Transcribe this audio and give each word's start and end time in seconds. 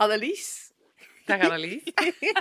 Annelies, 0.00 0.72
Dag 1.26 1.40
Annelies. 1.40 1.82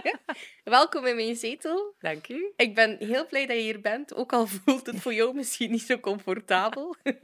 welkom 0.64 1.06
in 1.06 1.16
mijn 1.16 1.36
zetel. 1.36 1.96
Dank 2.00 2.30
u. 2.30 2.54
Ik 2.56 2.76
ben 2.76 2.98
heel 3.00 3.28
blij 3.28 3.46
dat 3.46 3.56
je 3.56 3.62
hier 3.62 3.82
bent, 3.82 4.16
ook 4.16 4.34
al 4.34 4.48
voelt 4.48 4.86
het 4.86 5.02
voor 5.02 5.14
jou 5.14 5.36
misschien 5.36 5.72
niet 5.72 5.82
zo 5.82 6.00
comfortabel. 6.00 6.96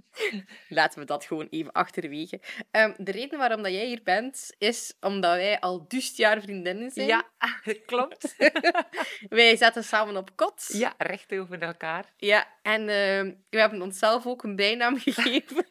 Laten 0.68 0.98
we 1.00 1.04
dat 1.06 1.24
gewoon 1.24 1.46
even 1.50 1.72
achterwege. 1.72 2.40
Ehm, 2.70 2.92
de 2.96 3.12
reden 3.12 3.38
waarom 3.38 3.62
dat 3.62 3.72
jij 3.72 3.86
hier 3.86 4.00
bent, 4.04 4.54
is 4.58 4.94
omdat 5.00 5.34
wij 5.34 5.60
al 5.60 5.84
duist 5.88 6.16
jaar 6.16 6.40
vriendinnen 6.40 6.90
zijn. 6.90 7.06
Ja, 7.06 7.24
klopt. 7.86 8.36
Wij 9.28 9.56
zaten 9.56 9.84
samen 9.84 10.16
op 10.16 10.36
kot. 10.36 10.64
Ja, 10.68 10.94
recht 10.98 11.32
over 11.32 11.62
elkaar. 11.62 12.12
Ja, 12.16 12.46
en 12.62 12.88
ehm, 12.88 13.32
we 13.50 13.58
hebben 13.58 13.82
onszelf 13.82 14.26
ook 14.26 14.42
een 14.42 14.56
bijnaam 14.56 14.98
gegeven. 14.98 15.66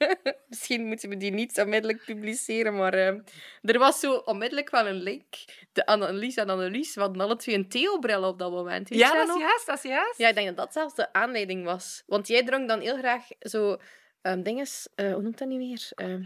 Misschien 0.47 0.85
moeten 0.85 1.09
we 1.09 1.17
die 1.17 1.31
niet 1.31 1.59
onmiddellijk 1.59 2.05
publiceren, 2.05 2.75
maar 2.75 2.93
ehm, 2.93 3.19
er 3.61 3.79
was 3.79 3.99
zo 3.99 4.13
onmiddellijk 4.13 4.69
wel 4.69 4.87
een 4.87 5.01
link. 5.01 5.33
De 5.73 5.85
Annelies 5.85 6.35
en 6.35 6.49
Annelies, 6.49 6.95
we 6.95 7.01
hadden 7.01 7.21
alle 7.21 7.35
twee 7.35 7.55
een 7.55 7.69
Theo-bril 7.69 8.23
op 8.23 8.39
dat 8.39 8.51
moment. 8.51 8.89
weet 8.89 8.99
Ja, 8.99 9.13
dat 9.13 9.35
is 9.35 9.41
juist, 9.41 9.65
dat 9.65 9.77
is 9.77 9.83
juist. 9.91 10.17
Ja, 10.17 10.27
ik 10.27 10.35
denk 10.35 10.47
dat 10.47 10.57
dat 10.57 10.73
zelfs 10.73 10.95
de 10.95 11.13
aanleiding 11.13 11.65
was. 11.65 12.03
Want 12.05 12.27
jij 12.27 12.43
dronk 12.45 12.67
dan 12.67 12.79
heel 12.79 12.97
graag 12.97 13.27
zo 13.39 13.77
ehm 14.21 14.41
dinges, 14.43 14.87
eh, 14.95 15.13
hoe 15.13 15.21
noemt 15.21 15.37
dat 15.37 15.47
nu 15.47 15.57
weer? 15.57 15.89
Ehm, 15.95 16.23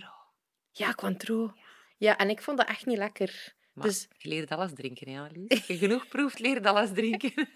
ja, 0.71 0.93
Cointreau. 0.93 1.51
Ja, 1.97 2.17
en 2.17 2.29
ik 2.29 2.41
vond 2.41 2.57
dat 2.57 2.67
echt 2.67 2.85
niet 2.85 2.97
lekker. 2.97 3.53
Maar 3.73 3.85
Dus 3.87 4.07
je 4.17 4.29
leert 4.29 4.49
alles 4.51 4.71
drinken, 4.73 5.09
hè, 5.11 5.19
Annelies. 5.19 5.49
Als 5.57 5.67
je 5.67 5.77
genoeg 5.77 6.07
proeft, 6.07 6.39
leert 6.39 6.65
alles 6.65 6.89
drinken. 6.93 7.33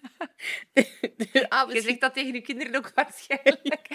ah, 1.49 1.71
Je 1.71 1.81
zegt 1.81 2.01
dat 2.01 2.13
tegen 2.13 2.33
je 2.33 2.41
kinderen 2.41 2.75
ook 2.75 2.91
waarschijnlijk. 2.95 3.87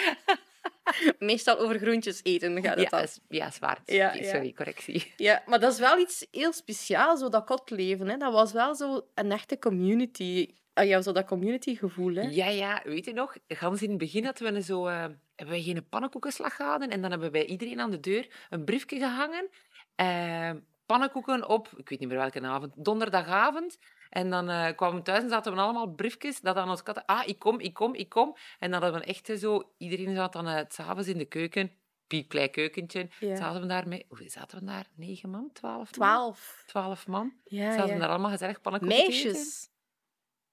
meestal 1.18 1.58
over 1.58 1.78
groentjes 1.78 2.20
eten 2.22 2.62
gaat 2.62 2.74
het 2.74 2.82
Ja, 2.82 2.88
dan. 2.88 3.02
is- 3.02 3.20
ja, 3.28 3.50
zwaar. 3.50 3.80
Ja, 3.84 4.12
ja. 4.14 4.22
Sorry, 4.30 4.52
correctie. 4.52 5.12
Ja, 5.16 5.42
maar 5.46 5.60
dat 5.60 5.72
is 5.72 5.78
wel 5.78 5.98
iets 5.98 6.26
heel 6.30 6.52
speciaals, 6.52 7.20
zo 7.20 7.28
dat 7.28 7.44
kotleven. 7.44 8.08
Hè. 8.08 8.16
Dat 8.16 8.32
was 8.32 8.52
wel 8.52 8.74
zo 8.74 9.06
een 9.14 9.32
echte 9.32 9.58
community. 9.58 10.48
Ah, 10.74 10.86
ja, 10.86 11.02
zo 11.02 11.12
dat 11.12 11.26
community-gevoel, 11.26 12.14
hè. 12.14 12.22
Ja, 12.22 12.46
ja, 12.48 12.80
weet 12.84 13.04
je 13.04 13.12
nog? 13.12 13.36
Gans 13.48 13.82
in 13.82 13.88
het 13.88 13.98
begin 13.98 14.24
hadden 14.24 14.52
we 14.54 14.62
zo, 14.62 14.86
eh, 14.86 15.04
hebben 15.36 15.54
wij 15.54 15.64
geen 15.64 15.88
pannenkoekenslag 15.88 16.56
gehouden 16.56 16.90
en 16.90 17.02
dan 17.02 17.10
hebben 17.10 17.30
wij 17.30 17.46
iedereen 17.46 17.80
aan 17.80 17.90
de 17.90 18.00
deur 18.00 18.46
een 18.50 18.64
briefje 18.64 18.98
gehangen. 18.98 19.48
Eh, 19.94 20.50
pannenkoeken 20.86 21.48
op, 21.48 21.68
ik 21.76 21.88
weet 21.88 22.00
niet 22.00 22.08
meer 22.08 22.18
welke 22.18 22.40
avond, 22.40 22.72
donderdagavond. 22.76 23.78
En 24.10 24.30
dan 24.30 24.48
eh, 24.50 24.76
kwamen 24.76 24.96
we 24.96 25.02
thuis 25.02 25.22
en 25.22 25.28
zaten 25.28 25.54
we 25.54 25.60
allemaal 25.60 25.94
briefjes 25.94 26.40
dat 26.40 26.56
aan 26.56 26.70
ons 26.70 26.82
katten... 26.82 27.04
Ah, 27.04 27.28
ik 27.28 27.38
kom, 27.38 27.60
ik 27.60 27.74
kom, 27.74 27.94
ik 27.94 28.08
kom. 28.08 28.36
En 28.58 28.70
dan 28.70 28.82
hadden 28.82 29.00
we 29.00 29.06
echt 29.06 29.38
zo... 29.38 29.72
Iedereen 29.78 30.14
zat 30.14 30.32
dan 30.32 30.48
uh, 30.48 30.60
s'avonds 30.68 31.08
in 31.08 31.18
de 31.18 31.24
keuken, 31.24 31.72
piepklein 32.06 32.50
keukentje. 32.50 33.08
Ja. 33.20 33.36
Zaten 33.36 33.60
we 33.60 33.66
daar 33.66 33.88
met... 33.88 34.04
Hoeveel 34.08 34.30
zaten 34.30 34.58
we 34.58 34.64
daar? 34.64 34.86
Negen 34.94 35.30
man? 35.30 35.50
Twaalf 35.52 35.76
man? 35.76 36.08
Twaalf. 36.08 36.62
Twaalf 36.66 37.06
man. 37.06 37.32
Ja, 37.44 37.70
zaten 37.70 37.86
we 37.86 37.92
ja. 37.92 37.98
daar 37.98 38.08
allemaal 38.08 38.30
gezellig 38.30 38.60
pannenkoeken. 38.60 38.98
Meisjes. 38.98 39.68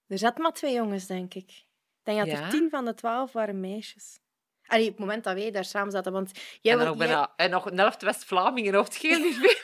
Er 0.07 0.17
zaten 0.17 0.41
maar 0.41 0.53
twee 0.53 0.73
jongens, 0.73 1.05
denk 1.05 1.33
ik. 1.33 1.49
Ik 1.49 2.01
denk 2.03 2.19
dat 2.19 2.39
er 2.39 2.49
tien 2.49 2.69
van 2.69 2.85
de 2.85 2.93
twaalf 2.93 3.31
waren 3.31 3.59
meisjes. 3.59 4.19
Allee, 4.71 4.85
op 4.85 4.91
het 4.91 4.99
moment 4.99 5.23
dat 5.23 5.33
wij 5.33 5.51
daar 5.51 5.65
samen 5.65 5.91
zaten. 5.91 6.11
Want 6.11 6.31
jij 6.61 6.77
En, 6.77 6.97
bijna, 6.97 7.33
en 7.35 7.49
nog 7.49 7.65
een 7.65 7.77
helft 7.77 8.01
West-Vlamingen, 8.01 8.79
of 8.79 8.85
het 8.93 9.03
niet. 9.19 9.61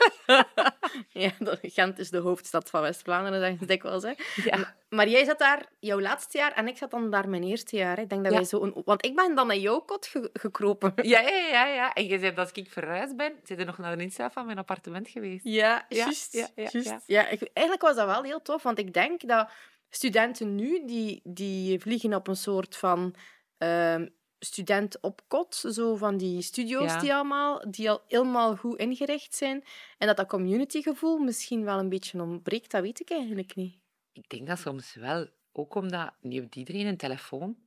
Ja, 1.09 1.31
Gent 1.61 1.99
is 1.99 2.09
de 2.09 2.17
hoofdstad 2.17 2.69
van 2.69 2.81
West-Vlaanderen, 2.81 3.41
dat 3.41 3.61
is 3.61 3.67
dikwijls. 3.67 4.03
Hè. 4.03 4.13
Ja. 4.43 4.75
Maar 4.89 5.07
jij 5.07 5.25
zat 5.25 5.39
daar 5.39 5.65
jouw 5.79 5.99
laatste 6.01 6.37
jaar 6.37 6.51
en 6.53 6.67
ik 6.67 6.77
zat 6.77 6.91
dan 6.91 7.09
daar 7.09 7.29
mijn 7.29 7.43
eerste 7.43 7.75
jaar. 7.75 7.99
Ik 7.99 8.09
denk 8.09 8.23
dat 8.23 8.31
Ja. 8.31 8.37
wij 8.37 8.47
zo 8.47 8.61
een... 8.63 8.81
Want 8.85 9.05
ik 9.05 9.15
ben 9.15 9.35
dan 9.35 9.47
naar 9.47 9.57
jouw 9.57 9.79
kot 9.79 10.05
ge- 10.07 10.29
gekropen. 10.33 10.93
Ja, 11.01 11.19
ja, 11.19 11.47
ja, 11.51 11.65
ja. 11.65 11.93
En 11.93 12.03
je 12.07 12.19
zei 12.19 12.33
dat 12.33 12.37
als 12.45 12.51
ik 12.51 12.71
verhuisd 12.71 13.15
ben, 13.15 13.33
zit 13.43 13.59
er 13.59 13.65
nog 13.65 13.77
naar 13.77 13.97
de 13.97 14.03
insta 14.03 14.31
van 14.31 14.45
mijn 14.45 14.57
appartement 14.57 15.09
geweest. 15.09 15.43
Ja, 15.43 15.85
Ja, 15.89 15.97
juist. 15.97 16.33
ja, 16.33 16.47
ja, 16.55 16.69
juist. 16.71 16.89
ja. 16.89 17.01
Ja, 17.05 17.27
ik, 17.27 17.49
eigenlijk 17.53 17.87
was 17.87 17.95
dat 17.95 18.05
wel 18.05 18.23
heel 18.23 18.41
tof, 18.41 18.63
want 18.63 18.79
ik 18.79 18.93
denk 18.93 19.27
dat 19.27 19.49
studenten 19.89 20.55
nu, 20.55 20.85
die, 20.85 21.21
die 21.23 21.79
vliegen 21.79 22.13
op 22.13 22.27
een 22.27 22.35
soort 22.35 22.75
van 22.75 23.15
ehm, 23.57 24.07
student 24.39 25.01
op 25.01 25.21
kot, 25.27 25.55
zo 25.55 25.95
van 25.95 26.17
die 26.17 26.41
studio's 26.41 26.91
Ja. 26.91 26.99
die, 26.99 27.13
allemaal, 27.13 27.71
die 27.71 27.89
al 27.89 28.01
helemaal 28.07 28.55
goed 28.55 28.79
ingericht 28.79 29.35
zijn. 29.35 29.63
En 29.97 30.07
dat 30.07 30.17
dat 30.17 30.27
communitygevoel 30.27 31.17
misschien 31.17 31.63
wel 31.63 31.79
een 31.79 31.89
beetje 31.89 32.21
ontbreekt, 32.21 32.71
dat 32.71 32.81
weet 32.81 32.99
ik 32.99 33.09
eigenlijk 33.09 33.55
niet. 33.55 33.75
Ik 34.11 34.29
denk 34.29 34.47
dat 34.47 34.59
soms 34.59 34.93
wel, 34.93 35.27
ook 35.51 35.75
omdat 35.75 36.13
nu 36.21 36.39
heeft 36.39 36.55
iedereen 36.55 36.85
een 36.85 36.97
telefoon. 36.97 37.57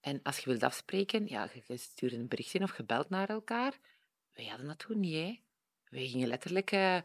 En 0.00 0.20
als 0.22 0.38
je 0.38 0.50
wilt 0.50 0.62
afspreken, 0.62 1.26
ja, 1.26 1.48
je, 1.66 1.76
stuurt 1.76 2.12
een 2.12 2.28
berichtje 2.28 2.62
of 2.62 2.76
je 2.76 2.84
belt 2.84 3.08
naar 3.08 3.28
elkaar. 3.28 3.78
Wij 4.34 4.44
hadden 4.44 4.66
dat 4.66 4.78
toen 4.78 5.00
niet, 5.00 5.14
hè. 5.14 5.40
Wij 5.88 6.06
gingen 6.06 6.28
letterlijk 6.28 6.70
eh, 6.70 6.96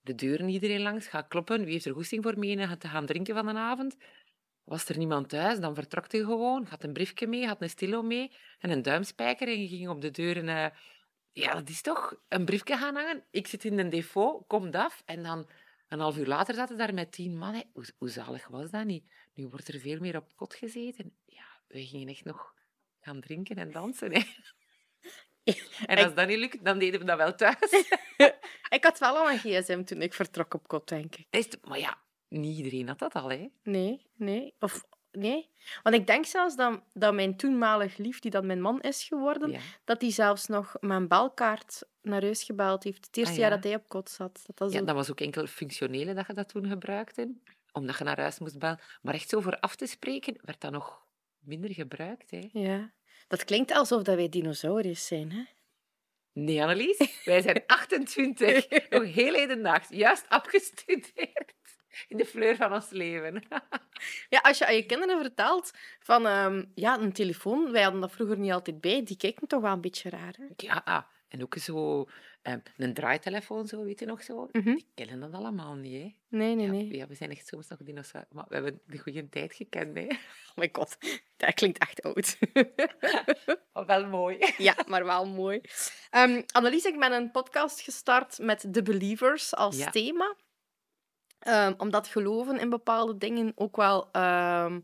de 0.00 0.14
deuren 0.14 0.48
iedereen 0.48 0.82
langs, 0.82 1.06
gaan 1.06 1.28
kloppen. 1.28 1.64
Wie 1.64 1.72
heeft 1.72 1.84
er 1.84 1.94
goesting 1.94 2.22
voor 2.22 2.38
mee 2.38 2.76
te 2.78 2.88
gaan 2.88 3.06
drinken 3.06 3.34
van 3.34 3.46
de 3.46 3.52
avond? 3.52 3.96
Was 4.64 4.88
er 4.88 4.98
niemand 4.98 5.28
thuis, 5.28 5.60
dan 5.60 5.74
vertrok 5.74 6.12
je 6.12 6.24
gewoon. 6.24 6.66
Had 6.66 6.84
een 6.84 6.92
briefje 6.92 7.26
mee, 7.26 7.46
had 7.46 7.62
een 7.62 7.70
stilo 7.70 8.02
mee 8.02 8.32
en 8.58 8.70
een 8.70 8.82
duimspijker. 8.82 9.48
En 9.48 9.62
je 9.62 9.68
ging 9.68 9.88
op 9.88 10.00
de 10.00 10.10
deuren... 10.10 10.48
eh, 10.48 10.66
ja, 11.32 11.54
dat 11.54 11.68
is 11.68 11.82
toch 11.82 12.16
een 12.28 12.44
briefje 12.44 12.76
gaan 12.76 12.94
hangen. 12.94 13.24
Ik 13.30 13.46
zit 13.46 13.64
in 13.64 13.78
een 13.78 13.90
depot, 13.90 14.46
komt 14.46 14.74
af. 14.74 15.02
En 15.04 15.22
dan 15.22 15.48
een 15.88 16.00
half 16.00 16.16
uur 16.16 16.26
later 16.26 16.54
zaten 16.54 16.76
daar 16.76 16.94
met 16.94 17.12
tien 17.12 17.38
mannen. 17.38 17.64
Hoe, 17.72 17.84
hoe 17.98 18.08
zalig 18.08 18.48
was 18.48 18.70
dat 18.70 18.84
niet? 18.84 19.04
Nu 19.34 19.48
wordt 19.48 19.68
er 19.68 19.80
veel 19.80 20.00
meer 20.00 20.16
op 20.16 20.36
kot 20.36 20.54
gezeten. 20.54 21.16
Ja, 21.26 21.44
we 21.68 21.86
gingen 21.86 22.08
echt 22.08 22.24
nog 22.24 22.54
gaan 23.00 23.20
drinken 23.20 23.56
en 23.56 23.70
dansen. 23.70 24.12
Hè. 24.12 24.22
En 25.86 26.04
als 26.04 26.14
dat 26.14 26.28
niet 26.28 26.38
lukt, 26.38 26.64
dan 26.64 26.78
deden 26.78 27.00
we 27.00 27.06
dat 27.06 27.16
wel 27.16 27.34
thuis. 27.34 27.70
Ik 28.68 28.84
had 28.84 28.98
wel 28.98 29.16
al 29.16 29.30
een 29.30 29.38
gsm 29.38 29.84
toen 29.84 30.02
ik 30.02 30.14
vertrok 30.14 30.54
op 30.54 30.68
kot, 30.68 30.88
denk 30.88 31.16
ik. 31.16 31.58
Maar 31.62 31.78
ja, 31.78 32.01
niet 32.40 32.56
iedereen 32.56 32.88
had 32.88 32.98
dat 32.98 33.14
al, 33.14 33.30
hè? 33.30 33.48
Nee, 33.62 34.06
nee. 34.16 34.54
Of 34.58 34.84
nee. 35.10 35.50
Want 35.82 35.94
ik 35.96 36.06
denk 36.06 36.24
zelfs 36.26 36.56
dat, 36.56 36.82
dat 36.92 37.14
mijn 37.14 37.36
toenmalig 37.36 37.96
lief, 37.96 38.18
die 38.20 38.30
dan 38.30 38.46
mijn 38.46 38.60
man 38.60 38.80
is 38.80 39.04
geworden, 39.04 39.50
Ja. 39.50 39.60
dat 39.84 40.00
hij 40.00 40.10
zelfs 40.10 40.46
nog 40.46 40.76
mijn 40.80 41.08
belkaart 41.08 41.82
naar 42.02 42.22
huis 42.22 42.42
gebeld 42.42 42.84
heeft. 42.84 43.06
Het 43.06 43.16
eerste 43.16 43.32
Ah, 43.34 43.38
jaar 43.40 43.48
ja? 43.50 43.54
dat 43.54 43.64
hij 43.64 43.74
op 43.74 43.88
kot 43.88 44.10
zat. 44.10 44.42
Dat 44.46 44.58
was 44.58 44.72
ja, 44.72 44.82
dat 44.82 44.94
was 44.94 45.10
ook 45.10 45.20
enkel 45.20 45.46
functionele 45.46 46.14
dat 46.14 46.26
je 46.26 46.32
dat 46.34 46.48
toen 46.48 46.66
gebruikte. 46.68 47.34
Omdat 47.72 47.98
je 47.98 48.04
naar 48.04 48.20
huis 48.20 48.38
moest 48.38 48.58
bellen. 48.58 48.80
Maar 49.02 49.14
echt 49.14 49.28
zo 49.28 49.40
voor 49.40 49.58
af 49.60 49.76
te 49.76 49.86
spreken, 49.86 50.38
werd 50.42 50.60
dat 50.60 50.72
nog 50.72 51.06
minder 51.38 51.70
gebruikt, 51.72 52.30
hè? 52.30 52.48
Ja. 52.52 52.92
Dat 53.28 53.44
klinkt 53.44 53.72
alsof 53.72 54.02
dat 54.02 54.16
wij 54.16 54.28
dinosauriërs 54.28 55.06
zijn, 55.06 55.32
hè? 55.32 55.42
Nee, 56.32 56.62
Annelies, 56.62 57.22
wij 57.24 57.40
zijn 57.40 57.62
28, 57.66 58.88
nog 58.90 59.04
heel 59.04 59.34
hedendaags, 59.34 59.88
juist 59.88 60.24
afgestudeerd 60.28 61.52
in 62.08 62.16
de 62.16 62.24
fleur 62.26 62.56
van 62.56 62.72
ons 62.72 62.90
leven. 62.90 63.42
Ja, 64.28 64.38
als 64.38 64.58
je 64.58 64.66
aan 64.66 64.74
je 64.74 64.86
kinderen 64.86 65.20
vertelt 65.20 65.70
van... 66.00 66.26
ehm, 66.26 66.64
ja, 66.74 66.98
een 67.00 67.12
telefoon, 67.12 67.72
wij 67.72 67.82
hadden 67.82 68.00
dat 68.00 68.12
vroeger 68.12 68.38
niet 68.38 68.52
altijd 68.52 68.80
bij, 68.80 69.02
die 69.04 69.16
kijken 69.16 69.46
toch 69.46 69.60
wel 69.60 69.72
een 69.72 69.80
beetje 69.80 70.10
raar, 70.10 70.34
hè? 70.38 70.44
Ja, 70.56 71.06
en 71.28 71.42
ook 71.42 71.54
zo 71.58 72.06
eh, 72.42 72.54
een 72.76 72.94
draaitelefoon, 72.94 73.66
zo, 73.66 73.84
weet 73.84 74.00
je 74.00 74.06
nog 74.06 74.22
zo? 74.22 74.48
Mhm. 74.52 74.64
Die 74.74 74.86
kennen 74.94 75.20
dat 75.20 75.32
allemaal 75.40 75.74
niet, 75.74 75.92
hè? 76.02 76.14
Nee, 76.38 76.54
nee, 76.54 76.66
Ja, 76.66 76.70
nee. 76.72 76.96
ja, 76.96 77.06
we 77.06 77.14
zijn 77.14 77.30
echt 77.30 77.46
soms 77.46 77.68
nog 77.68 77.78
dinosauriërs, 77.82 78.32
maar 78.34 78.44
we 78.48 78.54
hebben 78.54 78.80
de 78.86 78.98
goede 78.98 79.28
tijd 79.28 79.54
gekend, 79.54 79.96
hè? 79.96 80.06
Oh 80.54 80.58
my 80.58 80.68
god, 80.72 80.96
dat 81.36 81.54
klinkt 81.54 81.78
echt 81.78 82.02
oud. 82.02 82.36
Maar 83.72 83.86
wel 83.92 84.06
mooi. 84.06 84.38
Ja, 84.58 84.76
maar 84.86 85.04
wel 85.04 85.26
mooi. 85.26 85.60
Ehm 86.10 86.42
Annelies, 86.52 86.84
ik 86.84 86.98
ben 86.98 87.12
een 87.12 87.30
podcast 87.30 87.80
gestart 87.80 88.38
met 88.38 88.66
The 88.72 88.82
Believers 88.82 89.54
als 89.54 89.76
Ja. 89.78 89.90
thema. 89.90 90.36
Ehm, 91.42 91.74
omdat 91.76 92.06
geloven 92.06 92.58
in 92.58 92.70
bepaalde 92.70 93.18
dingen 93.18 93.52
ook 93.54 93.76
wel 93.76 94.08
ehm, 94.12 94.80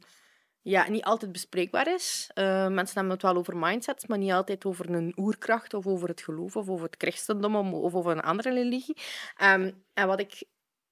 ja, 0.62 0.88
niet 0.88 1.04
altijd 1.04 1.32
bespreekbaar 1.32 1.94
is. 1.94 2.30
Eh, 2.34 2.68
mensen 2.68 2.94
hebben 2.94 3.12
het 3.12 3.22
wel 3.22 3.36
over 3.36 3.56
mindsets, 3.56 4.06
maar 4.06 4.18
niet 4.18 4.32
altijd 4.32 4.64
over 4.64 4.90
een 4.90 5.12
oerkracht 5.16 5.74
of 5.74 5.86
over 5.86 6.08
het 6.08 6.20
geloof 6.20 6.56
of 6.56 6.68
over 6.68 6.86
het 6.86 6.94
christendom 6.98 7.74
of 7.74 7.94
over 7.94 8.12
een 8.12 8.20
andere 8.20 8.52
religie. 8.52 8.96
Ehm, 9.36 9.72
en 9.94 10.06
wat 10.06 10.20
ik 10.20 10.42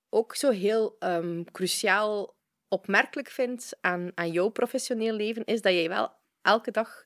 ook 0.09 0.35
zo 0.35 0.51
heel 0.51 0.97
ehm, 0.99 1.45
cruciaal 1.53 2.35
opmerkelijk 2.69 3.29
vind 3.29 3.73
aan, 3.81 4.11
aan 4.15 4.31
jouw 4.31 4.49
professioneel 4.49 5.15
leven, 5.15 5.45
is 5.45 5.63
dat 5.63 5.73
jij 5.73 5.89
wel 5.89 6.13
elke 6.43 6.71
dag 6.71 7.05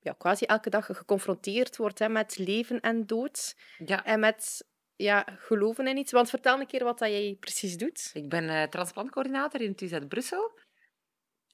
ja, 0.00 0.12
quasi 0.18 0.44
elke 0.44 0.70
dag 0.70 0.86
geconfronteerd 0.86 1.76
wordt 1.76 1.98
hè, 1.98 2.08
met 2.08 2.38
leven 2.38 2.80
en 2.80 3.06
dood. 3.06 3.56
Ja, 3.86 4.04
En 4.04 4.20
met 4.20 4.66
ja, 4.98 5.26
geloven 5.38 5.86
in 5.86 5.96
iets. 5.96 6.12
Want 6.12 6.30
vertel 6.30 6.60
een 6.60 6.66
keer 6.66 6.84
wat 6.84 6.98
dat 6.98 7.08
jij 7.08 7.36
precies 7.40 7.76
doet. 7.76 8.10
ik 8.14 8.28
ben 8.28 8.48
eh, 8.48 8.62
transplantcoördinator 8.62 9.60
in 9.60 9.70
het 9.70 9.80
UZ 9.80 9.98
Brussel. 10.08 10.58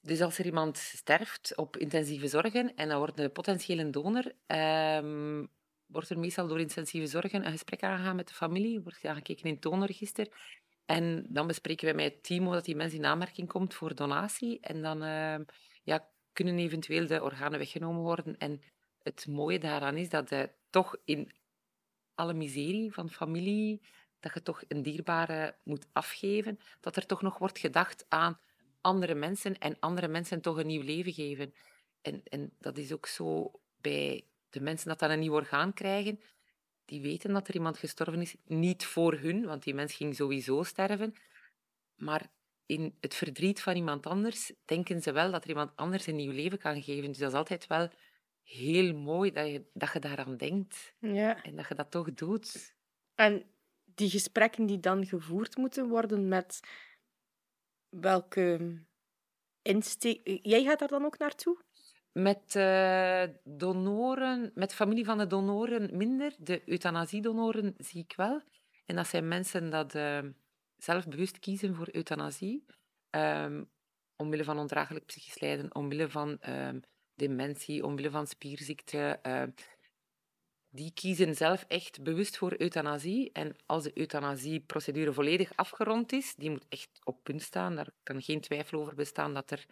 Dus 0.01 0.21
als 0.21 0.37
er 0.37 0.45
iemand 0.45 0.77
sterft 0.77 1.55
op 1.55 1.77
intensieve 1.77 2.27
zorgen 2.27 2.75
en 2.75 2.87
dan 2.87 2.97
wordt 2.97 3.19
een 3.19 3.31
potentiële 3.31 3.89
donor, 3.89 4.31
ehm, 4.45 5.45
wordt 5.85 6.09
er 6.09 6.19
meestal 6.19 6.47
door 6.47 6.59
intensieve 6.59 7.07
zorgen 7.07 7.45
een 7.45 7.51
gesprek 7.51 7.83
aangegaan 7.83 8.15
met 8.15 8.27
de 8.27 8.33
familie, 8.33 8.81
wordt 8.81 9.05
aangekeken 9.05 9.43
in 9.43 9.53
het 9.53 9.61
donorregister. 9.61 10.27
En 10.85 11.25
dan 11.29 11.47
bespreken 11.47 11.85
wij 11.85 11.95
met 11.95 12.13
het 12.13 12.23
team 12.23 12.43
hoe 12.43 12.53
dat 12.53 12.65
die 12.65 12.75
mens 12.75 12.93
in 12.93 13.05
aanmerking 13.05 13.47
komt 13.47 13.73
voor 13.73 13.95
donatie. 13.95 14.59
En 14.61 14.81
dan 14.81 15.03
ehm, 15.03 15.43
ja, 15.83 16.09
kunnen 16.33 16.57
eventueel 16.57 17.07
de 17.07 17.23
organen 17.23 17.59
weggenomen 17.59 18.01
worden. 18.01 18.37
En 18.37 18.61
het 19.03 19.27
mooie 19.27 19.59
daaraan 19.59 19.97
is 19.97 20.09
dat 20.09 20.31
eh, 20.31 20.43
toch 20.69 20.95
in 21.03 21.31
alle 22.15 22.33
miserie 22.33 22.93
van 22.93 23.09
familie, 23.09 23.81
dat 24.19 24.33
je 24.33 24.41
toch 24.41 24.63
een 24.67 24.83
dierbare 24.83 25.55
moet 25.63 25.87
afgeven, 25.91 26.59
dat 26.79 26.95
er 26.95 27.05
toch 27.05 27.21
nog 27.21 27.37
wordt 27.37 27.59
gedacht 27.59 28.05
aan 28.09 28.39
andere 28.81 29.15
mensen 29.15 29.57
en 29.57 29.77
andere 29.79 30.07
mensen 30.07 30.41
toch 30.41 30.57
een 30.57 30.67
nieuw 30.67 30.83
leven 30.83 31.13
geven. 31.13 31.53
En, 32.01 32.21
en 32.23 32.51
dat 32.59 32.77
is 32.77 32.91
ook 32.93 33.07
zo 33.07 33.51
bij 33.81 34.23
de 34.49 34.61
mensen 34.61 34.87
dat 34.87 34.99
dan 34.99 35.09
een 35.09 35.19
nieuw 35.19 35.33
orgaan 35.33 35.73
krijgen. 35.73 36.19
Die 36.85 37.01
weten 37.01 37.33
dat 37.33 37.47
er 37.47 37.53
iemand 37.53 37.77
gestorven 37.77 38.21
is, 38.21 38.35
niet 38.45 38.85
voor 38.85 39.13
hun, 39.13 39.45
want 39.45 39.63
die 39.63 39.73
mens 39.73 39.93
ging 39.93 40.15
sowieso 40.15 40.63
sterven. 40.63 41.15
Maar 41.95 42.29
in 42.65 42.95
het 42.99 43.15
verdriet 43.15 43.61
van 43.61 43.75
iemand 43.75 44.05
anders 44.05 44.51
denken 44.65 45.01
ze 45.01 45.11
wel 45.11 45.31
dat 45.31 45.43
er 45.43 45.49
iemand 45.49 45.71
anders 45.75 46.07
een 46.07 46.15
nieuw 46.15 46.31
leven 46.31 46.57
kan 46.57 46.83
geven. 46.83 47.07
Dus 47.07 47.17
dat 47.17 47.31
is 47.31 47.37
altijd 47.37 47.67
wel 47.67 47.89
heel 48.45 48.93
mooi 48.93 49.31
dat 49.31 49.47
je, 49.47 49.65
dat 49.73 49.93
je 49.93 49.99
daaraan 49.99 50.37
denkt. 50.37 50.95
Ja. 50.99 51.43
En 51.43 51.55
dat 51.55 51.67
je 51.67 51.75
dat 51.75 51.91
toch 51.91 52.13
doet. 52.13 52.75
En 53.15 53.43
die 53.83 54.09
gesprekken 54.09 54.65
die 54.65 54.79
dan 54.79 55.05
gevoerd 55.05 55.57
moeten 55.57 55.87
worden 55.87 56.27
met 56.27 56.59
welke 57.89 58.81
insteek... 59.61 60.39
Jij 60.41 60.63
gaat 60.63 60.79
daar 60.79 60.87
dan 60.87 61.05
ook 61.05 61.17
naartoe? 61.17 61.63
Met 62.11 62.55
uh, 62.55 63.23
donoren, 63.43 64.51
met 64.53 64.73
familie 64.73 65.05
van 65.05 65.17
de 65.17 65.27
donoren 65.27 65.97
minder. 65.97 66.35
De 66.37 66.61
euthanasiedonoren 66.65 67.73
zie 67.77 68.01
ik 68.01 68.13
wel. 68.15 68.41
En 68.85 68.95
dat 68.95 69.07
zijn 69.07 69.27
mensen 69.27 69.69
dat 69.69 69.95
uh, 69.95 70.19
zelf 70.77 71.07
bewust 71.07 71.39
kiezen 71.39 71.75
voor 71.75 71.87
euthanasie. 71.91 72.65
Um, 73.09 73.69
omwille 74.15 74.43
van 74.43 74.59
ondraaglijk 74.59 75.05
psychisch 75.05 75.39
lijden, 75.39 75.75
omwille 75.75 76.09
van 76.09 76.37
um, 76.49 76.81
dementie, 77.15 77.85
omwille 77.85 78.09
van 78.09 78.27
spierziekte. 78.27 79.19
Uh, 79.23 79.43
die 80.69 80.91
kiezen 80.93 81.35
zelf 81.35 81.65
echt 81.67 82.03
bewust 82.03 82.37
voor 82.37 82.53
euthanasie. 82.57 83.31
En 83.31 83.55
als 83.65 83.83
de 83.83 83.91
euthanasieprocedure 83.97 85.13
volledig 85.13 85.55
afgerond 85.55 86.11
is, 86.11 86.35
die 86.35 86.49
moet 86.49 86.65
echt 86.69 86.89
op 87.03 87.23
punt 87.23 87.41
staan. 87.41 87.75
Daar 87.75 87.89
kan 88.03 88.21
geen 88.21 88.41
twijfel 88.41 88.79
over 88.79 88.95
bestaan 88.95 89.33
dat 89.33 89.51
er 89.51 89.65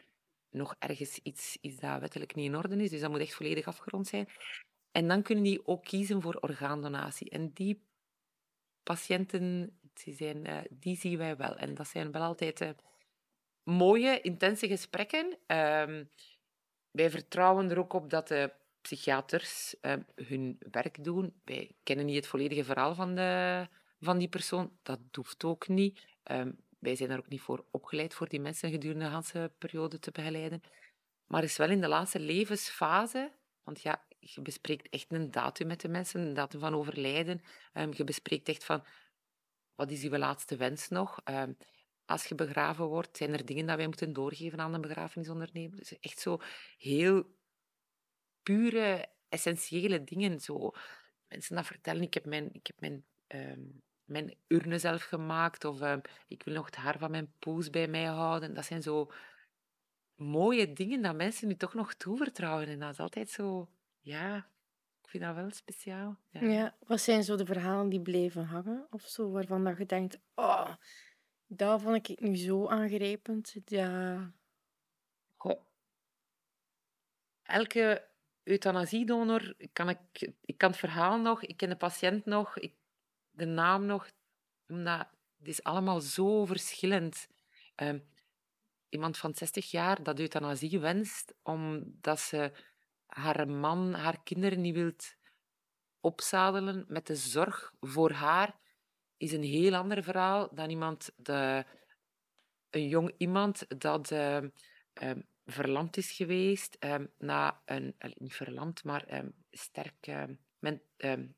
nog 0.50 0.76
ergens 0.80 1.20
iets 1.24 1.58
is 1.62 1.80
dat 1.80 2.00
wettelijk 2.00 2.36
niet 2.36 2.46
in 2.46 2.56
orde 2.56 2.84
is. 2.84 2.90
Dus 2.90 3.02
dat 3.02 3.10
moet 3.10 3.20
echt 3.20 3.34
volledig 3.34 3.66
afgerond 3.66 4.08
zijn. 4.08 4.28
En 4.92 5.08
dan 5.08 5.22
kunnen 5.22 5.44
die 5.44 5.68
ook 5.68 5.84
kiezen 5.84 6.22
voor 6.22 6.36
orgaandonatie. 6.36 7.30
En 7.30 7.52
die 7.54 7.82
patiënten, 8.84 9.78
die, 9.94 10.14
zijn, 10.14 10.48
uh, 10.48 10.60
die 10.70 10.96
zien 10.96 11.18
wij 11.18 11.38
wel. 11.38 11.56
En 11.56 11.76
dat 11.76 11.88
zijn 11.88 12.12
wel 12.12 12.22
altijd 12.22 12.62
uh, 12.62 12.70
mooie, 13.64 14.22
intense 14.22 14.68
gesprekken. 14.68 15.38
Uh, 15.48 16.02
wij 16.94 17.10
vertrouwen 17.10 17.70
er 17.70 17.80
ook 17.80 17.94
op 17.94 18.10
dat 18.10 18.28
de 18.28 18.52
psychiaters 18.82 19.76
uh, 19.82 19.94
hun 20.16 20.58
werk 20.72 21.04
doen. 21.04 21.34
Wij 21.46 21.76
kennen 21.84 22.06
niet 22.06 22.16
het 22.16 22.28
volledige 22.28 22.64
verhaal 22.64 22.96
van, 22.96 23.16
de, 23.16 23.68
van 24.00 24.18
die 24.18 24.28
persoon. 24.28 24.72
Dat 24.84 25.00
hoeft 25.12 25.44
ook 25.44 25.68
niet. 25.68 26.06
Ehm, 26.24 26.52
wij 26.80 26.96
zijn 26.96 27.10
er 27.10 27.18
ook 27.18 27.30
niet 27.30 27.42
voor 27.42 27.66
opgeleid 27.72 28.14
voor 28.14 28.30
die 28.30 28.40
mensen 28.40 28.72
gedurende 28.72 29.10
de 29.10 29.24
hele 29.32 29.52
periode 29.58 30.00
te 30.00 30.12
begeleiden. 30.12 30.62
Maar 31.28 31.44
is 31.44 31.58
wel 31.58 31.70
in 31.70 31.82
de 31.82 31.88
laatste 31.88 32.20
levensfase, 32.20 33.32
want 33.64 33.82
ja, 33.82 34.04
je 34.20 34.42
bespreekt 34.42 34.90
echt 34.90 35.12
een 35.12 35.32
datum 35.32 35.68
met 35.68 35.82
de 35.82 35.88
mensen, 35.88 36.22
een 36.22 36.34
datum 36.34 36.60
van 36.60 36.76
overlijden. 36.76 37.42
Um, 37.74 37.94
je 37.94 38.04
bespreekt 38.04 38.48
echt 38.48 38.64
van, 38.64 38.84
wat 39.76 39.92
is 39.92 40.04
uw 40.04 40.18
laatste 40.18 40.56
wens 40.56 40.90
nog? 40.90 41.20
Um, 41.26 41.58
als 42.06 42.26
je 42.26 42.36
begraven 42.36 42.86
wordt, 42.86 43.18
zijn 43.18 43.34
er 43.34 43.46
dingen 43.46 43.66
dat 43.66 43.78
wij 43.78 43.86
moeten 43.86 44.14
doorgeven 44.14 44.60
aan 44.60 44.72
de 44.72 44.80
begrafenisondernemer. 44.80 45.78
Dus 45.78 46.00
echt 46.00 46.20
zo 46.20 46.38
heel 46.78 47.36
pure, 48.44 49.10
essentiële 49.30 50.04
dingen. 50.04 50.40
Zo. 50.40 50.72
Mensen 51.28 51.56
dat 51.56 51.66
vertellen, 51.66 52.02
ik 52.02 52.14
heb 52.14 52.26
mijn, 52.26 52.54
ik 52.54 52.68
heb 52.68 52.80
mijn, 52.80 53.06
um, 53.28 53.82
mijn 54.04 54.36
urne 54.48 54.80
zelf 54.80 55.04
gemaakt, 55.04 55.66
of 55.66 55.82
um, 55.82 56.02
ik 56.28 56.44
wil 56.44 56.54
nog 56.54 56.66
het 56.66 56.76
haar 56.76 56.98
van 56.98 57.12
mijn 57.12 57.34
poes 57.40 57.70
bij 57.70 57.88
mij 57.88 58.06
houden. 58.06 58.54
Dat 58.54 58.66
zijn 58.66 58.82
zo 58.82 59.12
mooie 60.16 60.74
dingen 60.74 61.02
dat 61.02 61.16
mensen 61.16 61.48
nu 61.48 61.56
toch 61.56 61.74
nog 61.74 61.94
toevertrouwen. 61.94 62.68
En 62.68 62.80
dat 62.80 62.92
is 62.92 63.00
altijd 63.00 63.30
zo, 63.30 63.70
ja, 64.00 64.38
ik 65.02 65.10
vind 65.10 65.24
dat 65.24 65.36
wel 65.36 65.52
speciaal. 65.52 66.18
Ja. 66.30 66.76
wat 66.80 67.02
zijn 67.02 67.24
zo 67.24 67.36
de 67.36 67.46
verhalen 67.46 67.90
die 67.90 68.02
blijven 68.02 68.46
hangen? 68.46 68.88
Of 68.90 69.02
zo, 69.02 69.32
waarvan 69.32 69.64
dat 69.64 69.78
je 69.78 69.86
denkt, 69.86 70.20
oh, 70.36 70.70
dat 71.56 71.82
vond 71.82 72.10
ik 72.10 72.20
nu 72.20 72.36
zo 72.36 72.68
aangrijpend. 72.68 73.56
Ja. 73.66 74.32
Elke 77.44 78.08
euthanasiedonor, 78.44 79.56
kan 79.74 79.90
ik, 79.90 80.32
ik 80.46 80.58
kan 80.58 80.70
het 80.70 80.80
verhaal 80.80 81.20
nog, 81.20 81.44
ik 81.44 81.58
ken 81.58 81.70
de 81.70 81.76
patiënt 81.76 82.26
nog, 82.26 82.58
ik, 82.58 82.74
de 83.32 83.46
naam 83.46 83.86
nog, 83.86 84.12
omdat 84.68 85.08
het 85.38 85.48
is 85.48 85.64
allemaal 85.64 86.00
zo 86.00 86.46
verschillend. 86.46 87.28
Uh, 87.76 88.00
iemand 88.90 89.18
van 89.18 89.34
60 89.36 89.72
jaar 89.72 90.04
dat 90.04 90.20
euthanasie 90.20 90.80
wenst 90.80 91.34
omdat 91.42 92.20
ze 92.20 92.52
haar 93.06 93.48
man, 93.48 93.94
haar 93.94 94.24
kinderen 94.24 94.62
niet 94.62 94.76
wilt 94.76 95.16
opzadelen 96.00 96.86
met 96.88 97.08
de 97.08 97.16
zorg 97.16 97.74
voor 97.80 98.12
haar, 98.12 98.56
is 99.24 99.32
een 99.32 99.44
heel 99.44 99.76
ander 99.76 100.04
verhaal 100.04 100.50
dan 100.54 100.70
iemand, 100.70 101.12
de, 101.16 101.66
een 102.70 102.88
jong 102.88 103.14
iemand 103.18 103.82
dat 103.82 104.12
uh, 104.12 104.38
verlamd 105.46 105.98
is 105.98 106.12
geweest, 106.12 106.78
um, 106.80 107.12
na 107.18 107.62
een, 107.66 107.96
niet 108.18 108.34
verlamd, 108.34 108.84
maar 108.84 109.24
sterk 109.52 110.08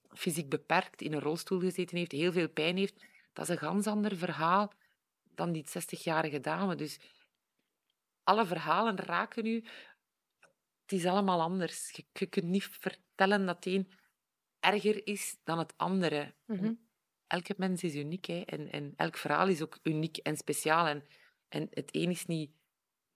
fysiek 0.09 0.49
beperkt, 0.49 1.01
in 1.01 1.13
een 1.13 1.19
rolstoel 1.19 1.59
gezeten 1.59 1.97
heeft, 1.97 2.11
heel 2.11 2.31
veel 2.31 2.49
pijn 2.49 2.77
heeft, 2.77 3.05
dat 3.33 3.43
is 3.43 3.49
een 3.49 3.67
ganz 3.67 3.87
ander 3.87 4.17
verhaal 4.17 4.71
dan 5.23 5.51
die 5.51 5.65
60-jarige 5.67 6.39
dame. 6.39 6.75
Dus 6.75 6.99
alle 8.23 8.45
verhalen 8.45 8.97
raken 8.97 9.45
u. 9.45 9.63
Het 10.81 10.91
is 10.91 11.05
allemaal 11.05 11.41
anders. 11.41 11.91
Je, 12.13 12.25
kunt 12.25 12.45
niet 12.45 12.63
vertellen 12.63 13.45
dat 13.45 13.65
een 13.65 13.91
erger 14.59 15.07
is 15.07 15.37
dan 15.43 15.57
het 15.59 15.73
andere. 15.77 16.33
Mm 16.45 16.84
Elke 17.27 17.53
mens 17.57 17.83
is 17.83 17.95
uniek 17.95 18.25
hè? 18.25 18.41
En, 18.41 18.71
en 18.71 18.93
elk 18.95 19.17
verhaal 19.17 19.47
is 19.47 19.61
ook 19.61 19.79
uniek 19.83 20.17
en 20.17 20.37
speciaal. 20.37 20.87
En, 20.87 21.03
en 21.47 21.67
het 21.71 21.89
een 21.91 22.09
is 22.09 22.25
niet 22.25 22.51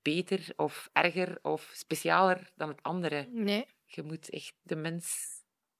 beter 0.01 0.53
of 0.55 0.89
erger 0.93 1.39
of 1.41 1.71
specialer 1.73 2.51
dan 2.55 2.67
het 2.67 2.83
andere. 2.83 3.27
Nee. 3.31 3.65
Je 3.85 4.03
moet 4.03 4.29
echt 4.29 4.53
de 4.61 4.75
mens 4.75 5.27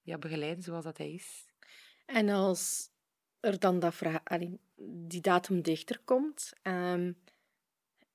ja, 0.02 0.18
begeleiden 0.18 0.62
zoals 0.62 0.84
dat 0.84 0.98
hij 0.98 1.12
is. 1.12 1.46
En 2.06 2.28
als 2.28 2.90
er 3.40 3.58
dan 3.58 3.78
dat 3.78 3.94
vraag, 3.94 4.22
die 5.06 5.20
datum 5.20 5.62
dichter 5.62 5.98
komt, 6.04 6.52
um, 6.62 7.22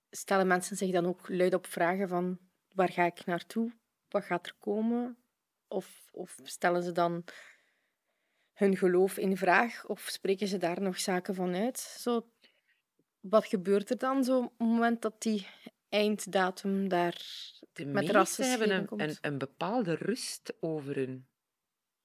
stellen 0.09 0.47
mensen 0.47 0.77
zich 0.77 0.91
dan 0.91 1.05
ook 1.05 1.29
luid 1.29 1.53
op 1.53 1.67
vragen 1.67 2.07
van 2.07 2.39
waar 2.73 2.91
ga 2.91 3.05
ik 3.05 3.25
naartoe? 3.25 3.73
Wat 4.09 4.23
gaat 4.23 4.45
er 4.45 4.55
komen? 4.59 5.17
Of, 5.67 6.09
of 6.11 6.39
stellen 6.43 6.83
ze 6.83 6.91
dan 6.91 7.23
hun 8.55 8.77
geloof 8.77 9.17
in 9.17 9.37
vraag? 9.37 9.87
Of 9.87 10.01
spreken 10.01 10.47
ze 10.47 10.57
daar 10.57 10.81
nog 10.81 10.99
zaken 10.99 11.35
van 11.35 11.55
uit? 11.55 11.79
Zo, 11.79 12.29
wat 13.19 13.45
gebeurt 13.45 13.89
er 13.89 13.97
dan 13.97 14.23
zo 14.23 14.37
op 14.37 14.43
het 14.57 14.67
moment 14.67 15.01
dat 15.01 15.21
die 15.21 15.47
einddatum 15.89 16.87
daar 16.87 17.21
de 17.73 17.85
met 17.85 18.09
rassen 18.09 18.49
hebben 18.49 18.71
een, 18.71 18.87
een, 19.01 19.17
een, 19.21 19.37
bepaalde 19.37 19.95
rust 19.95 20.53
over 20.59 20.95
hun. 20.95 21.27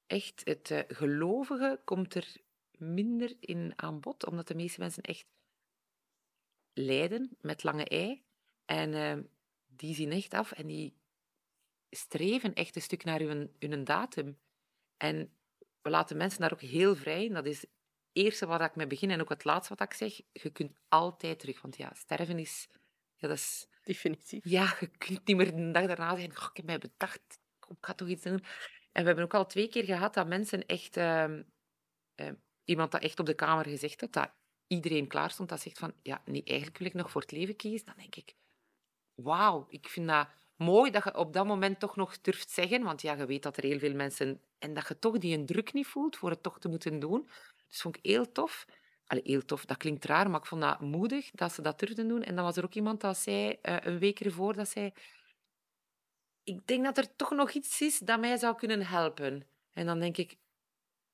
Echt, 0.07 0.43
het 0.45 0.71
uh, 0.71 0.81
gelovige 0.89 1.81
komt 1.85 2.15
er 2.15 2.37
minder 2.71 3.37
in 3.41 3.73
aan 3.77 4.01
bod, 4.01 4.27
omdat 4.27 4.49
de 4.49 4.55
meeste 4.55 4.81
mensen 4.81 5.03
echt 5.03 5.27
lijden 6.73 7.37
met 7.41 7.63
lange 7.63 7.85
ei. 7.85 8.23
En 8.65 8.93
uh, 8.93 9.25
die 9.67 9.95
zien 9.95 10.13
echt 10.13 10.35
af 10.35 10.53
en 10.53 10.67
die 10.67 10.95
streven 11.91 12.55
echt 12.55 12.77
een 12.77 12.83
stuk 12.83 13.05
naar 13.05 13.21
hun, 13.21 13.53
hun 13.59 13.85
datum. 13.85 14.39
En 14.97 15.33
we 15.83 15.91
laten 15.91 16.17
mensen 16.17 16.41
daar 16.41 16.53
ook 16.53 16.61
heel 16.61 16.97
vrij 16.97 17.25
in. 17.25 17.35
Dat 17.35 17.47
is 17.47 17.61
het 17.61 17.71
eerste 18.13 18.47
wat 18.47 18.61
ik 18.61 18.77
mee 18.77 18.87
begin 18.87 19.11
en 19.11 19.21
ook 19.21 19.29
het 19.29 19.45
laatste 19.45 19.75
wat 19.75 19.93
ik 19.93 19.97
zeg. 19.97 20.21
Je 20.33 20.51
kunt 20.51 20.79
altijd 20.89 21.39
terug, 21.39 21.63
want 21.63 21.77
ja, 21.77 21.93
sterven 21.95 22.39
is... 22.39 22.69
Ja, 23.17 23.29
dat 23.29 23.37
is 23.37 23.69
Definitief. 23.85 24.45
Ja, 24.45 24.77
je 24.81 24.87
kunt 24.87 25.27
niet 25.27 25.37
meer 25.37 25.57
de 25.57 25.71
dag 25.71 25.87
daarna 25.87 26.17
zeggen, 26.17 26.33
ik 26.33 26.57
heb 26.57 26.65
mij 26.65 26.79
bedacht, 26.79 27.39
ik 27.69 27.77
ga 27.81 27.95
toch 27.95 28.09
iets 28.09 28.23
doen. 28.23 28.45
En 28.93 29.03
we 29.03 29.07
hebben 29.07 29.25
ook 29.25 29.35
al 29.35 29.47
twee 29.47 29.69
keer 29.69 29.85
gehad 29.85 30.15
dat 30.15 30.27
mensen 30.27 30.67
echt... 30.67 30.97
Uh, 30.97 31.25
uh, 32.17 32.31
iemand 32.65 32.93
dat 32.93 33.03
echt 33.03 33.19
op 33.19 33.27
de 33.27 33.35
kamer 33.35 33.65
gezegd 33.65 34.01
had, 34.01 34.13
dat 34.13 34.31
iedereen 34.67 35.07
klaar 35.07 35.31
stond, 35.31 35.49
dat 35.49 35.61
zegt 35.61 35.79
van, 35.79 35.93
ja, 36.03 36.23
nee, 36.25 36.45
eigenlijk 36.45 36.79
wil 36.79 36.87
ik 36.87 36.95
nog 36.95 37.11
voor 37.11 37.21
het 37.21 37.31
leven 37.31 37.57
kiezen. 37.57 37.87
Dan 37.87 37.97
denk 37.97 38.17
ik, 38.17 38.35
wauw, 39.15 39.67
ik 39.69 39.89
vind 39.89 40.09
dat 40.09 40.29
mooi 40.61 40.91
dat 40.91 41.05
je 41.05 41.17
op 41.17 41.33
dat 41.33 41.47
moment 41.47 41.81
toch 41.81 41.97
nog 41.97 42.21
durft 42.21 42.51
zeggen, 42.51 42.83
want 42.83 43.03
ja, 43.03 43.15
je 43.15 43.27
weet 43.27 43.43
dat 43.43 43.57
er 43.57 43.63
heel 43.63 43.79
veel 43.79 43.95
mensen... 43.95 44.41
En 44.59 44.75
dat 44.75 44.89
je 44.89 44.99
toch 44.99 45.19
die 45.19 45.37
een 45.37 45.47
druk 45.47 45.73
niet 45.73 45.87
voelt 45.87 46.17
voor 46.17 46.31
het 46.31 46.43
toch 46.43 46.59
te 46.59 46.69
moeten 46.69 46.99
doen. 46.99 47.29
Dus 47.69 47.81
vond 47.81 47.97
ik 47.97 48.05
heel 48.05 48.33
tof. 48.33 48.67
Allee, 49.07 49.23
heel 49.27 49.45
tof, 49.45 49.65
dat 49.65 49.77
klinkt 49.77 50.05
raar, 50.05 50.31
maar 50.31 50.41
ik 50.41 50.47
vond 50.47 50.63
dat 50.63 50.81
moedig 50.81 51.31
dat 51.31 51.53
ze 51.53 51.63
dat 51.63 51.79
durfden 51.79 52.09
doen. 52.09 52.23
En 52.23 52.35
dan 52.35 52.45
was 52.45 52.57
er 52.57 52.65
ook 52.65 52.75
iemand 52.75 53.01
dat 53.01 53.17
zei, 53.17 53.59
uh, 53.63 53.77
een 53.81 53.99
week 53.99 54.21
ervoor, 54.21 54.55
dat 54.55 54.69
zei... 54.69 54.93
Ik 56.45 56.67
denk 56.67 56.85
dat 56.85 56.99
er 56.99 57.17
toch 57.17 57.31
nog 57.31 57.51
iets 57.51 57.81
is 57.81 57.99
dat 57.99 58.21
mij 58.21 58.37
zou 58.37 58.57
kunnen 58.57 58.87
helpen. 58.87 59.47
En 59.73 59.87
dan 59.87 59.99
denk 59.99 60.17
ik... 60.17 60.37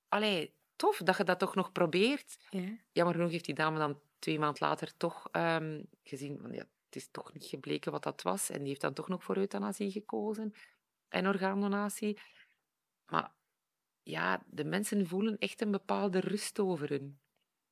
Allee, 0.08 0.54
tof 0.76 0.96
dat 1.04 1.16
je 1.16 1.24
dat 1.24 1.38
toch 1.38 1.54
nog 1.54 1.72
probeert. 1.72 2.38
Ja. 2.50 2.76
Jammer 2.92 3.14
genoeg 3.14 3.30
heeft 3.30 3.44
die 3.44 3.54
dame 3.54 3.78
dan 3.78 4.00
twee 4.18 4.38
maanden 4.38 4.68
later 4.68 4.96
toch 4.96 5.28
ehm, 5.32 5.82
gezien, 6.02 6.38
van, 6.40 6.52
ja, 6.52 6.66
is 6.96 7.08
toch 7.10 7.32
niet 7.32 7.44
gebleken 7.44 7.92
wat 7.92 8.02
dat 8.02 8.22
was. 8.22 8.50
En 8.50 8.58
die 8.58 8.68
heeft 8.68 8.80
dan 8.80 8.94
toch 8.94 9.08
nog 9.08 9.24
voor 9.24 9.36
euthanasie 9.36 9.90
gekozen 9.90 10.54
en 11.08 11.26
orgaandonatie. 11.26 12.20
Maar 13.06 13.32
ja, 14.02 14.42
de 14.46 14.64
mensen 14.64 15.06
voelen 15.06 15.38
echt 15.38 15.60
een 15.60 15.70
bepaalde 15.70 16.20
rust 16.20 16.58
over 16.58 16.88
hun. 16.88 17.20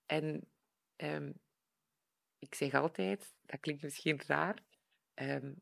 En 0.06 0.48
ehm, 0.96 1.32
ik 2.38 2.54
zeg 2.54 2.74
altijd, 2.74 3.34
dat 3.42 3.60
klinkt 3.60 3.82
misschien 3.82 4.20
raar, 4.26 4.62
ehm, 5.14 5.52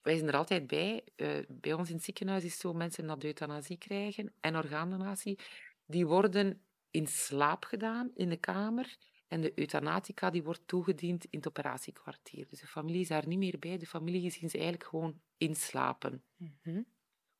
wij 0.00 0.16
zijn 0.16 0.28
er 0.28 0.36
altijd 0.36 0.66
bij. 0.66 1.04
Eh, 1.16 1.38
bij 1.48 1.72
ons 1.72 1.88
in 1.88 1.94
het 1.94 2.04
ziekenhuis 2.04 2.44
is 2.44 2.58
zo, 2.58 2.72
mensen 2.72 3.06
dat 3.06 3.24
euthanasie 3.24 3.78
krijgen 3.78 4.34
en 4.40 4.56
orgaandonatie, 4.56 5.38
die 5.86 6.06
worden 6.06 6.64
in 6.90 7.06
slaap 7.06 7.64
gedaan 7.64 8.10
in 8.14 8.28
de 8.28 8.36
kamer 8.36 8.96
en 9.34 9.40
de 9.40 9.52
euthanatica 9.54 10.30
die 10.30 10.42
wordt 10.42 10.62
toegediend 10.66 11.24
in 11.24 11.38
het 11.38 11.48
operatiekwartier. 11.48 12.46
Dus 12.48 12.60
de 12.60 12.66
familie 12.66 13.00
is 13.00 13.08
daar 13.08 13.26
niet 13.26 13.38
meer 13.38 13.58
bij. 13.58 13.78
De 13.78 13.86
familie 13.86 14.30
ze 14.30 14.38
eigenlijk 14.40 14.84
gewoon 14.84 15.20
inslapen. 15.36 16.22
Mhm. 16.36 16.82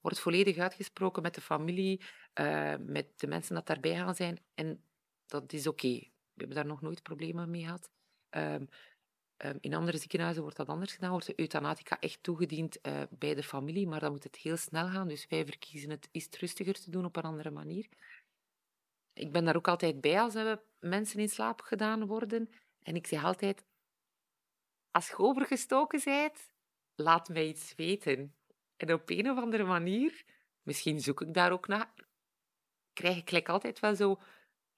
Wordt 0.01 0.21
volledig 0.21 0.59
uitgesproken 0.59 1.23
met 1.23 1.35
de 1.35 1.41
familie, 1.41 2.01
eh, 2.33 2.75
met 2.81 3.07
de 3.17 3.27
mensen 3.27 3.55
dat 3.55 3.67
daarbij 3.67 3.95
gaan 3.95 4.15
zijn. 4.15 4.39
En 4.55 4.85
dat 5.27 5.53
is 5.53 5.67
oké. 5.67 5.89
We 5.89 6.11
hebben 6.35 6.57
daar 6.57 6.67
nog 6.67 6.81
nooit 6.81 7.03
problemen 7.03 7.51
mee 7.51 7.63
gehad. 7.63 7.91
Ehm, 8.31 8.65
ehm, 9.37 9.57
in 9.61 9.75
andere 9.75 9.99
ziekenhuizen 9.99 10.43
wordt 10.43 10.57
dat 10.57 10.69
anders 10.69 10.93
gedaan. 10.93 11.11
Wordt 11.11 11.27
de 11.27 11.41
euthanatica 11.41 12.01
echt 12.01 12.23
toegediend 12.23 12.81
eh, 12.81 13.03
bij 13.11 13.35
de 13.35 13.43
familie, 13.43 13.87
maar 13.87 14.01
dan 14.01 14.11
moet 14.11 14.25
het 14.25 14.37
heel 14.37 14.57
snel 14.57 14.89
gaan. 14.89 15.09
Dus 15.09 15.27
wij 15.29 15.45
verkiezen 15.45 15.91
het 15.91 16.09
iets 16.13 16.39
rustiger 16.39 16.75
te 16.75 16.91
doen 16.91 17.05
op 17.05 17.17
een 17.17 17.23
andere 17.23 17.51
manier. 17.51 17.89
Ik 19.13 19.33
ben 19.33 19.45
daar 19.45 19.57
ook 19.57 19.69
altijd 19.69 20.01
bij 20.01 20.21
als 20.21 20.35
er 20.35 20.63
mensen 20.89 21.21
in 21.21 21.29
slaap 21.29 21.61
gedaan 21.61 22.07
worden. 22.07 22.49
En 22.83 22.97
ik 22.97 23.07
zeg 23.07 23.25
altijd, 23.25 23.65
als 24.91 25.09
je 25.09 25.19
overgestoken 25.19 26.01
bent, 26.05 26.53
laat 26.95 27.29
mij 27.29 27.47
iets 27.47 27.75
weten. 27.75 28.35
En 28.77 28.93
op 28.93 29.11
een 29.11 29.31
of 29.31 29.39
andere 29.39 29.65
manier, 29.65 30.25
misschien 30.63 31.01
zoek 31.01 31.21
ik 31.21 31.35
daar 31.35 31.53
ook 31.53 31.67
naar, 31.67 31.95
krijg 32.93 33.17
ik 33.17 33.29
gelijk 33.29 33.49
altijd 33.49 33.81
wel 33.81 33.95
zo 33.95 34.21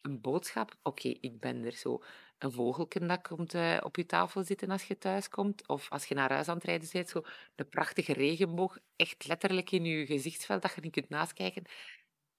een 0.00 0.20
boodschap. 0.20 0.76
Oké, 0.82 1.08
ik 1.08 1.40
ben 1.40 1.64
er 1.64 1.72
zo. 1.72 2.02
Een 2.38 2.52
vogelken 2.52 3.08
dat 3.08 3.22
komt 3.22 3.54
eh, 3.54 3.78
op 3.82 3.96
je 3.96 4.06
tafel 4.06 4.44
zitten 4.44 4.70
als 4.70 4.84
je 4.84 4.98
thuis 4.98 5.28
komt. 5.28 5.68
Of 5.68 5.90
als 5.90 6.04
je 6.04 6.14
naar 6.14 6.32
huis 6.32 6.48
aan 6.48 6.56
het 6.56 6.64
rijden 6.64 6.88
bent, 6.92 7.08
zo 7.08 7.22
een 7.54 7.68
prachtige 7.68 8.12
regenboog, 8.12 8.78
echt 8.96 9.26
letterlijk 9.26 9.70
in 9.70 9.84
je 9.84 10.06
gezichtsveld, 10.06 10.62
dat 10.62 10.74
je 10.74 10.80
niet 10.80 10.92
kunt 10.92 11.08
naast 11.08 11.32
kijken. 11.32 11.64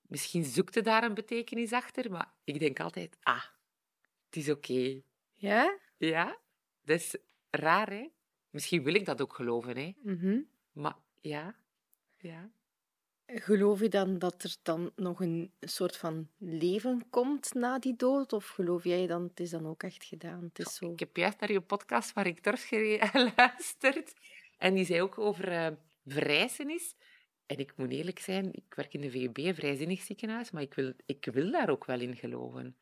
Misschien 0.02 0.44
zoekt 0.44 0.74
je 0.74 0.82
daar 0.82 1.04
een 1.04 1.14
betekenis 1.14 1.72
achter, 1.72 2.12
maar 2.12 2.34
ik 2.44 2.60
denk 2.60 2.80
altijd, 2.80 3.18
ah, 3.22 3.44
is 4.38 4.50
oké. 4.50 5.02
Ja? 5.34 5.78
Ja, 5.98 6.38
dat 6.84 7.00
is 7.00 7.18
raar, 7.50 7.90
hè? 7.90 8.08
Misschien 8.50 8.84
wil 8.84 8.94
ik 8.94 9.06
dat 9.06 9.22
ook 9.22 9.34
geloven, 9.34 9.78
hè? 9.78 9.94
Mhm. 10.02 10.40
Maar 10.72 10.96
ja, 11.22 11.56
ja. 12.18 12.50
Geloof 13.26 13.80
je 13.80 13.90
dan 13.90 14.20
dat 14.20 14.44
er 14.44 14.56
dan 14.62 14.92
nog 14.96 15.20
een 15.20 15.52
soort 15.60 15.98
van 15.98 16.30
leven 16.38 17.10
komt 17.10 17.54
na 17.54 17.80
die 17.80 17.96
dood? 17.96 18.34
Of 18.34 18.48
geloof 18.48 18.84
jij 18.84 19.08
dan, 19.08 19.24
het 19.24 19.40
is 19.40 19.50
dan 19.50 19.68
ook 19.68 19.84
echt 19.84 20.04
gedaan? 20.04 20.44
Het 20.44 20.60
is 20.60 20.76
zo... 20.76 20.92
Ik 20.92 21.00
heb 21.00 21.18
juist 21.18 21.40
naar 21.40 21.52
je 21.52 21.62
podcast 21.62 22.14
waar 22.14 22.28
ik 22.28 22.44
dorst 22.44 22.64
geluisterd. 23.12 24.14
En 24.58 24.74
die 24.74 24.86
zei 24.86 25.02
ook 25.02 25.18
over 25.18 25.52
uh, 25.52 25.68
verrijzenis. 26.06 26.96
En 27.46 27.58
ik 27.58 27.74
moet 27.76 27.92
eerlijk 27.92 28.20
zijn, 28.20 28.54
ik 28.54 28.74
werk 28.76 28.94
in 28.94 29.02
de 29.02 29.12
VUB, 29.12 29.38
een 29.38 29.56
vrijzinnig 29.56 30.02
ziekenhuis, 30.02 30.52
maar 30.52 30.62
ik 30.62 30.74
wil, 30.74 30.94
ik 31.06 31.26
wil 31.32 31.52
daar 31.52 31.70
ook 31.70 31.86
wel 31.86 32.00
in 32.00 32.16
geloven. 32.16 32.76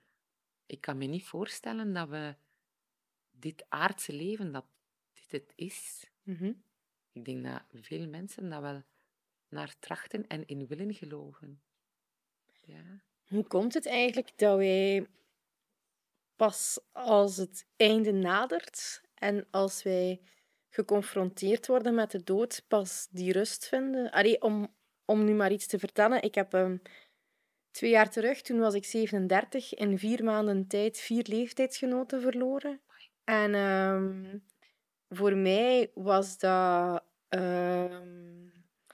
Ik 0.65 0.81
kan 0.81 0.97
me 0.97 1.05
niet 1.05 1.23
voorstellen 1.23 1.93
dat 1.93 2.09
we 2.09 2.35
dit 3.31 3.65
aardse 3.69 4.13
leven, 4.13 4.51
dat 4.51 4.65
dit 5.13 5.31
het 5.31 5.53
is. 5.55 6.09
Mhm. 6.23 6.53
Ik 7.11 7.25
denk 7.25 7.43
dat 7.43 7.61
veel 7.71 8.07
mensen 8.07 8.49
dat 8.49 8.61
wel 8.61 8.83
naar 9.49 9.75
trachten 9.79 10.27
en 10.27 10.45
in 10.45 10.67
willen 10.67 10.93
geloven. 10.93 11.61
Ja. 12.65 13.01
Hoe 13.27 13.47
komt 13.47 13.73
het 13.73 13.85
eigenlijk 13.85 14.37
dat 14.37 14.57
wij 14.57 15.07
pas 16.35 16.79
als 16.91 17.37
het 17.37 17.65
einde 17.75 18.11
nadert 18.11 19.01
en 19.13 19.47
als 19.51 19.83
wij 19.83 20.21
geconfronteerd 20.69 21.67
worden 21.67 21.95
met 21.95 22.11
de 22.11 22.23
dood, 22.23 22.63
pas 22.67 23.07
die 23.11 23.31
rust 23.31 23.67
vinden? 23.67 24.11
Allee, 24.11 24.41
om, 24.41 24.75
om 25.05 25.23
nu 25.23 25.33
maar 25.33 25.51
iets 25.51 25.67
te 25.67 25.79
vertellen, 25.79 26.21
ik 26.21 26.35
heb 26.35 26.53
um, 26.53 26.81
twee 27.75 27.89
jaar 27.89 28.09
terug, 28.09 28.41
toen 28.41 28.59
was 28.59 28.73
ik 28.73 28.85
37, 28.85 29.73
in 29.73 29.99
vier 29.99 30.23
maanden 30.23 30.67
tijd 30.67 30.97
vier 30.97 31.25
leeftijdsgenoten 31.27 32.21
verloren. 32.21 32.79
En 33.23 33.55
um, 33.55 34.43
voor 35.09 35.35
mij 35.37 35.91
was 35.93 36.37
dat. 36.37 37.03
Um, 37.29 38.53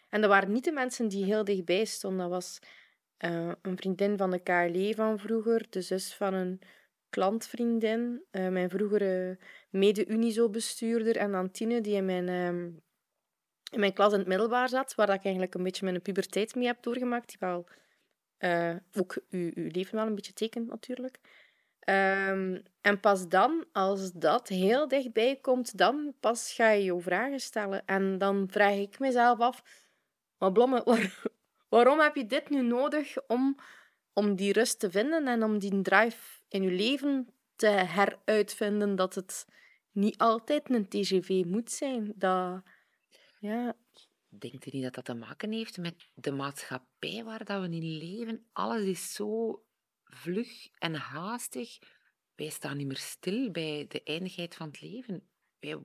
en 0.09 0.21
dat 0.21 0.29
waren 0.29 0.51
niet 0.51 0.63
de 0.63 0.71
mensen 0.71 1.07
die 1.07 1.25
heel 1.25 1.43
dichtbij 1.43 1.85
stonden. 1.85 2.19
Dat 2.19 2.29
was 2.29 2.59
uh, 3.25 3.51
een 3.61 3.77
vriendin 3.77 4.17
van 4.17 4.31
de 4.31 4.39
KLE 4.39 4.93
van 4.95 5.19
vroeger, 5.19 5.65
de 5.69 5.81
zus 5.81 6.13
van 6.13 6.33
een 6.33 6.61
klantvriendin, 7.09 8.23
uh, 8.31 8.47
mijn 8.47 8.69
vroegere 8.69 9.38
mede-Unizo-bestuurder 9.69 11.17
en 11.17 11.33
Antine, 11.33 11.81
die 11.81 11.95
in 11.95 12.05
mijn, 12.05 12.29
um, 12.29 12.81
in 13.71 13.79
mijn 13.79 13.93
klas 13.93 14.13
in 14.13 14.19
het 14.19 14.27
middelbaar 14.27 14.69
zat, 14.69 14.95
waar 14.95 15.09
ik 15.09 15.23
eigenlijk 15.23 15.53
een 15.53 15.63
beetje 15.63 15.85
mijn 15.85 16.01
puberteit 16.01 16.55
mee 16.55 16.65
heb 16.65 16.83
doorgemaakt, 16.83 17.27
die 17.27 17.38
wel 17.39 17.65
uh, 18.43 18.75
ook 18.93 19.17
uw, 19.29 19.51
uw 19.53 19.69
leven 19.71 19.95
wel 19.95 20.05
een 20.05 20.15
beetje 20.15 20.33
tekent 20.33 20.67
natuurlijk. 20.67 21.19
Um, 21.86 22.63
en 22.81 23.00
pas 23.00 23.27
dan, 23.27 23.65
als 23.71 24.12
dat 24.12 24.48
heel 24.48 24.88
dichtbij 24.88 25.36
komt, 25.41 25.77
dan 25.77 26.13
pas 26.19 26.53
ga 26.53 26.69
je 26.69 26.83
je 26.83 27.00
vragen 27.00 27.39
stellen. 27.39 27.86
En 27.86 28.17
dan 28.17 28.48
vraag 28.50 28.75
ik 28.75 29.00
mezelf 29.00 29.39
af, 29.39 29.63
maar 30.38 30.51
Blomme, 30.51 30.81
waar, 30.86 31.21
waarom 31.69 32.00
heb 32.00 32.15
je 32.15 32.25
dit 32.25 32.50
nu 32.50 32.62
nodig 32.62 33.27
om, 33.27 33.55
om 34.13 34.36
die 34.36 34.53
rust 34.53 34.79
te 34.79 34.91
vinden 34.91 35.27
en 35.27 35.43
om 35.43 35.60
die 35.60 35.81
drive 35.81 36.43
in 36.48 36.63
je 36.63 36.71
leven 36.71 37.27
te 37.55 37.67
heruitvinden 37.67 38.95
dat 38.95 39.15
het 39.15 39.45
niet 39.91 40.17
altijd 40.17 40.69
een 40.69 40.88
TGV 40.88 41.43
moet 41.45 41.71
zijn? 41.71 42.13
Dat, 42.15 42.62
ja. 43.39 43.75
Denkt 44.39 44.65
u 44.65 44.69
niet 44.71 44.83
dat 44.83 44.93
dat 44.93 45.05
te 45.05 45.13
maken 45.13 45.51
heeft 45.51 45.77
met 45.77 46.11
de 46.13 46.31
maatschappij 46.31 47.23
waar 47.23 47.45
dat 47.45 47.61
we 47.61 47.75
in 47.75 47.97
leven? 47.97 48.45
Alles 48.51 48.83
is 48.83 49.13
zo 49.13 49.63
vlug 50.03 50.69
en 50.79 50.93
haastig. 50.93 51.79
Wij 52.35 52.50
staan 52.50 52.77
niet 52.77 52.88
meer 52.88 52.97
stil 52.97 53.51
bij 53.51 53.85
de 53.88 54.03
eindigheid 54.03 54.55
van 54.55 54.67
het 54.67 54.81
leven. 54.81 55.27
Wij, 55.59 55.77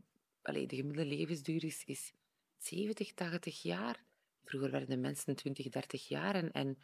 allee, 0.42 0.66
de 0.66 0.76
gemiddelde 0.76 1.16
levensduur 1.16 1.64
is, 1.64 1.84
is 1.84 2.12
70, 2.56 3.14
80 3.14 3.62
jaar. 3.62 4.04
Vroeger 4.44 4.70
werden 4.70 5.00
mensen 5.00 5.36
20, 5.36 5.68
30 5.68 6.08
jaar 6.08 6.34
en, 6.34 6.52
en 6.52 6.78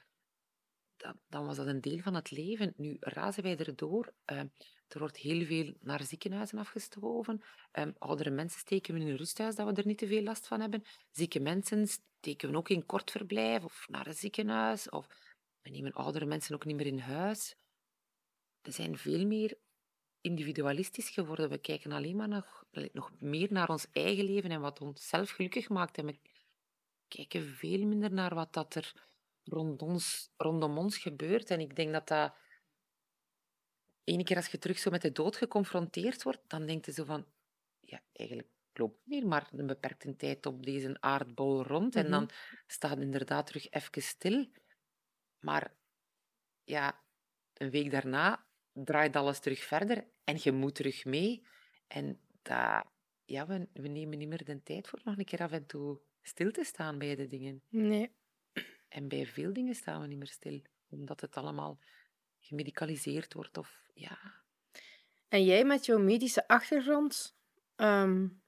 dan 1.29 1.47
was 1.47 1.57
dat 1.57 1.67
een 1.67 1.81
deel 1.81 1.99
van 1.99 2.15
het 2.15 2.31
leven. 2.31 2.73
Nu 2.77 2.97
razen 3.01 3.43
wij 3.43 3.57
erdoor. 3.57 4.13
Uh, 4.33 4.39
er 4.89 4.99
wordt 4.99 5.17
heel 5.17 5.45
veel 5.47 5.75
naar 5.81 6.05
ziekenhuizen 6.05 6.59
afgestoven. 6.59 7.43
Um, 7.73 7.95
oudere 7.99 8.31
mensen 8.31 8.61
steken 8.61 8.95
we 8.95 9.01
in 9.01 9.07
een 9.07 9.17
rusthuis, 9.17 9.55
dat 9.55 9.67
we 9.67 9.81
er 9.81 9.87
niet 9.87 9.99
te 9.99 10.07
veel 10.07 10.23
last 10.23 10.47
van 10.47 10.61
hebben. 10.61 10.83
Zieke 11.11 11.41
mensen 11.41 11.87
steken 11.87 12.51
we 12.51 12.57
ook 12.57 12.69
in 12.69 12.87
kort 12.87 13.11
verblijf 13.11 13.65
of 13.65 13.87
naar 13.89 14.07
een 14.07 14.15
ziekenhuis. 14.15 14.89
Of 14.89 15.07
we 15.63 15.71
nemen 15.71 15.93
oudere 15.93 16.27
mensen 16.27 16.55
ook 16.55 16.65
niet 16.65 16.77
meer 16.77 16.87
in 16.87 16.99
huis. 16.99 17.57
We 18.61 18.71
zijn 18.71 18.99
veel 18.99 19.27
meer 19.27 19.59
individualistisch 20.21 21.11
geworden. 21.11 21.51
We 21.51 21.59
kijken 21.59 21.93
alleen 21.93 22.17
maar 22.17 22.29
nog, 22.29 22.65
nog 22.93 23.13
meer 23.19 23.53
naar 23.53 23.69
ons 23.69 23.87
eigen 23.93 24.25
leven 24.25 24.51
en 24.51 24.61
wat 24.61 24.81
ons 24.81 25.09
zelf 25.09 25.31
gelukkig 25.31 25.69
maakt. 25.69 25.99
En 25.99 26.07
we 26.07 26.19
kijken 27.09 27.47
veel 27.47 27.87
minder 27.87 28.13
naar 28.13 28.35
wat 28.35 28.53
dat 28.53 28.75
er 28.75 29.12
rond 29.45 29.83
ons, 29.83 30.33
rondom 30.37 30.79
ons 30.79 30.99
gebeurt. 30.99 31.51
En 31.51 31.61
ik 31.61 31.77
denk 31.77 31.93
dat 31.93 32.09
dat... 32.09 32.35
Ene 34.05 34.25
keer 34.25 34.37
als 34.37 34.49
je 34.49 34.59
terug 34.59 34.79
zo 34.79 34.91
met 34.91 35.03
de 35.03 35.13
dood 35.13 35.37
geconfronteerd 35.37 36.23
wordt, 36.23 36.43
dan 36.47 36.67
denk 36.67 36.85
je 36.85 36.93
zo 36.93 37.05
van... 37.05 37.27
Ja, 37.81 38.03
eigenlijk 38.13 38.49
loopt 38.73 39.07
meer 39.07 39.27
maar 39.27 39.49
een 39.53 39.67
beperkte 39.67 40.17
tijd 40.17 40.47
op 40.47 40.65
deze 40.65 40.97
aardbol 41.01 41.63
rond. 41.63 41.97
En 41.97 42.11
dan 42.11 42.31
staat 42.67 42.91
het 42.91 43.01
inderdaad 43.01 43.47
terug 43.47 43.71
even 43.71 44.03
stil. 44.03 44.47
Maar 45.39 45.75
ja, 46.65 47.05
een 47.53 47.71
week 47.71 47.91
daarna 47.91 48.47
draait 48.73 49.17
alles 49.17 49.41
terug 49.41 49.65
verder 49.65 50.07
en 50.25 50.39
je 50.43 50.53
moet 50.53 50.75
terug 50.75 51.05
mee. 51.05 51.47
En 51.87 52.21
dat, 52.43 52.85
ja, 53.25 53.47
we, 53.47 53.69
we 53.73 53.89
nemen 53.89 54.19
niet 54.19 54.29
meer 54.29 54.45
de 54.45 54.63
tijd 54.63 54.89
voor 54.89 55.01
nog 55.05 55.19
een 55.19 55.25
keer 55.25 55.43
af 55.43 55.53
en 55.53 55.67
toe 55.67 56.01
stil 56.23 56.51
te 56.51 56.65
staan 56.65 56.99
bij 56.99 57.17
de 57.17 57.27
dingen. 57.27 57.63
Nee. 57.69 58.21
En 58.93 59.09
bij 59.09 59.27
veel 59.27 59.53
dingen 59.53 59.75
staan 59.75 60.01
we 60.01 60.07
niet 60.07 60.19
meer 60.19 60.27
stil, 60.27 60.61
omdat 60.89 61.21
het 61.21 61.37
allemaal 61.37 61.79
gemedicaliseerd 62.41 63.35
wordt 63.35 63.59
of 63.59 63.83
ja. 63.95 64.19
En 65.29 65.45
jij 65.45 65.65
met 65.65 65.87
jouw 65.87 65.99
medische 65.99 66.49
achtergrond, 66.49 67.37
um, 67.77 68.43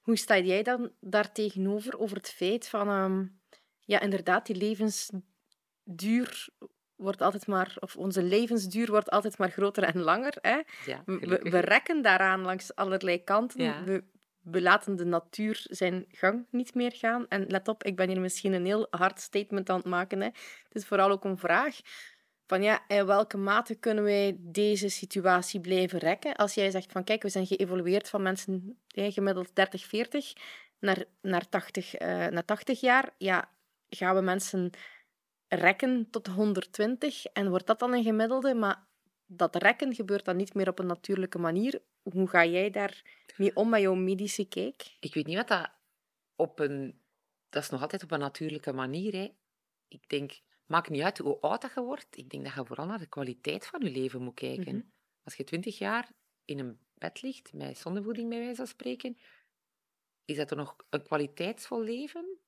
hoe 0.00 0.16
sta 0.16 0.38
jij 0.38 0.62
dan 0.62 0.92
daar 1.00 1.32
tegenover 1.32 1.98
over 1.98 2.16
het 2.16 2.30
feit 2.30 2.68
van, 2.68 2.88
um, 2.88 3.40
ja, 3.80 4.00
inderdaad, 4.00 4.46
die 4.46 4.56
levensduur 4.56 6.48
wordt 6.96 7.20
altijd 7.22 7.46
maar, 7.46 7.76
of 7.80 7.96
onze 7.96 8.22
levensduur 8.22 8.90
wordt 8.90 9.10
altijd 9.10 9.38
maar 9.38 9.50
groter 9.50 9.82
en 9.82 10.00
langer. 10.00 10.36
Hè? 10.40 10.60
Ja, 10.86 11.02
We, 11.04 11.38
we, 11.42 11.58
rekken 11.58 12.02
daaraan 12.02 12.40
langs 12.40 12.74
allerlei 12.74 13.24
kanten. 13.24 13.62
Ja. 13.64 13.84
We, 13.84 14.04
we 14.50 14.62
laten 14.62 14.96
de 14.96 15.04
natuur 15.04 15.66
zijn 15.68 16.04
gang 16.08 16.46
niet 16.50 16.74
meer 16.74 16.92
gaan. 16.92 17.28
En 17.28 17.46
let 17.48 17.68
op, 17.68 17.84
ik 17.84 17.96
ben 17.96 18.08
hier 18.08 18.20
misschien 18.20 18.52
een 18.52 18.64
heel 18.64 18.86
hard 18.90 19.20
statement 19.20 19.70
aan 19.70 19.76
het 19.76 19.86
maken. 19.86 20.20
Hè. 20.20 20.26
Het 20.64 20.74
is 20.74 20.86
vooral 20.86 21.10
ook 21.10 21.24
een 21.24 21.38
vraag 21.38 21.80
van 22.46 22.62
ja, 22.62 22.88
in 22.88 23.06
welke 23.06 23.36
mate 23.36 23.74
kunnen 23.74 24.04
wij 24.04 24.36
deze 24.38 24.88
situatie 24.88 25.60
blijven 25.60 25.98
rekken? 25.98 26.34
Als 26.36 26.54
jij 26.54 26.70
zegt 26.70 26.92
van 26.92 27.04
kijk, 27.04 27.22
we 27.22 27.28
zijn 27.28 27.46
geëvolueerd 27.46 28.08
van 28.08 28.22
mensen 28.22 28.78
gemiddeld 28.86 29.54
30, 29.54 29.84
40 29.84 30.32
naar, 30.78 31.04
naar, 31.20 31.48
80, 31.48 31.94
eh, 31.94 32.08
naar 32.08 32.44
80 32.44 32.80
jaar. 32.80 33.14
Ja, 33.18 33.50
gaan 33.88 34.14
we 34.14 34.20
mensen 34.20 34.70
rekken 35.48 36.08
tot 36.10 36.26
120 36.26 37.24
en 37.24 37.48
wordt 37.48 37.66
dat 37.66 37.78
dan 37.78 37.92
een 37.92 38.02
gemiddelde? 38.02 38.54
Maar 38.54 38.84
dat 39.26 39.56
rekken 39.56 39.94
gebeurt 39.94 40.24
dan 40.24 40.36
niet 40.36 40.54
meer 40.54 40.68
op 40.68 40.78
een 40.78 40.86
natuurlijke 40.86 41.38
manier. 41.38 41.82
Hoe 42.02 42.28
ga 42.28 42.44
jij 42.44 42.70
daar 42.70 43.02
mee 43.38 43.56
om 43.56 43.68
met 43.68 43.80
jouw 43.80 43.94
medische 43.94 44.48
kijk? 44.48 44.96
Ik 45.00 45.14
weet 45.14 45.26
niet 45.26 45.36
wat 45.36 45.48
dat 45.48 45.70
op 46.36 46.58
een... 46.58 47.00
Dat 47.48 47.62
is 47.62 47.70
nog 47.70 47.80
altijd 47.82 48.02
op 48.02 48.10
een 48.10 48.18
natuurlijke 48.18 48.72
manier, 48.72 49.12
hè. 49.12 49.32
Ik 49.88 50.08
denk, 50.08 50.40
maakt 50.66 50.90
niet 50.90 51.02
uit 51.02 51.18
hoe 51.18 51.40
oud 51.40 51.60
dat 51.62 51.74
je 51.74 51.80
wordt. 51.80 52.16
Ik 52.16 52.30
denk 52.30 52.44
dat 52.44 52.54
je 52.54 52.64
vooral 52.64 52.86
naar 52.86 52.98
de 52.98 53.06
kwaliteit 53.06 53.66
van 53.66 53.80
je 53.80 53.90
leven 53.90 54.22
moet 54.22 54.34
kijken. 54.34 54.76
Mhm. 54.76 54.86
Als 55.22 55.34
je 55.34 55.44
twintig 55.44 55.78
jaar 55.78 56.12
in 56.44 56.58
een 56.58 56.78
bed 56.94 57.22
ligt, 57.22 57.52
met 57.52 57.78
zonnevoeding 57.78 58.28
bij 58.28 58.38
wijze 58.38 58.54
van 58.54 58.66
spreken, 58.66 59.18
is 60.24 60.36
dat 60.36 60.50
er 60.50 60.56
nog 60.56 60.76
een 60.90 61.02
kwaliteitsvol 61.02 61.82
leven? 61.82 62.38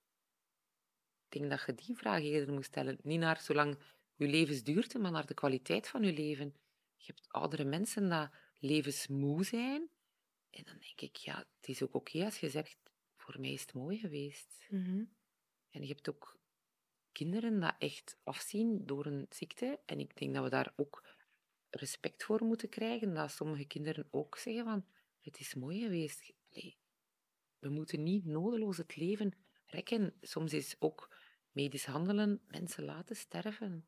Ik 1.29 1.39
denk 1.39 1.51
dat 1.51 1.63
je 1.67 1.75
die 1.75 1.97
vraag 1.97 2.23
eerder 2.23 2.55
moet 2.55 2.65
stellen. 2.65 2.99
Niet 3.03 3.21
naar 3.21 3.41
zolang 3.41 3.79
je 4.15 4.27
levensduurte, 4.27 4.99
maar 4.99 5.11
naar 5.11 5.27
de 5.27 5.35
kwaliteit 5.35 5.89
van 5.89 6.03
je 6.03 6.13
leven. 6.13 6.55
Je 6.97 7.13
hebt 7.13 7.29
oudere 7.29 7.65
mensen 7.65 8.09
die 8.09 8.71
levensmoe 8.71 9.45
zijn. 9.45 9.91
En 10.53 10.65
dan 10.65 10.79
denk 10.79 11.01
ik, 11.01 11.17
ja, 11.17 11.39
het 11.57 11.69
is 11.69 11.83
ook 11.83 11.95
oké 11.95 12.25
als 12.25 12.41
je 12.41 12.51
zegt, 12.51 12.79
voor 13.17 13.41
mij 13.41 13.53
is 13.53 13.61
het 13.61 13.75
mooi 13.75 13.99
geweest. 13.99 14.67
Mhm. 14.71 15.05
En 15.71 15.81
je 15.83 15.87
hebt 15.87 16.09
ook 16.09 16.39
kinderen 17.13 17.61
dat 17.61 17.75
echt 17.79 18.17
afzien 18.25 18.87
door 18.87 19.07
een 19.07 19.27
ziekte. 19.31 19.81
En 19.87 20.01
ik 20.01 20.17
denk 20.17 20.35
dat 20.35 20.45
we 20.45 20.51
daar 20.51 20.73
ook 20.77 21.09
respect 21.71 22.25
voor 22.25 22.45
moeten 22.45 22.69
krijgen. 22.69 23.15
Dat 23.15 23.31
sommige 23.31 23.65
kinderen 23.65 24.09
ook 24.11 24.37
zeggen 24.39 24.65
van, 24.65 24.87
het 25.21 25.41
is 25.41 25.55
mooi 25.55 25.81
geweest. 25.81 26.33
Allee, 26.51 26.77
we 27.59 27.69
moeten 27.69 28.03
niet 28.03 28.25
nodeloos 28.25 28.77
het 28.77 28.97
leven 28.97 29.33
rekken. 29.67 30.15
Soms 30.21 30.53
is 30.53 30.77
ook 30.79 31.17
medisch 31.51 31.85
handelen 31.85 32.41
mensen 32.47 32.85
laten 32.85 33.17
sterven. 33.17 33.87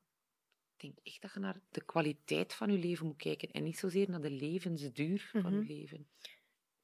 Ik 0.76 0.80
denk 0.80 0.98
echt 1.02 1.22
dat 1.22 1.32
je 1.32 1.40
naar 1.40 1.60
de 1.70 1.84
kwaliteit 1.84 2.54
van 2.54 2.72
je 2.72 2.78
leven 2.78 3.06
moet 3.06 3.16
kijken 3.16 3.50
en 3.50 3.62
niet 3.62 3.78
zozeer 3.78 4.10
naar 4.10 4.20
de 4.20 4.30
levensduur 4.30 5.28
van 5.32 5.52
Mhm. 5.52 5.54
je 5.60 5.64
leven. 5.74 6.08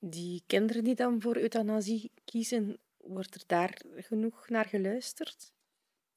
Die 0.02 0.42
kinderen 0.46 0.84
die 0.84 0.94
dan 0.94 1.20
voor 1.20 1.36
euthanasie 1.36 2.10
kiezen, 2.24 2.78
wordt 2.96 3.34
er 3.34 3.42
daar 3.46 3.80
genoeg 3.96 4.48
naar 4.48 4.64
geluisterd? 4.64 5.52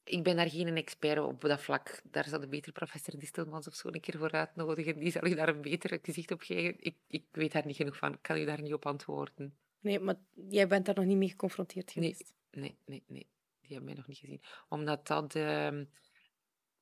Ik 0.04 0.24
ben 0.24 0.36
daar 0.36 0.50
geen 0.50 0.78
expert 0.78 1.20
op 1.20 1.42
dat 1.42 1.62
vlak. 1.62 2.02
Daar 2.04 2.28
zou 2.28 2.42
de 2.42 2.48
beter 2.48 2.72
professor 2.72 3.20
Distelmans 3.20 3.68
of 3.68 3.76
zo 3.76 3.88
een 3.88 4.02
keer 4.02 4.18
voor 4.18 4.32
uitnodigen. 4.32 5.00
Die 5.00 5.12
zal 5.12 5.28
je 5.28 5.36
daar 5.36 5.50
een 5.50 5.62
beter 5.62 6.00
gezicht 6.02 6.32
op 6.32 6.42
geven. 6.42 6.76
Ik, 6.80 6.96
ik 7.08 7.26
weet 7.32 7.52
daar 7.52 7.66
niet 7.66 7.76
genoeg 7.76 7.98
van. 7.98 8.14
Ik 8.14 8.22
kan 8.22 8.38
u 8.38 8.46
daar 8.46 8.62
niet 8.62 8.74
op 8.74 8.86
antwoorden. 8.86 9.56
Nee, 9.80 10.00
maar 10.00 10.16
jij 10.50 10.68
bent 10.68 10.86
daar 10.86 10.96
nog 10.96 11.06
niet 11.06 11.18
mee 11.18 11.30
geconfronteerd 11.30 11.92
geweest. 11.92 12.34
Nee, 12.52 12.78
nee, 12.86 13.04
nee. 13.08 13.28
Die 13.62 13.72
hebben 13.72 13.86
mij 13.86 13.94
nog 13.94 14.08
niet 14.08 14.18
gezien. 14.18 14.42
Omdat 14.70 15.08
dat 15.08 15.36
ehm, 15.36 15.86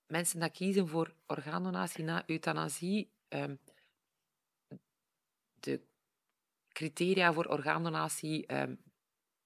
mensen 0.08 0.39
dat 0.39 0.51
kiezen 0.51 0.88
voor 0.88 1.13
orgaandonatie 1.25 2.03
na 2.03 2.24
euthanasie, 2.25 3.12
ehm, 3.27 3.55
de 5.60 5.81
criteria 6.81 7.33
voor 7.33 7.45
orgaandonatie 7.45 8.45
ehm, 8.45 8.75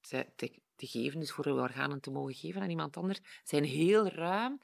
te, 0.02 0.26
te, 0.36 0.60
te 0.76 0.88
geven, 0.88 1.20
dus 1.20 1.32
voor 1.32 1.46
organen 1.46 2.02
te 2.02 2.12
mogen 2.12 2.34
geven 2.34 2.62
aan 2.62 2.70
iemand 2.70 2.98
anders, 2.98 3.20
zijn 3.44 3.64
heel 3.64 4.08
ruim. 4.08 4.60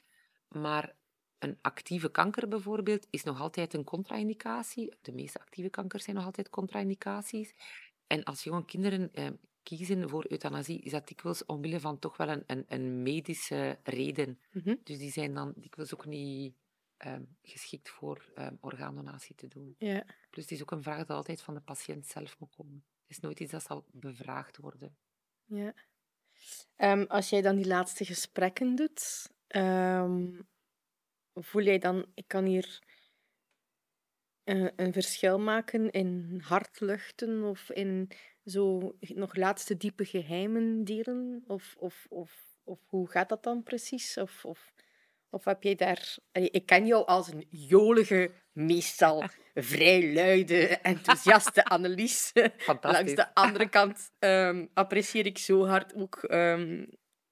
Maar 0.48 0.94
een 1.38 1.58
actieve 1.60 2.10
kanker 2.10 2.48
bijvoorbeeld 2.48 3.06
is 3.10 3.22
nog 3.22 3.40
altijd 3.40 3.74
een 3.74 3.84
contra-indicatie. 3.84 4.94
De 5.02 5.12
meeste 5.12 5.40
actieve 5.40 5.70
kankers 5.70 6.04
zijn 6.04 6.16
nog 6.16 6.24
altijd 6.24 6.50
contra-indicaties. 6.50 7.54
En 8.06 8.24
als 8.24 8.44
jonge 8.44 8.64
kinderen 8.64 9.12
eh, 9.12 9.26
kiezen 9.62 10.08
voor 10.08 10.24
euthanasie, 10.28 10.80
is 10.80 10.90
dat 10.90 11.08
dikwijls 11.08 11.46
omwille 11.46 11.80
van 11.80 11.98
toch 11.98 12.16
wel 12.16 12.28
een, 12.28 12.42
een, 12.46 12.64
een 12.68 13.02
medische 13.02 13.78
reden. 13.82 14.38
Mhm. 14.52 14.74
Dus 14.84 14.98
die 14.98 15.12
zijn 15.12 15.34
dan 15.34 15.52
dikwijls 15.56 15.94
ook 15.94 16.06
niet 16.06 16.54
ehm, 17.02 17.22
geschikt 17.42 17.88
voor 17.88 18.30
ehm, 18.34 18.54
orgaandonatie 18.60 19.34
te 19.34 19.48
doen. 19.48 19.74
Ja. 19.78 20.04
Dus 20.30 20.42
het 20.42 20.50
is 20.50 20.62
ook 20.62 20.70
een 20.70 20.82
vraag 20.82 20.98
dat 20.98 21.16
altijd 21.16 21.42
van 21.42 21.54
de 21.54 21.60
patiënt 21.60 22.06
zelf 22.06 22.38
moet 22.38 22.56
komen. 22.56 22.84
Het 23.02 23.16
is 23.16 23.20
nooit 23.20 23.40
iets 23.40 23.52
dat 23.52 23.62
zal 23.62 23.84
bevraagd 23.90 24.56
worden. 24.56 24.96
Ja. 25.44 25.74
Ehm, 26.76 27.04
als 27.08 27.28
jij 27.28 27.42
dan 27.42 27.56
die 27.56 27.66
laatste 27.66 28.04
gesprekken 28.04 28.74
doet, 28.74 29.30
voel 31.34 31.62
jij 31.62 31.78
dan, 31.78 32.06
ik 32.14 32.28
kan 32.28 32.44
hier 32.44 32.80
eh, 34.44 34.68
een 34.76 34.92
verschil 34.92 35.38
maken 35.38 35.90
in 35.90 36.40
hartluchten 36.44 37.42
of 37.42 37.70
in 37.70 38.10
zo 38.44 38.94
nog 39.00 39.36
laatste 39.36 39.76
diepe 39.76 40.04
geheimen 40.04 40.84
delen? 40.84 41.44
Of, 41.46 41.76
of, 41.78 42.06
of, 42.08 42.60
of 42.64 42.80
hoe 42.86 43.10
gaat 43.10 43.28
dat 43.28 43.42
dan 43.42 43.62
precies? 43.62 44.16
Of, 44.16 44.44
of, 44.44 44.72
of 45.32 45.44
heb 45.44 45.62
jij 45.62 45.74
daar... 45.74 46.16
Allee, 46.32 46.50
Ik 46.50 46.66
ken 46.66 46.86
jou 46.86 47.06
als 47.06 47.28
een 47.28 47.46
jolige, 47.50 48.30
meestal 48.52 49.24
vrij 49.54 50.12
luide, 50.12 50.66
enthousiaste 50.66 51.64
Annelies. 51.74 52.32
Langs 52.80 53.14
de 53.14 53.34
andere 53.34 53.68
kant 53.68 54.10
ehm, 54.18 54.66
apprecieer 54.74 55.26
ik 55.26 55.38
zo 55.38 55.66
hard 55.66 55.94
ook 55.94 56.16
ehm, 56.22 56.84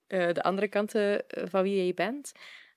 eh, 0.07 0.33
de 0.33 0.43
andere 0.43 0.69
kanten 0.69 1.29
eh, 1.29 1.49
van 1.49 1.63
wie 1.63 1.77
jij 1.77 1.95
bent. 1.95 2.33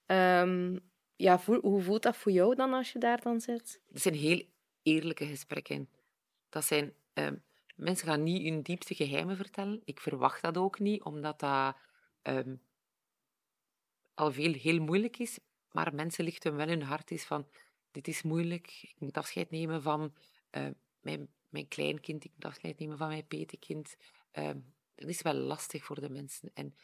Ehm, 0.05 0.77
ja, 1.15 1.39
voel- 1.39 1.61
hoe 1.61 1.81
voelt 1.81 2.03
dat 2.03 2.17
voor 2.17 2.31
jou 2.31 2.55
dan 2.55 2.73
als 2.73 2.91
je 2.91 2.99
daar 2.99 3.21
dan 3.21 3.41
zit? 3.41 3.81
Dat 3.87 4.01
zijn 4.01 4.15
heel 4.15 4.43
eerlijke 4.81 5.25
gesprekken. 5.25 5.89
Dat 6.49 6.65
zijn, 6.65 6.93
mensen 7.75 8.07
gaan 8.07 8.23
niet 8.23 8.43
hun 8.43 8.61
diepste 8.61 8.95
geheimen 8.95 9.37
vertellen. 9.37 9.81
Ik 9.85 9.99
verwacht 9.99 10.41
dat 10.41 10.57
ook 10.57 10.79
niet, 10.79 11.03
omdat 11.03 11.39
dat 11.39 11.75
al 14.13 14.31
veel 14.31 14.53
heel 14.53 14.79
moeilijk 14.79 15.17
is. 15.17 15.39
Maar 15.71 15.95
mensen 15.95 16.23
lichten 16.23 16.55
wel 16.55 16.67
hun 16.67 16.83
hart 16.83 17.11
is 17.11 17.23
van, 17.23 17.47
dit 17.91 18.07
is 18.07 18.21
moeilijk, 18.21 18.79
ik 18.81 18.95
moet 18.99 19.17
afscheid 19.17 19.49
nemen 19.49 19.81
van 19.81 20.13
eh, 20.49 20.67
mijn, 20.99 21.27
mijn 21.49 21.67
kleinkind, 21.67 22.23
ik 22.23 22.31
moet 22.33 22.45
afscheid 22.45 22.79
nemen 22.79 22.97
van 22.97 23.07
mijn 23.07 23.27
petekind. 23.27 23.95
Ehm, 24.31 24.59
dat 24.95 25.09
is 25.09 25.21
wel 25.21 25.33
lastig 25.33 25.83
voor 25.83 26.01
de 26.01 26.09
mensen. 26.09 26.51
En 26.53 26.75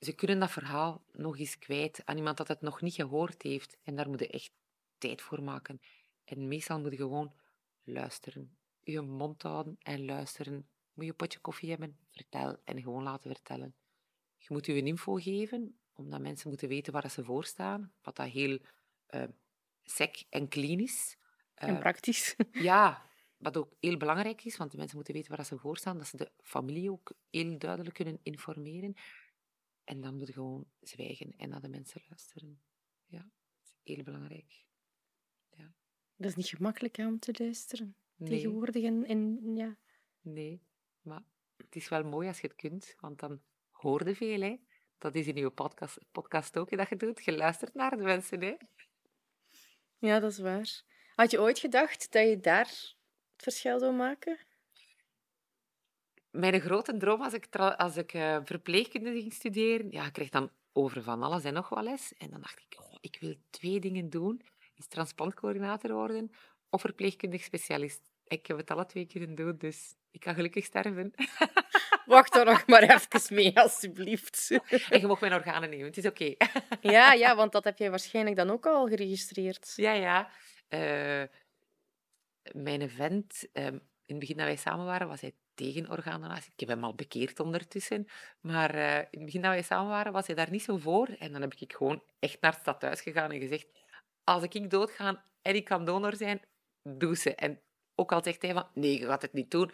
ze 0.00 0.12
kunnen 0.12 0.38
dat 0.38 0.50
verhaal 0.50 1.04
nog 1.12 1.38
eens 1.38 1.58
kwijt 1.58 2.02
aan 2.04 2.16
iemand 2.16 2.36
dat 2.36 2.48
het 2.48 2.60
nog 2.60 2.80
niet 2.80 2.94
gehoord 2.94 3.42
heeft. 3.42 3.76
En 3.82 3.96
daar 3.96 4.08
moet 4.08 4.18
je 4.18 4.28
echt 4.28 4.52
tijd 4.98 5.22
voor 5.22 5.42
maken. 5.42 5.80
En 6.24 6.48
meestal 6.48 6.80
moet 6.80 6.90
je 6.90 6.96
gewoon 6.96 7.32
luisteren. 7.84 8.56
Je 8.82 9.00
mond 9.00 9.42
houden 9.42 9.76
en 9.78 10.04
luisteren. 10.04 10.68
Moet 10.92 11.04
je 11.04 11.10
een 11.10 11.16
potje 11.16 11.38
koffie 11.38 11.70
hebben? 11.70 11.98
Vertel. 12.10 12.56
En 12.64 12.82
gewoon 12.82 13.02
laten 13.02 13.30
vertellen. 13.30 13.74
Je 14.36 14.46
moet 14.48 14.66
je 14.66 14.74
een 14.74 14.86
info 14.86 15.14
geven, 15.14 15.78
omdat 15.94 16.20
mensen 16.20 16.48
moeten 16.48 16.68
weten 16.68 16.92
waar 16.92 17.10
ze 17.10 17.24
voor 17.24 17.44
staan. 17.44 17.92
Wat 18.02 18.16
dat 18.16 18.28
heel 18.28 18.58
eh, 19.06 19.24
sec 19.82 20.24
en 20.28 20.48
clean 20.48 20.80
is. 20.80 21.16
En 21.54 21.74
Eh, 21.74 21.78
praktisch. 21.78 22.34
ja, 22.70 23.10
wat 23.36 23.56
ook 23.56 23.72
heel 23.80 23.96
belangrijk 23.96 24.44
is, 24.44 24.56
want 24.56 24.70
de 24.70 24.76
mensen 24.76 24.96
moeten 24.96 25.14
weten 25.14 25.36
waar 25.36 25.44
ze 25.44 25.58
voor 25.58 25.76
staan, 25.76 25.98
dat 25.98 26.06
ze 26.06 26.16
de 26.16 26.32
familie 26.42 26.90
ook 26.90 27.12
heel 27.30 27.58
duidelijk 27.58 27.94
kunnen 27.94 28.18
informeren. 28.22 28.94
En 29.84 30.00
dan 30.00 30.16
moet 30.16 30.26
je 30.26 30.32
gewoon 30.32 30.66
zwijgen 30.80 31.34
en 31.36 31.48
naar 31.48 31.60
de 31.60 31.68
mensen 31.68 32.02
luisteren. 32.08 32.62
Ja, 33.06 33.18
dat 33.22 33.64
is 33.64 33.74
heel 33.82 34.02
belangrijk. 34.04 34.64
Dat 36.16 36.30
is 36.30 36.36
niet 36.36 36.46
gemakkelijk 36.46 36.96
hè, 36.96 37.06
om 37.06 37.18
te 37.18 37.34
luisteren. 37.38 37.96
Nee, 38.16 38.28
Tegenwoordig 38.28 38.84
en, 38.84 39.04
en 39.06 39.54
ja. 39.54 39.76
nee, 40.20 40.62
maar 41.00 41.24
het 41.56 41.76
is 41.76 41.88
wel 41.88 42.04
mooi 42.04 42.28
als 42.28 42.40
je 42.40 42.46
het 42.46 42.56
kunt, 42.56 42.94
want 43.00 43.18
dan 43.18 43.42
hoor 43.70 44.08
je 44.08 44.14
veel. 44.14 44.40
Hè? 44.40 44.56
Dat 45.02 45.14
is 45.14 45.26
in 45.26 45.36
je 45.36 45.50
podcast, 45.50 45.98
podcast 46.12 46.58
ook 46.58 46.76
dat 46.76 46.88
je 46.88 46.96
doet. 46.96 47.24
Je 47.24 47.36
luistert 47.36 47.74
naar 47.74 47.90
de 47.90 48.02
mensen. 48.02 48.42
Hè? 48.42 48.54
ja, 49.98 50.20
dat 50.20 50.30
is 50.30 50.38
waar. 50.38 50.82
Had 51.14 51.30
je 51.30 51.40
ooit 51.40 51.58
gedacht 51.58 52.12
dat 52.12 52.28
je 52.28 52.40
daar 52.40 52.66
het 52.66 53.42
verschil 53.42 53.78
zou 53.78 53.94
maken? 53.94 54.38
Mijn 56.30 56.60
grote 56.60 56.96
droom 56.96 57.22
als 57.22 57.32
ik, 57.32 57.56
als 57.56 57.96
ik 57.96 58.12
eh, 58.12 58.38
verpleegkunde 58.44 59.12
ging 59.12 59.32
studeren, 59.32 59.90
ja, 59.90 60.06
ik 60.06 60.12
kreeg 60.12 60.28
dan 60.28 60.50
over 60.72 61.02
van 61.02 61.22
alles 61.22 61.44
en 61.44 61.52
nog 61.52 61.68
wel 61.68 61.86
eens. 61.86 62.14
En 62.18 62.30
dan 62.30 62.40
dacht 62.40 62.58
ik, 62.68 62.80
oh, 62.80 62.94
ik 63.00 63.16
wil 63.20 63.34
twee 63.50 63.80
dingen 63.80 64.10
doen. 64.10 64.42
Is 64.74 64.86
transplantcoördinator 64.86 65.92
worden 65.92 66.30
of 66.70 66.80
verpleegkundig 66.80 67.42
specialist. 67.42 68.00
Ik 68.26 68.46
heb 68.46 68.56
het 68.56 68.70
alle 68.70 68.86
twee 68.86 69.06
kunnen 69.06 69.34
doen, 69.34 69.56
dus 69.58 69.94
Ik 70.10 70.20
kan 70.20 70.34
gelukkig 70.34 70.64
sterven. 70.64 71.12
Wacht 72.06 72.36
er 72.36 72.44
nog 72.44 72.66
maar 72.66 72.82
even 72.82 73.34
mee, 73.34 73.58
alstublieft. 73.58 74.50
En 74.90 75.00
je 75.00 75.06
mag 75.06 75.20
mijn 75.20 75.34
organen 75.34 75.70
nemen, 75.70 75.86
het 75.86 75.96
is 75.96 76.06
oké. 76.06 76.34
Ja, 76.80 77.12
ja, 77.12 77.36
want 77.36 77.52
dat 77.52 77.64
heb 77.64 77.78
jij 77.78 77.90
waarschijnlijk 77.90 78.36
dan 78.36 78.50
ook 78.50 78.66
al 78.66 78.86
geregistreerd. 78.86 79.72
Ja, 79.76 79.92
ja. 79.92 80.28
Eh, 80.68 81.22
mijn 82.52 82.90
vent, 82.90 83.48
ehm, 83.52 83.74
in 84.06 84.14
het 84.14 84.18
begin 84.18 84.36
dat 84.36 84.46
wij 84.46 84.56
samen 84.56 84.86
waren, 84.86 85.08
was 85.08 85.20
hij 85.20 85.34
tegen 85.54 85.90
orgaandonatie. 85.90 86.52
Ik 86.52 86.60
heb 86.60 86.68
hem 86.68 86.84
al 86.84 86.94
bekeerd 86.94 87.40
ondertussen. 87.40 88.06
Maar 88.40 88.74
eh, 88.74 88.96
in 88.96 89.06
het 89.10 89.24
begin 89.24 89.42
dat 89.42 89.50
wij 89.50 89.62
samen 89.62 89.90
waren, 89.90 90.12
was 90.12 90.26
hij 90.26 90.36
daar 90.36 90.50
niet 90.50 90.62
zo 90.62 90.76
voor. 90.76 91.08
En 91.18 91.32
dan 91.32 91.40
heb 91.40 91.54
ik 91.54 91.72
gewoon 91.72 92.02
echt 92.18 92.40
naar 92.40 92.52
het 92.52 92.60
stadhuis 92.60 93.00
gegaan 93.00 93.30
en 93.30 93.40
gezegd... 93.40 93.66
Als 94.24 94.42
ik 94.42 94.70
doodga 94.70 95.24
en 95.42 95.54
ik 95.54 95.64
kan 95.64 95.84
donor 95.84 96.16
zijn, 96.16 96.40
doe 96.82 97.16
ze. 97.16 97.34
En 97.34 97.60
ook 97.94 98.12
al 98.12 98.22
zegt 98.22 98.42
hij 98.42 98.52
van, 98.52 98.68
nee, 98.74 98.98
je 98.98 99.06
gaat 99.06 99.22
het 99.22 99.32
niet 99.32 99.50
doen. 99.50 99.70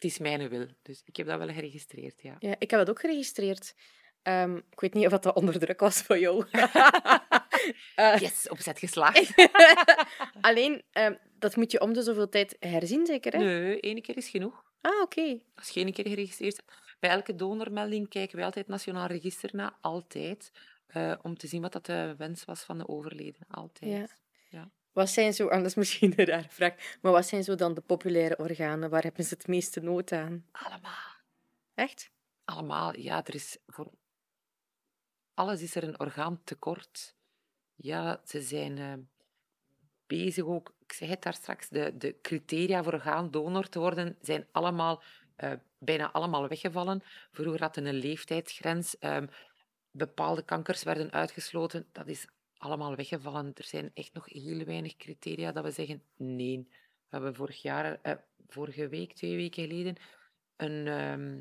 Het 0.00 0.10
is 0.10 0.18
mijn 0.18 0.48
wil. 0.48 0.66
Dus 0.82 1.02
ik 1.04 1.16
heb 1.16 1.26
dat 1.26 1.38
wel 1.38 1.48
geregistreerd, 1.48 2.22
ja. 2.22 2.36
Ja, 2.38 2.54
ik 2.58 2.70
heb 2.70 2.78
dat 2.80 2.90
ook 2.90 3.00
geregistreerd. 3.00 3.74
Ehm, 4.22 4.56
ik 4.56 4.80
weet 4.80 4.94
niet 4.94 5.06
of 5.06 5.18
dat 5.18 5.34
onder 5.34 5.58
druk 5.58 5.80
was 5.80 6.02
voor 6.02 6.18
jou. 6.18 6.44
Eh, 7.94 8.16
Yes, 8.18 8.48
opzet 8.48 8.78
geslaagd. 8.78 9.34
alleen, 10.40 10.82
ehm, 10.92 11.14
dat 11.38 11.56
moet 11.56 11.72
je 11.72 11.80
om 11.80 11.92
de 11.92 12.02
zoveel 12.02 12.28
tijd 12.28 12.56
herzien, 12.60 13.06
zeker? 13.06 13.32
Hè? 13.32 13.38
Nee, 13.38 13.80
één 13.80 14.02
keer 14.02 14.16
is 14.16 14.28
genoeg. 14.28 14.64
Ah, 14.80 15.00
oké. 15.02 15.40
Als 15.54 15.68
je 15.68 15.80
één 15.84 15.92
keer 15.92 16.08
geregistreerd. 16.08 16.62
Bij 17.00 17.10
elke 17.10 17.34
donormelding 17.34 18.08
kijken 18.08 18.36
wij 18.36 18.44
altijd 18.44 18.64
het 18.66 18.74
Nationaal 18.74 19.06
Register 19.06 19.50
na, 19.52 19.76
altijd. 19.80 20.50
eh, 20.86 21.12
om 21.22 21.36
te 21.36 21.46
zien 21.46 21.62
wat 21.62 21.72
dat 21.72 21.86
de 21.86 22.14
wens 22.18 22.44
was 22.44 22.62
van 22.62 22.78
de 22.78 22.88
overleden. 22.88 23.46
Altijd. 23.50 24.16
Ja. 24.48 24.70
Wat 24.92 25.10
zijn 25.10 25.34
zo, 25.34 25.48
is 25.48 25.74
misschien 25.74 26.12
een 26.16 26.26
rare 26.26 26.48
vraag, 26.48 26.98
maar 27.02 27.12
wat 27.12 27.26
zijn 27.26 27.44
zo 27.44 27.54
dan 27.54 27.74
de 27.74 27.80
populaire 27.80 28.38
organen? 28.38 28.90
Waar 28.90 29.02
hebben 29.02 29.24
ze 29.24 29.34
het 29.34 29.46
meeste 29.46 29.80
nood 29.80 30.12
aan? 30.12 30.46
Allemaal. 30.52 31.14
Echt? 31.74 32.10
Allemaal. 32.44 32.98
Ja, 32.98 33.24
er 33.24 33.34
is 33.34 33.58
voor 33.66 33.90
alles 35.34 35.62
is 35.62 35.74
er 35.74 35.82
een 35.84 36.00
orgaantekort. 36.00 37.14
Ja, 37.74 38.20
ze 38.24 38.42
zijn 38.42 38.78
eh, 38.78 38.92
bezig 40.06 40.44
ook. 40.44 40.74
Ik 40.78 40.92
zei 40.92 41.10
het 41.10 41.22
daar 41.22 41.34
straks, 41.34 41.68
de, 41.68 41.96
de 41.96 42.18
criteria 42.22 42.82
voor 42.82 42.92
orgaandonor 42.92 43.68
te 43.68 43.78
worden 43.78 44.16
zijn 44.20 44.46
allemaal, 44.52 45.02
eh, 45.36 45.52
bijna 45.78 46.12
allemaal 46.12 46.48
weggevallen. 46.48 47.02
Vroeger 47.32 47.60
hadden 47.60 47.86
een 47.86 47.94
leeftijdsgrens. 47.94 48.98
ehm, 48.98 49.26
bepaalde 49.90 50.42
kankers 50.44 50.82
werden 50.82 51.12
uitgesloten. 51.12 51.88
Dat 51.92 52.08
is 52.08 52.26
allemaal 52.60 52.96
weggevallen. 52.96 53.50
Er 53.54 53.64
zijn 53.64 53.90
echt 53.94 54.12
nog 54.12 54.26
heel 54.28 54.64
weinig 54.64 54.96
criteria 54.96 55.52
dat 55.52 55.64
we 55.64 55.70
zeggen 55.70 56.02
nee. 56.16 56.68
We 56.68 57.16
hebben 57.16 57.34
vorig 57.34 57.62
jaar, 57.62 58.00
eh, 58.02 58.16
vorige 58.48 58.88
week, 58.88 59.12
twee 59.12 59.36
weken 59.36 59.62
geleden, 59.62 59.96
een, 60.56 60.86
ehm, 60.86 61.40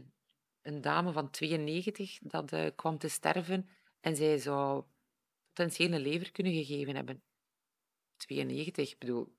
een 0.62 0.82
dame 0.82 1.12
van 1.12 1.30
92 1.30 2.20
dat 2.22 2.52
eh, 2.52 2.66
kwam 2.76 2.98
te 2.98 3.08
sterven 3.08 3.70
en 4.00 4.16
zij 4.16 4.38
zou 4.38 4.84
potentieel 5.54 5.92
een 5.92 6.02
lever 6.02 6.32
kunnen 6.32 6.54
gegeven 6.54 6.96
hebben. 6.96 7.22
92, 8.18 8.92
ik 8.92 9.00
bedoel, 9.00 9.36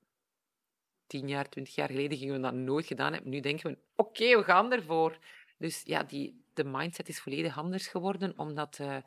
10 1.07 1.27
jaar, 1.27 1.49
20 1.49 1.75
jaar 1.75 1.89
geleden 1.89 2.17
gingen 2.17 2.35
we 2.35 2.41
dat 2.41 2.53
nooit 2.53 2.85
gedaan 2.85 3.13
hebben. 3.13 3.31
Nu 3.31 3.39
denken 3.39 3.71
we, 3.71 3.77
oké, 3.95 4.37
we 4.37 4.43
gaan 4.43 4.71
ervoor. 4.71 5.17
Dus 5.57 5.81
ja, 5.85 6.03
die, 6.03 6.43
de 6.53 6.63
mindset 6.63 7.09
is 7.09 7.19
volledig 7.19 7.57
anders 7.57 7.87
geworden, 7.87 8.37
omdat 8.37 8.79
eh, 8.79 8.97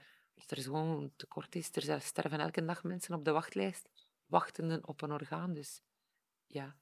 er 0.46 0.60
zo'n 0.60 1.12
tekort 1.16 1.54
is. 1.54 1.70
Er 1.72 2.00
sterven 2.00 2.40
elke 2.40 2.64
dag 2.64 2.82
mensen 2.82 3.14
op 3.14 3.24
de 3.24 3.30
wachtlijst, 3.30 3.88
wachtenden 4.26 4.88
op 4.88 5.02
een 5.02 5.12
orgaan. 5.12 5.54
Dus 5.54 5.80
ja. 6.46 6.76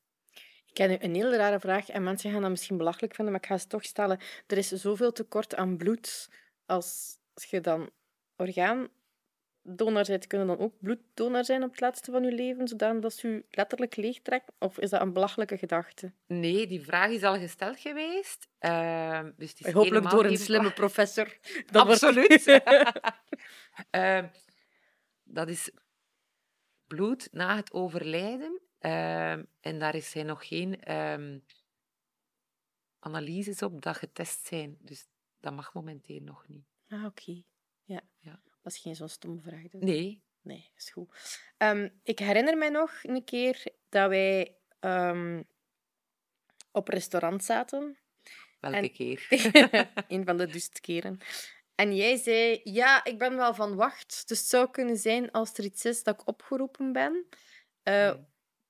Ik 0.66 0.76
heb 0.76 1.02
een 1.02 1.14
heel 1.14 1.34
rare 1.34 1.60
vraag 1.60 1.88
en 1.88 2.02
mensen 2.02 2.32
gaan 2.32 2.40
dat 2.40 2.50
misschien 2.50 2.76
belachelijk 2.76 3.14
vinden, 3.14 3.32
maar 3.32 3.42
ik 3.42 3.48
ga 3.48 3.58
ze 3.58 3.66
toch 3.66 3.84
stellen. 3.84 4.20
Er 4.46 4.58
is 4.58 4.68
zoveel 4.68 5.12
tekort 5.12 5.54
aan 5.54 5.76
bloed. 5.76 6.30
Als, 6.66 7.18
je 7.34 7.60
dan 7.60 7.90
bent, 9.62 10.26
kunnen 10.26 10.46
dan 10.46 10.58
ook 10.58 10.74
bloeddonor 10.78 11.44
zijn 11.44 11.62
op 11.62 11.70
het 11.70 11.80
laatste 11.80 12.10
van 12.10 12.22
je 12.22 12.32
leven, 12.32 12.68
zodat 12.68 13.12
ze 13.12 13.28
u 13.28 13.44
letterlijk 13.50 13.96
leegtrekt? 13.96 14.52
Of 14.58 14.78
is 14.78 14.90
dat 14.90 15.00
een 15.00 15.12
belachelijke 15.12 15.58
gedachte? 15.58 16.12
Nee, 16.26 16.66
die 16.66 16.80
vraag 16.80 17.10
is 17.10 17.22
al 17.22 17.38
gesteld 17.38 17.78
geweest. 17.78 18.48
Ehm, 18.58 19.32
dus 19.36 19.54
is 19.54 19.72
Hopelijk 19.72 20.10
door 20.10 20.24
een 20.24 20.36
slimme 20.36 20.64
vraag. 20.64 20.78
professor. 20.84 21.36
Dat 21.70 21.86
wordt- 21.86 22.02
Absoluut. 22.02 22.46
Ehm, 23.90 24.28
dat 25.22 25.48
is 25.48 25.70
bloed 26.86 27.28
na 27.32 27.56
het 27.56 27.72
overlijden. 27.72 28.60
Ehm, 28.78 29.44
en 29.60 29.78
daar 29.78 29.94
is 29.94 30.10
zijn 30.10 30.26
nog 30.26 30.48
geen 30.48 30.80
ehm, 30.82 31.38
analyses 32.98 33.62
op 33.62 33.82
dat 33.82 33.96
getest 33.96 34.46
zijn. 34.46 34.76
Dus 34.80 35.06
dat 35.40 35.52
mag 35.54 35.74
momenteel 35.74 36.20
nog 36.20 36.48
niet. 36.48 36.64
Ah, 36.88 37.04
oké. 37.04 37.42
Ja. 37.84 38.00
Ja. 38.18 38.40
Dat 38.62 38.72
is 38.72 38.78
geen 38.78 38.96
zo'n 38.96 39.08
stomme 39.08 39.40
vraag. 39.40 39.62
dus. 39.68 39.82
Nee. 39.82 40.22
Nee, 40.40 40.70
is 40.76 40.90
goed. 40.90 41.40
Ehm, 41.56 41.88
ik 42.02 42.18
herinner 42.18 42.56
mij 42.58 42.68
nog 42.68 42.92
een 43.02 43.24
keer 43.24 43.64
dat 43.88 44.08
wij 44.08 44.56
ehm, 44.80 45.42
op 46.70 46.88
restaurant 46.88 47.44
zaten. 47.44 47.98
Welke 48.60 48.76
En- 48.76 48.92
keer? 48.92 49.26
een 50.08 50.24
van 50.24 50.36
de 50.36 50.46
dust 50.46 50.80
keren. 50.80 51.18
En 51.74 51.96
jij 51.96 52.16
zei, 52.16 52.60
ja, 52.64 53.04
ik 53.04 53.18
ben 53.18 53.36
wel 53.36 53.54
van 53.54 53.74
wacht. 53.74 54.28
Dus 54.28 54.38
het 54.38 54.48
zou 54.48 54.70
kunnen 54.70 54.96
zijn 54.96 55.30
als 55.30 55.52
er 55.54 55.64
iets 55.64 55.84
is 55.84 56.02
dat 56.02 56.20
ik 56.20 56.26
opgeroepen 56.28 56.92
ben. 56.92 57.26
Eh, 57.82 57.94
Nee. 58.12 58.24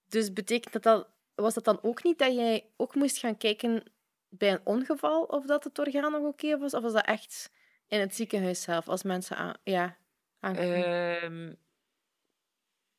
Dus 0.09 0.33
betekent 0.33 0.72
dat, 0.72 0.83
dat 0.83 1.09
was 1.35 1.55
dat 1.55 1.64
dan 1.64 1.83
ook 1.83 2.02
niet 2.02 2.18
dat 2.18 2.35
jij 2.35 2.70
ook 2.76 2.94
moest 2.94 3.18
gaan 3.18 3.37
kijken 3.37 3.92
bij 4.28 4.52
een 4.52 4.61
ongeval 4.66 5.22
of 5.24 5.46
dat 5.46 5.64
het 5.64 5.78
orgaan 5.78 6.12
nog 6.12 6.22
oké 6.22 6.59
was? 6.59 6.74
Of 6.74 6.83
was 6.83 6.92
dat 6.92 7.07
echt 7.07 7.50
in 7.92 8.00
het 8.00 8.14
ziekenhuis 8.14 8.62
zelf, 8.62 8.88
als 8.88 9.02
mensen 9.02 9.37
aan, 9.37 9.55
ja, 9.64 9.96
aankomen? 10.40 10.85
Ehm, 11.20 11.55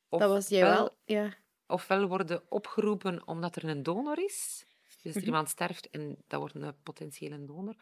dat 0.08 0.30
was 0.30 0.48
jij 0.48 0.62
wel, 0.62 0.96
ja. 1.04 1.34
Ofwel 1.66 2.08
worden 2.08 2.42
opgeroepen 2.48 3.26
omdat 3.26 3.56
er 3.56 3.64
een 3.68 3.82
donor 3.82 4.18
is. 4.18 4.66
Dus 5.02 5.12
er 5.12 5.18
Mhm. 5.18 5.24
iemand 5.26 5.48
sterft 5.48 5.90
en 5.90 6.16
dat 6.26 6.40
wordt 6.40 6.54
een 6.54 6.82
potentiële 6.82 7.44
donor. 7.44 7.74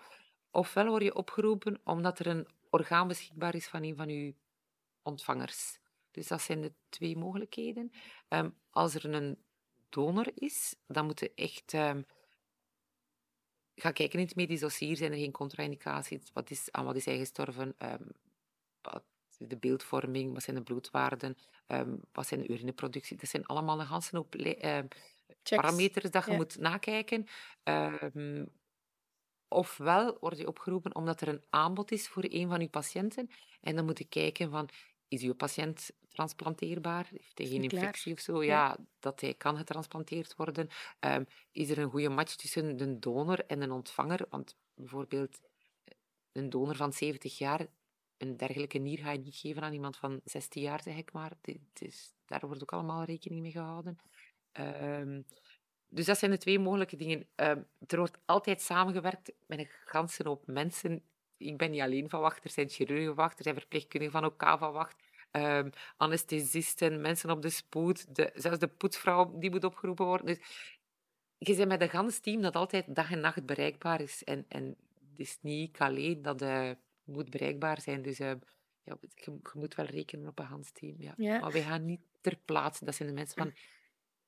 Ofwel 0.51 0.87
word 0.87 1.03
je 1.03 1.15
opgeroepen 1.15 1.81
omdat 1.85 2.19
er 2.19 2.27
een 2.27 2.47
orgaan 2.71 3.09
beschikbaar 3.09 3.55
is 3.55 3.69
van 3.69 3.83
een 3.83 3.97
van 3.97 4.09
uw 4.09 4.33
ontvangers. 5.03 5.79
Dus 6.11 6.27
dat 6.29 6.41
zijn 6.43 6.61
de 6.61 6.73
twee 6.89 7.17
mogelijkheden. 7.17 7.93
Ehm, 8.29 8.51
als 8.71 8.95
er 8.95 9.15
een 9.15 9.39
donor 9.89 10.31
is, 10.35 10.75
dan 10.87 11.05
moet 11.07 11.21
je 11.21 11.33
echt 11.35 11.75
ehm, 11.75 12.03
gaan 13.75 13.93
kijken 13.93 14.19
in 14.19 14.25
het 14.25 14.37
medisch 14.37 14.61
dossier. 14.61 14.97
Zijn 14.97 15.13
er 15.13 15.19
geen 15.19 15.33
contra-indicaties? 15.33 16.31
Wat 16.33 16.51
is, 16.51 16.69
aan 16.71 16.85
wat 16.85 16.97
is 16.97 17.05
hij 17.05 17.19
gestorven? 17.19 17.75
Ehm, 17.79 18.05
wat 18.81 19.05
is 19.31 19.47
de 19.49 19.57
beeldvorming? 19.57 20.33
Wat 20.33 20.43
zijn 20.43 20.57
de 20.57 20.63
bloedwaarden? 20.63 21.37
Ehm, 21.67 21.97
wat 22.13 22.27
zijn 22.27 22.41
de 22.41 22.49
urineproductie? 22.49 23.17
Dat 23.17 23.29
zijn 23.29 23.47
allemaal 23.47 23.81
een 23.81 23.87
ganse 23.87 24.17
hoop 24.17 24.35
ehm, 24.35 24.87
parameters 25.43 26.11
dat 26.11 26.25
je 26.25 26.31
ja. 26.31 26.37
moet 26.37 26.59
nakijken. 26.59 27.27
Ofwel 29.49 30.17
word 30.21 30.39
je 30.39 30.47
opgeroepen 30.47 30.95
omdat 30.95 31.21
er 31.21 31.29
een 31.29 31.43
aanbod 31.51 31.93
is 31.93 32.09
voor 32.09 32.25
een 32.29 32.49
van 32.49 32.61
uw 32.61 32.69
patiënten. 32.69 33.31
En 33.61 33.77
dan 33.77 33.85
moet 33.85 33.99
je 33.99 34.05
kijken 34.05 34.51
van, 34.51 34.69
is 35.09 35.23
uw 35.23 35.35
patiënt 35.35 35.91
transplanteerbaar? 36.13 37.07
Heeft 37.11 37.39
hij 37.39 37.47
geen 37.47 37.63
infectie 37.63 38.13
of 38.13 38.21
zo? 38.21 38.43
Ja. 38.43 38.77
Dat 38.99 39.21
hij 39.21 39.35
kan 39.35 39.57
getransplanteerd 39.57 40.37
worden. 40.37 40.69
Is 41.53 41.71
er 41.71 41.79
een 41.79 41.91
goede 41.91 42.09
match 42.09 42.35
tussen 42.35 42.77
de 42.77 42.99
donor 42.99 43.45
en 43.47 43.63
een 43.63 43.73
ontvanger? 43.73 44.27
Want 44.31 44.57
bijvoorbeeld 44.75 45.41
een 46.33 46.51
donor 46.51 46.77
van 46.77 46.93
70 46.93 47.39
jaar, 47.39 47.67
een 48.17 48.37
dergelijke 48.37 48.79
nier 48.79 48.99
ga 48.99 49.11
je 49.11 49.19
niet 49.19 49.37
geven 49.37 49.63
aan 49.63 49.73
iemand 49.73 49.97
van 49.97 50.21
16 50.25 50.63
jaar, 50.63 50.83
zeg 50.83 50.97
ik 50.97 51.13
maar. 51.13 51.33
Is, 51.79 52.15
daar 52.27 52.41
wordt 52.47 52.63
ook 52.63 52.73
allemaal 52.73 53.05
rekening 53.05 53.41
mee 53.41 53.51
gehouden. 53.51 53.99
Dus 55.89 56.07
dat 56.07 56.19
zijn 56.19 56.31
de 56.31 56.39
twee 56.39 56.59
mogelijke 56.59 56.97
dingen. 56.97 57.29
Er 57.35 57.97
wordt 57.97 58.19
altijd 58.25 58.61
samengewerkt 58.61 59.33
met 59.47 59.59
een 59.59 59.69
ganse 59.85 60.23
hoop 60.29 60.47
mensen. 60.47 61.03
Ik 61.37 61.57
ben 61.57 61.71
niet 61.71 61.81
alleen 61.81 62.09
van 62.09 62.21
wacht, 62.21 62.45
er 62.45 62.51
zijn 62.51 62.69
chirurgen 62.69 63.07
van 63.07 63.15
wacht, 63.15 63.39
er 63.39 63.43
zijn 63.43 63.55
verpleegkundigen 63.55 64.21
van 64.21 64.25
OK 64.25 64.59
van 64.59 64.73
wacht, 64.73 65.02
ehm, 65.33 65.71
anesthesisten, 65.97 67.01
mensen 67.01 67.31
op 67.31 67.43
de 67.43 67.51
spoed, 67.51 68.15
de, 68.15 68.31
zelfs 68.35 68.59
de 68.59 68.69
poetsvrouw 68.69 69.39
die 69.39 69.51
moet 69.51 69.65
opgeroepen 69.65 70.07
worden. 70.07 70.27
Dus 70.27 70.39
je 71.39 71.57
bent 71.57 71.69
met 71.69 71.81
een 71.81 71.89
gans 71.89 72.19
team 72.19 72.43
dat 72.43 72.57
altijd 72.57 72.95
dag 72.95 73.11
en 73.11 73.21
nacht 73.21 73.47
bereikbaar 73.47 74.01
is. 74.01 74.25
En, 74.25 74.45
en 74.49 74.77
het 75.11 75.19
is 75.19 75.39
niet 75.41 75.79
alleen 75.79 76.23
dat 76.23 76.43
eh, 76.43 76.71
moet 77.05 77.31
bereikbaar 77.31 77.81
zijn. 77.81 78.03
Dus 78.03 78.19
eh, 78.19 78.33
ja, 78.83 78.97
je, 79.01 79.11
je 79.25 79.51
moet 79.53 79.75
wel 79.75 79.87
rekenen 79.87 80.29
op 80.29 80.39
een 80.39 80.47
gans 80.47 80.71
team. 80.71 80.95
Ja. 80.99 81.15
Ja. 81.17 81.39
Maar 81.39 81.53
wij 81.53 81.63
gaan 81.63 81.85
niet 81.85 82.01
ter 82.21 82.39
plaatse. 82.45 82.85
Dat 82.85 82.95
zijn 82.95 83.09
de 83.09 83.15
mensen 83.15 83.37
van... 83.37 83.53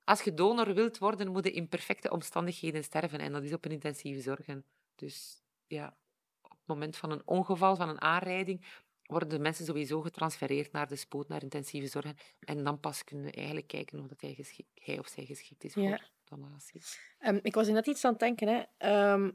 Als 0.05 0.23
je 0.23 0.35
donor 0.35 0.75
wilt 0.75 0.99
worden, 0.99 1.33
moet 1.33 1.45
je 1.45 1.53
in 1.53 1.69
perfecte 1.69 2.11
omstandigheden 2.11 2.85
sterven. 2.85 3.19
En 3.19 3.33
dat 3.33 3.43
is 3.43 3.53
op 3.53 3.65
een 3.65 3.71
intensieve 3.71 4.21
zorgen. 4.21 4.65
Dus 4.95 5.43
ja, 5.67 5.97
op 6.43 6.51
het 6.51 6.67
moment 6.67 6.97
van 6.97 7.11
een 7.11 7.23
ongeval, 7.25 7.77
van 7.77 7.89
een 7.89 8.01
aanrijding, 8.01 8.67
worden 9.07 9.29
de 9.29 9.39
mensen 9.39 9.65
sowieso 9.65 10.01
getransfereerd 10.01 10.73
naar 10.73 10.89
de 10.89 10.97
spoed, 10.97 11.29
naar 11.29 11.43
intensieve 11.43 11.87
zorgen. 11.87 12.17
En 12.41 12.65
dan 12.65 12.81
pas 12.81 13.05
kunnen 13.05 13.25
we 13.25 13.33
eigenlijk 13.33 13.67
kijken 13.67 14.01
of 14.01 14.07
dat 14.07 14.21
hij, 14.21 14.35
geschikt, 14.35 14.69
hij 14.75 14.99
of 14.99 15.09
zij 15.09 15.25
geschikt 15.25 15.65
is 15.65 15.75
Ja. 15.75 15.89
voor 15.89 16.09
donatie. 16.25 16.83
Ehm, 17.19 17.39
ik 17.43 17.55
was 17.55 17.69
net 17.69 17.87
iets 17.87 18.05
aan 18.05 18.11
het 18.11 18.21
denken. 18.21 18.49
Hè. 18.49 18.63
Ehm, 18.79 19.31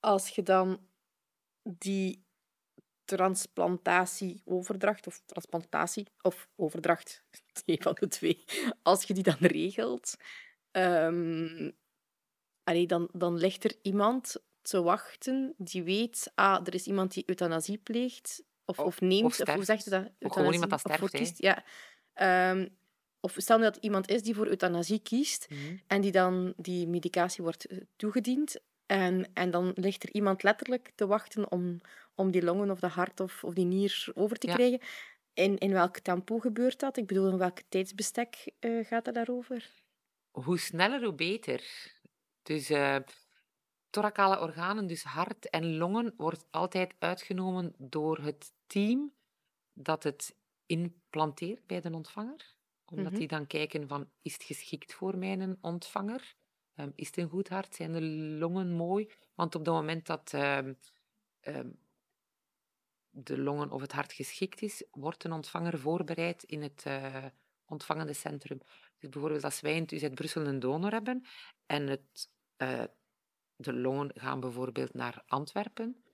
als 0.00 0.28
je 0.28 0.42
dan 0.42 0.86
die 1.62 2.24
transplantatie-overdracht, 3.04 5.06
of 5.06 5.22
transplantatie, 5.26 6.06
of 6.20 6.48
overdracht, 6.56 7.24
een 7.66 7.82
van 7.82 7.96
de 8.00 8.08
twee, 8.08 8.44
als 8.82 9.04
je 9.04 9.14
die 9.14 9.22
dan 9.22 9.36
regelt, 9.38 10.16
allee, 12.64 12.86
dan, 12.86 13.08
dan 13.12 13.36
ligt 13.36 13.64
er 13.64 13.74
iemand 13.82 14.36
te 14.62 14.82
wachten 14.82 15.54
die 15.58 15.82
weet, 15.82 16.32
ah, 16.34 16.66
er 16.66 16.74
is 16.74 16.86
iemand 16.86 17.12
die 17.14 17.22
euthanasie 17.26 17.78
pleegt, 17.78 18.42
of, 18.66 18.78
of 18.78 19.00
neemt, 19.00 19.40
of, 19.40 19.48
hoe 19.54 19.64
zeg 19.64 19.84
je 19.84 19.90
dat? 19.90 20.10
Of 20.20 20.32
gewoon 20.32 20.52
iemand 20.52 20.70
dat 20.70 20.84
of 20.84 20.98
voor 20.98 21.08
sterft, 21.08 21.12
hè. 21.12 21.18
kiest, 21.18 21.42
ja. 21.42 21.64
Ehm, 22.14 22.68
of 23.20 23.34
stel 23.36 23.56
nu 23.58 23.62
dat 23.64 23.76
iemand 23.76 24.08
is 24.08 24.22
die 24.22 24.34
voor 24.34 24.46
euthanasie 24.46 24.98
kiest, 24.98 25.46
Mhm. 25.50 25.76
en 25.86 26.00
die 26.00 26.12
dan 26.12 26.52
die 26.56 26.86
medicatie 26.88 27.42
wordt 27.42 27.64
eh, 27.64 27.78
toegediend. 27.96 28.56
En, 28.86 29.30
en 29.34 29.50
dan 29.50 29.72
ligt 29.74 30.02
er 30.02 30.10
iemand 30.12 30.42
letterlijk 30.42 30.92
te 30.94 31.06
wachten 31.06 31.50
om, 31.50 31.80
om 32.14 32.30
die 32.30 32.42
longen 32.44 32.70
of 32.70 32.80
de 32.80 32.86
hart 32.86 33.20
of, 33.20 33.44
of 33.44 33.54
die 33.54 33.64
nier 33.64 34.08
over 34.14 34.36
te 34.38 34.46
Ja. 34.46 34.54
krijgen. 34.54 34.80
In, 35.34 35.58
in 35.58 35.72
welk 35.72 35.98
tempo 35.98 36.38
gebeurt 36.38 36.78
dat? 36.80 36.96
Ik 36.96 37.06
bedoel, 37.06 37.30
in 37.30 37.38
welk 37.38 37.58
tijdsbestek 37.68 38.50
eh, 38.58 38.84
gaat 38.86 39.06
het 39.06 39.14
daarover? 39.14 39.70
Hoe 40.30 40.58
sneller, 40.58 41.02
hoe 41.04 41.14
beter. 41.14 41.62
Dus 42.42 42.70
eh 42.70 42.96
thoracale 43.90 44.40
organen, 44.40 44.86
dus 44.86 45.02
hart 45.02 45.50
en 45.50 45.76
longen, 45.76 46.14
wordt 46.16 46.44
altijd 46.50 46.94
uitgenomen 46.98 47.74
door 47.78 48.18
het 48.18 48.52
team 48.66 49.14
dat 49.72 50.02
het 50.02 50.36
implanteert 50.66 51.66
bij 51.66 51.80
de 51.80 51.90
ontvanger. 51.92 52.54
Omdat 52.84 53.10
Mhm. 53.10 53.18
die 53.18 53.28
dan 53.28 53.46
kijken 53.46 53.88
van, 53.88 54.10
is 54.22 54.32
het 54.32 54.42
geschikt 54.42 54.94
voor 54.94 55.18
mijn 55.18 55.58
ontvanger? 55.60 56.34
Ehm, 56.74 56.90
is 56.94 57.06
het 57.06 57.16
een 57.16 57.28
goed 57.28 57.48
hart? 57.48 57.74
Zijn 57.74 57.92
de 57.92 58.02
longen 58.38 58.72
mooi? 58.72 59.10
Want 59.34 59.54
op 59.54 59.64
het 59.64 59.74
moment 59.74 60.06
dat 60.06 60.32
ehm, 60.32 60.74
ehm, 61.40 61.70
de 63.10 63.38
longen 63.38 63.70
of 63.70 63.80
het 63.80 63.92
hart 63.92 64.12
geschikt 64.12 64.62
is, 64.62 64.84
wordt 64.90 65.24
een 65.24 65.32
ontvanger 65.32 65.78
voorbereid 65.78 66.42
in 66.42 66.62
het 66.62 66.82
eh, 66.86 67.24
ontvangende 67.66 68.12
centrum. 68.12 68.58
Dus 68.98 69.08
bijvoorbeeld 69.10 69.44
als 69.44 69.60
wij 69.60 69.74
in 69.74 69.82
het 69.82 69.92
UZ 69.92 70.08
Brussel 70.08 70.46
een 70.46 70.58
donor 70.58 70.90
hebben 70.92 71.26
en 71.66 71.86
het, 71.86 72.30
eh, 72.56 72.84
de 73.56 73.72
longen 73.72 74.10
gaan 74.14 74.40
bijvoorbeeld 74.40 74.94
naar 74.94 75.22
Antwerpen, 75.26 76.04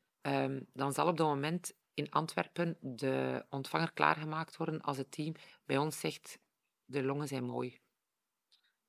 dan 0.73 0.93
zal 0.93 1.07
op 1.09 1.17
dat 1.17 1.27
moment 1.27 1.75
in 1.95 2.11
Antwerpen 2.11 2.77
de 2.81 3.45
ontvanger 3.49 3.93
klaargemaakt 3.93 4.57
worden 4.57 4.81
als 4.81 4.97
het 4.97 5.11
team 5.11 5.35
bij 5.65 5.79
ons 5.79 6.01
zegt 6.01 6.39
de 6.85 7.03
longen 7.03 7.29
zijn 7.29 7.45
mooi. 7.45 7.81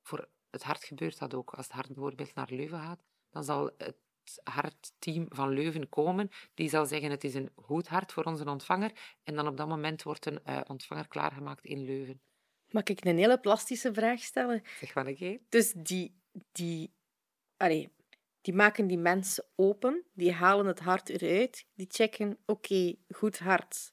Voor 0.02 0.30
het 0.50 0.64
hart 0.64 0.84
gebeurt 0.84 1.20
dat 1.20 1.34
ook. 1.34 1.54
Als 1.54 1.66
het 1.66 1.76
hart 1.76 1.88
bijvoorbeeld 1.88 2.36
naar 2.36 2.50
Leuven 2.50 2.80
gaat, 2.80 3.04
dan 3.30 3.44
zal 3.44 3.72
het 3.78 3.98
hartteam 4.44 5.26
van 5.30 5.50
Leuven 5.50 5.90
komen. 5.90 6.30
Die 6.54 6.70
zal 6.70 6.86
zeggen 6.86 7.12
het 7.12 7.24
is 7.24 7.34
een 7.34 7.52
goed 7.56 7.88
hart 7.88 8.12
voor 8.12 8.24
onze 8.24 8.46
ontvanger. 8.46 8.92
En 9.24 9.36
dan 9.36 9.48
op 9.48 9.58
dat 9.58 9.68
moment 9.68 10.04
wordt 10.04 10.26
een 10.26 10.44
eh, 10.44 10.62
ontvanger 10.68 11.08
klaargemaakt 11.08 11.66
in 11.66 11.86
Leuven. 11.86 12.22
Mag 12.70 12.84
ik 12.84 13.06
een 13.06 13.18
hele 13.18 13.40
plastische 13.40 13.94
vraag 13.94 14.20
stellen? 14.20 14.62
Zeg 14.80 14.96
maar 14.96 15.08
een 15.08 15.16
keer. 15.16 15.40
Dus 15.50 15.74
die, 15.74 16.22
die, 16.52 16.94
allee, 17.58 17.92
die 18.44 18.54
maken 18.54 18.88
die 18.88 18.98
mensen 18.98 19.46
open, 19.56 20.04
die 20.14 20.32
halen 20.32 20.66
het 20.66 20.80
hart 20.80 21.10
eruit, 21.10 21.66
die 21.74 21.88
checken, 21.90 22.38
oké, 22.46 22.96
goed 23.10 23.40
hart, 23.40 23.92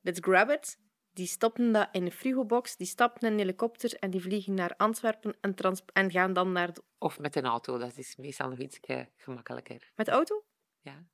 let's 0.00 0.18
grab 0.22 0.50
it. 0.50 0.78
Die 1.12 1.26
stoppen 1.26 1.72
dat 1.72 1.88
in 1.92 2.04
een 2.04 2.12
frigobox, 2.12 2.76
die 2.76 2.86
stappen 2.86 3.20
in 3.22 3.32
een 3.32 3.38
helikopter 3.38 3.94
en 3.94 4.10
die 4.10 4.20
vliegen 4.20 4.54
naar 4.54 4.76
Antwerpen 4.76 5.36
en, 5.40 5.54
en 5.92 6.10
gaan 6.10 6.32
dan 6.32 6.52
naar 6.52 6.72
de... 6.72 6.82
Of 6.98 7.18
met 7.18 7.36
een 7.36 7.44
auto, 7.44 7.78
dat 7.78 7.96
is 7.96 8.16
meestal 8.16 8.48
nog 8.48 8.58
iets 8.58 8.80
gemakkelijker. 9.16 9.92
met 9.94 10.06
de 10.06 10.12
auto. 10.12 10.44
Ja. 10.80 11.06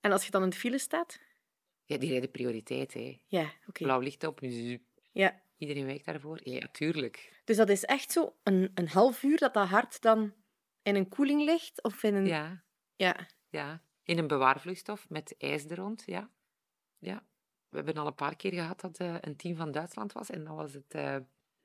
En 0.00 0.12
als 0.12 0.24
je 0.24 0.30
dan 0.30 0.42
in 0.42 0.50
de 0.50 0.56
file 0.56 0.78
staat? 0.78 1.20
ja, 1.90 1.98
die 1.98 2.10
rijden 2.10 2.30
prioriteit. 2.30 2.94
Hè. 2.94 3.20
Ja, 3.26 3.52
oké. 3.66 3.82
Blauw 3.82 4.00
licht 4.00 4.24
op, 4.24 4.38
zup. 4.42 4.82
Ja. 5.12 5.42
iedereen 5.56 5.86
wijkt 5.86 6.04
daarvoor. 6.04 6.40
Ja, 6.42 6.68
tuurlijk. 6.72 7.40
Dus 7.44 7.56
dat 7.56 7.68
is 7.68 7.84
echt 7.84 8.12
zo 8.12 8.34
een, 8.42 8.70
een 8.74 8.88
half 8.88 9.22
uur 9.22 9.38
dat 9.38 9.54
dat 9.54 9.68
hart 9.68 10.02
dan 10.02 10.34
in 10.90 10.96
een 10.96 11.08
koeling 11.08 11.44
ligt? 11.44 11.82
Of 11.82 12.02
in 12.02 12.14
een... 12.14 12.26
Ja, 12.26 12.64
ja. 12.96 13.26
ja. 13.48 13.82
In 14.02 14.18
een 14.18 14.26
bewaarvloeistof 14.26 15.08
met 15.08 15.34
ijs 15.38 15.64
er 15.64 15.76
rond, 15.76 16.02
ja. 16.06 16.30
ja. 16.98 17.26
We 17.68 17.76
hebben 17.76 17.96
al 17.96 18.06
een 18.06 18.14
paar 18.14 18.36
keer 18.36 18.52
gehad 18.52 18.80
dat 18.80 18.98
eh, 18.98 19.16
een 19.20 19.36
team 19.36 19.56
van 19.56 19.70
Duitsland 19.72 20.12
was 20.12 20.30
en 20.30 20.44
dan 20.44 20.54
was 20.54 20.72
het, 20.72 20.94
eh, 20.94 21.16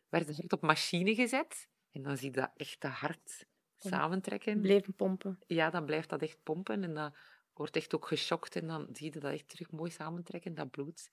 werd 0.09 0.27
het 0.27 0.39
echt 0.39 0.53
op 0.53 0.61
machine 0.61 1.15
gezet. 1.15 1.67
En 1.91 2.01
dan 2.01 2.17
zie 2.17 2.27
je 2.31 2.35
dat 2.35 2.51
echte 2.55 2.87
hart 2.87 3.45
Om- 3.79 3.89
samentrekken. 3.89 4.61
Blijven 4.61 4.93
pompen. 4.93 5.39
Ja, 5.47 5.69
dan 5.69 5.85
blijft 5.85 6.09
dat 6.09 6.21
echt 6.21 6.43
pompen 6.43 6.83
en 6.83 6.93
dat 6.93 7.15
wordt 7.53 7.75
echt 7.75 7.95
ook 7.95 8.07
geschokt 8.07 8.55
en 8.55 8.67
dan 8.67 8.87
zie 8.91 9.13
je 9.13 9.19
dat 9.19 9.31
echt 9.31 9.49
terug 9.49 9.71
mooi 9.71 9.91
samentrekken, 9.91 10.53
dat 10.53 10.71
bloed. 10.71 11.11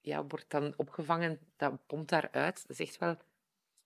Ja, 0.00 0.24
wordt 0.26 0.50
dan 0.50 0.74
opgevangen, 0.76 1.52
dat 1.56 1.86
pompt 1.86 2.08
daaruit. 2.08 2.66
Dat 2.66 2.78
is 2.78 2.86
echt 2.86 2.98
wel 2.98 3.16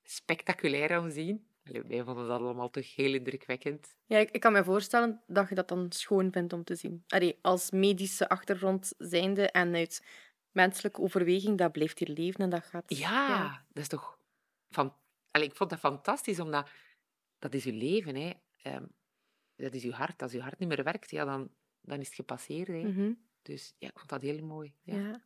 spectaculair 0.02 0.98
om 0.98 1.08
te 1.08 1.14
zien. 1.14 1.46
Allee, 1.64 1.83
wij 1.83 2.05
vonden 2.05 2.27
dat 2.27 2.40
allemaal 2.40 2.70
toch 2.70 2.94
heel 2.94 3.14
indrukwekkend. 3.14 3.96
Ja, 4.07 4.18
ik, 4.18 4.31
ik 4.31 4.40
kan 4.40 4.53
me 4.53 4.64
voorstellen 4.64 5.22
dat 5.27 5.48
je 5.48 5.55
dat 5.55 5.68
dan 5.68 5.92
schoon 5.92 6.33
vindt 6.33 6.53
om 6.53 6.64
te 6.64 6.75
zien. 6.75 7.05
Allee, 7.07 7.38
als 7.42 7.70
medische 7.70 8.29
achtergrond 8.29 8.94
zijnde 8.98 9.51
en 9.51 9.75
uit 9.75 10.07
menselijke 10.51 11.01
overweging, 11.01 11.59
dat 11.59 11.72
blijft 11.72 11.98
hier 11.98 12.09
leven 12.09 12.40
en 12.40 12.51
dat 12.51 12.64
gaat... 12.64 12.96
Ja, 12.96 13.64
dat 13.68 13.83
is 13.83 13.88
toch... 13.88 14.18
Van... 14.70 14.94
Allee, 15.31 15.46
ik 15.46 15.57
vond 15.57 15.70
dat 15.70 15.79
fantastisch, 15.79 16.40
omdat 16.40 16.68
dat 17.38 17.55
is 17.55 17.64
uw 17.64 17.79
leven. 17.79 18.14
Hè. 18.14 18.33
Ehm, 18.62 18.85
dat 19.57 19.75
is 19.75 19.85
uw 19.85 19.92
hart. 19.92 20.22
Als 20.22 20.33
uw 20.33 20.40
hart 20.40 20.59
niet 20.59 20.68
meer 20.68 20.85
werkt, 20.85 21.11
ja, 21.11 21.25
dan, 21.25 21.51
dan 21.81 22.01
is 22.01 22.07
het 22.07 22.14
gepasseerd. 22.14 22.68
Hè. 22.68 22.83
Mhm, 22.83 23.12
Dus 23.42 23.74
ja, 23.78 23.88
ik 23.88 23.98
vond 23.98 24.09
dat 24.09 24.22
heel 24.22 24.44
mooi. 24.44 24.74
Ja. 24.83 24.94
ja. 24.94 25.22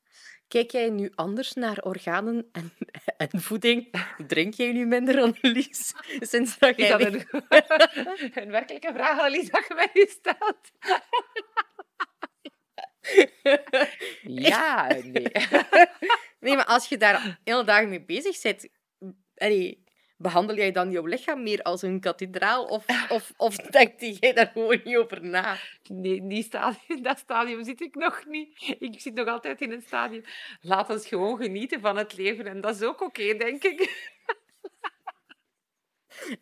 Kijk 0.49 0.71
jij 0.71 0.91
nu 0.91 1.13
anders 1.15 1.53
naar 1.53 1.79
organen 1.79 2.49
en, 2.53 2.73
en 3.31 3.41
voeding? 3.41 3.91
Drink 4.27 4.55
jij 4.55 4.73
nu 4.73 4.87
minder, 4.87 5.21
Annelies? 5.21 5.93
Sinds 6.31 6.59
dat 6.59 6.79
Is 6.79 6.87
jij... 6.87 6.99
dat 6.99 7.13
een, 7.13 7.27
een 8.43 8.51
werkelijke 8.51 8.93
vraag, 8.93 9.19
Annelies, 9.19 9.51
dat 9.51 9.67
je 9.69 9.75
mij 9.75 10.07
stelt? 10.07 10.71
Ja, 14.23 14.87
nee. 14.87 15.33
Nee, 16.41 16.55
maar 16.55 16.65
als 16.65 16.89
je 16.89 16.97
daar 16.97 17.41
hele 17.45 17.65
dagen 17.65 17.89
mee 17.89 18.05
bezig 18.05 18.43
bent, 18.43 18.69
allee, 19.35 19.85
behandel 20.17 20.57
jij 20.57 20.73
dan 20.73 20.91
jouw 20.91 21.05
lichaam 21.07 21.43
meer 21.43 21.63
als 21.63 21.83
een 21.83 22.01
kathedraal? 22.01 22.65
Of, 22.65 22.85
of, 23.17 23.33
of 23.37 23.57
denk 23.57 24.01
jij 24.01 24.33
daar 24.33 24.51
gewoon 24.53 24.81
niet 24.85 24.97
over 24.97 25.25
na? 25.25 25.57
Nee, 25.89 26.17
in 26.29 26.43
stadium, 26.43 27.03
dat 27.09 27.19
stadium 27.19 27.65
zit 27.65 27.81
ik 27.81 27.95
nog 27.95 28.25
niet. 28.27 28.77
Ik 28.79 29.01
zit 29.01 29.15
nog 29.15 29.29
altijd 29.29 29.61
in 29.61 29.73
een 29.73 29.83
stadium. 29.87 30.23
Laat 30.61 30.91
ons 30.91 31.07
gewoon 31.07 31.37
genieten 31.37 31.81
van 31.81 31.97
het 31.97 32.17
leven. 32.17 32.47
En 32.47 32.61
dat 32.61 32.75
is 32.75 32.83
ook 32.83 33.01
oké, 33.03 33.35
denk 33.37 33.63
ik. 33.65 33.81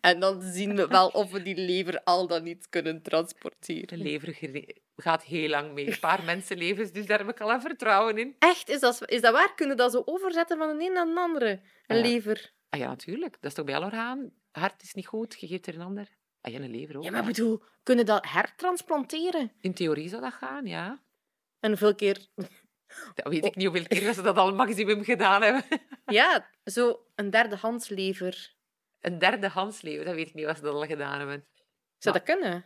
En 0.01 0.19
dan 0.19 0.41
zien 0.41 0.75
we 0.75 0.87
wel 0.87 1.07
of 1.07 1.31
we 1.31 1.41
die 1.41 1.55
lever 1.55 2.03
al 2.03 2.27
dan 2.27 2.43
niet 2.43 2.69
kunnen 2.69 2.95
De 2.95 3.01
transporteren. 3.01 3.97
lever 4.01 4.33
gere- 4.33 4.75
gaat 4.95 5.23
heel 5.23 5.49
lang 5.49 5.73
mee. 5.73 5.87
Een 5.87 5.99
paar 5.99 6.23
mensenlevens, 6.23 6.91
dus 6.91 7.05
daar 7.05 7.17
heb 7.17 7.29
ik 7.29 7.41
al 7.41 7.51
een 7.51 7.61
vertrouwen 7.61 8.17
in. 8.17 8.35
Echt? 8.39 8.69
Is 8.69 8.79
dat, 8.79 9.09
is 9.09 9.21
dat 9.21 9.33
waar? 9.33 9.55
Kunnen 9.55 9.75
we 9.75 9.81
dat 9.81 9.91
zo 9.91 10.01
overzetten 10.05 10.57
van 10.57 10.77
de 10.77 10.85
een 10.85 10.93
naar 10.93 11.05
de 11.05 11.19
andere? 11.19 11.59
Een 11.87 11.97
Ja. 11.97 12.01
lever. 12.03 12.53
Ah 12.75 12.81
ja, 12.81 12.87
natuurlijk. 12.87 13.33
Dat 13.33 13.51
is 13.51 13.53
toch 13.53 13.65
bij 13.65 13.75
alle 13.75 13.85
orgaan? 13.85 14.31
Hart 14.51 14.81
is 14.81 14.93
niet 14.93 15.07
goed, 15.07 15.39
je 15.39 15.47
geeft 15.47 15.67
er 15.67 15.75
een 15.75 15.81
ander. 15.81 16.17
Ah 16.41 16.51
ja, 16.51 16.59
een 16.59 16.71
lever 16.71 16.97
ook. 16.97 17.03
Ja, 17.03 17.11
maar 17.11 17.19
ik 17.19 17.25
bedoel, 17.25 17.63
kunnen 17.83 18.05
dat 18.05 18.29
hertransplanteren? 18.29 19.51
In 19.59 19.73
theorie 19.73 20.09
zou 20.09 20.21
dat 20.21 20.33
gaan, 20.33 20.65
ja. 20.65 21.03
En 21.59 21.69
hoeveel 21.69 21.95
keer... 21.95 22.27
Dat 23.13 23.27
weet 23.27 23.45
ik 23.45 23.55
niet 23.55 23.67
hoeveel 23.67 23.87
keer 23.87 24.13
ze 24.13 24.21
dat 24.21 24.37
al 24.37 24.53
maximum 24.53 25.03
gedaan 25.03 25.41
hebben. 25.41 25.63
Ja, 26.05 26.49
zo 26.63 27.05
een 27.15 27.29
derdehands 27.29 27.89
lever. 27.89 28.55
Een 28.99 29.19
derde 29.19 29.47
handsleven, 29.47 30.05
dat 30.05 30.15
weet 30.15 30.27
ik 30.27 30.33
niet 30.33 30.45
wat 30.45 30.57
ze 30.57 30.63
dat 30.63 30.73
al 30.73 30.85
gedaan 30.85 31.17
hebben. 31.17 31.45
Zou 31.97 32.15
dat 32.15 32.25
kunnen? 32.25 32.65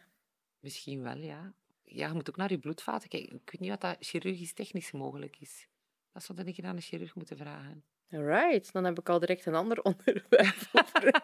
Misschien 0.59 1.01
wel, 1.03 1.17
ja. 1.17 1.53
Ja, 1.83 2.07
je 2.07 2.13
moet 2.13 2.29
ook 2.29 2.37
naar 2.37 2.51
je 2.51 2.59
bloedvaten 2.59 3.09
kijken. 3.09 3.35
Ik 3.35 3.51
weet 3.51 3.59
niet 3.59 3.69
wat 3.69 3.81
dat 3.81 3.97
chirurgisch-technisch 3.99 4.91
mogelijk 4.91 5.39
is. 5.39 5.67
Dat 6.13 6.23
zou 6.23 6.51
keer 6.51 6.65
aan 6.65 6.75
een 6.75 6.81
chirurg 6.81 7.15
moeten 7.15 7.37
vragen. 7.37 7.83
Alright, 8.11 8.73
dan 8.73 8.83
heb 8.83 8.99
ik 8.99 9.09
al 9.09 9.19
direct 9.19 9.45
een 9.45 9.55
ander 9.55 9.81
onderwerp. 9.91 10.57
over. 10.73 11.21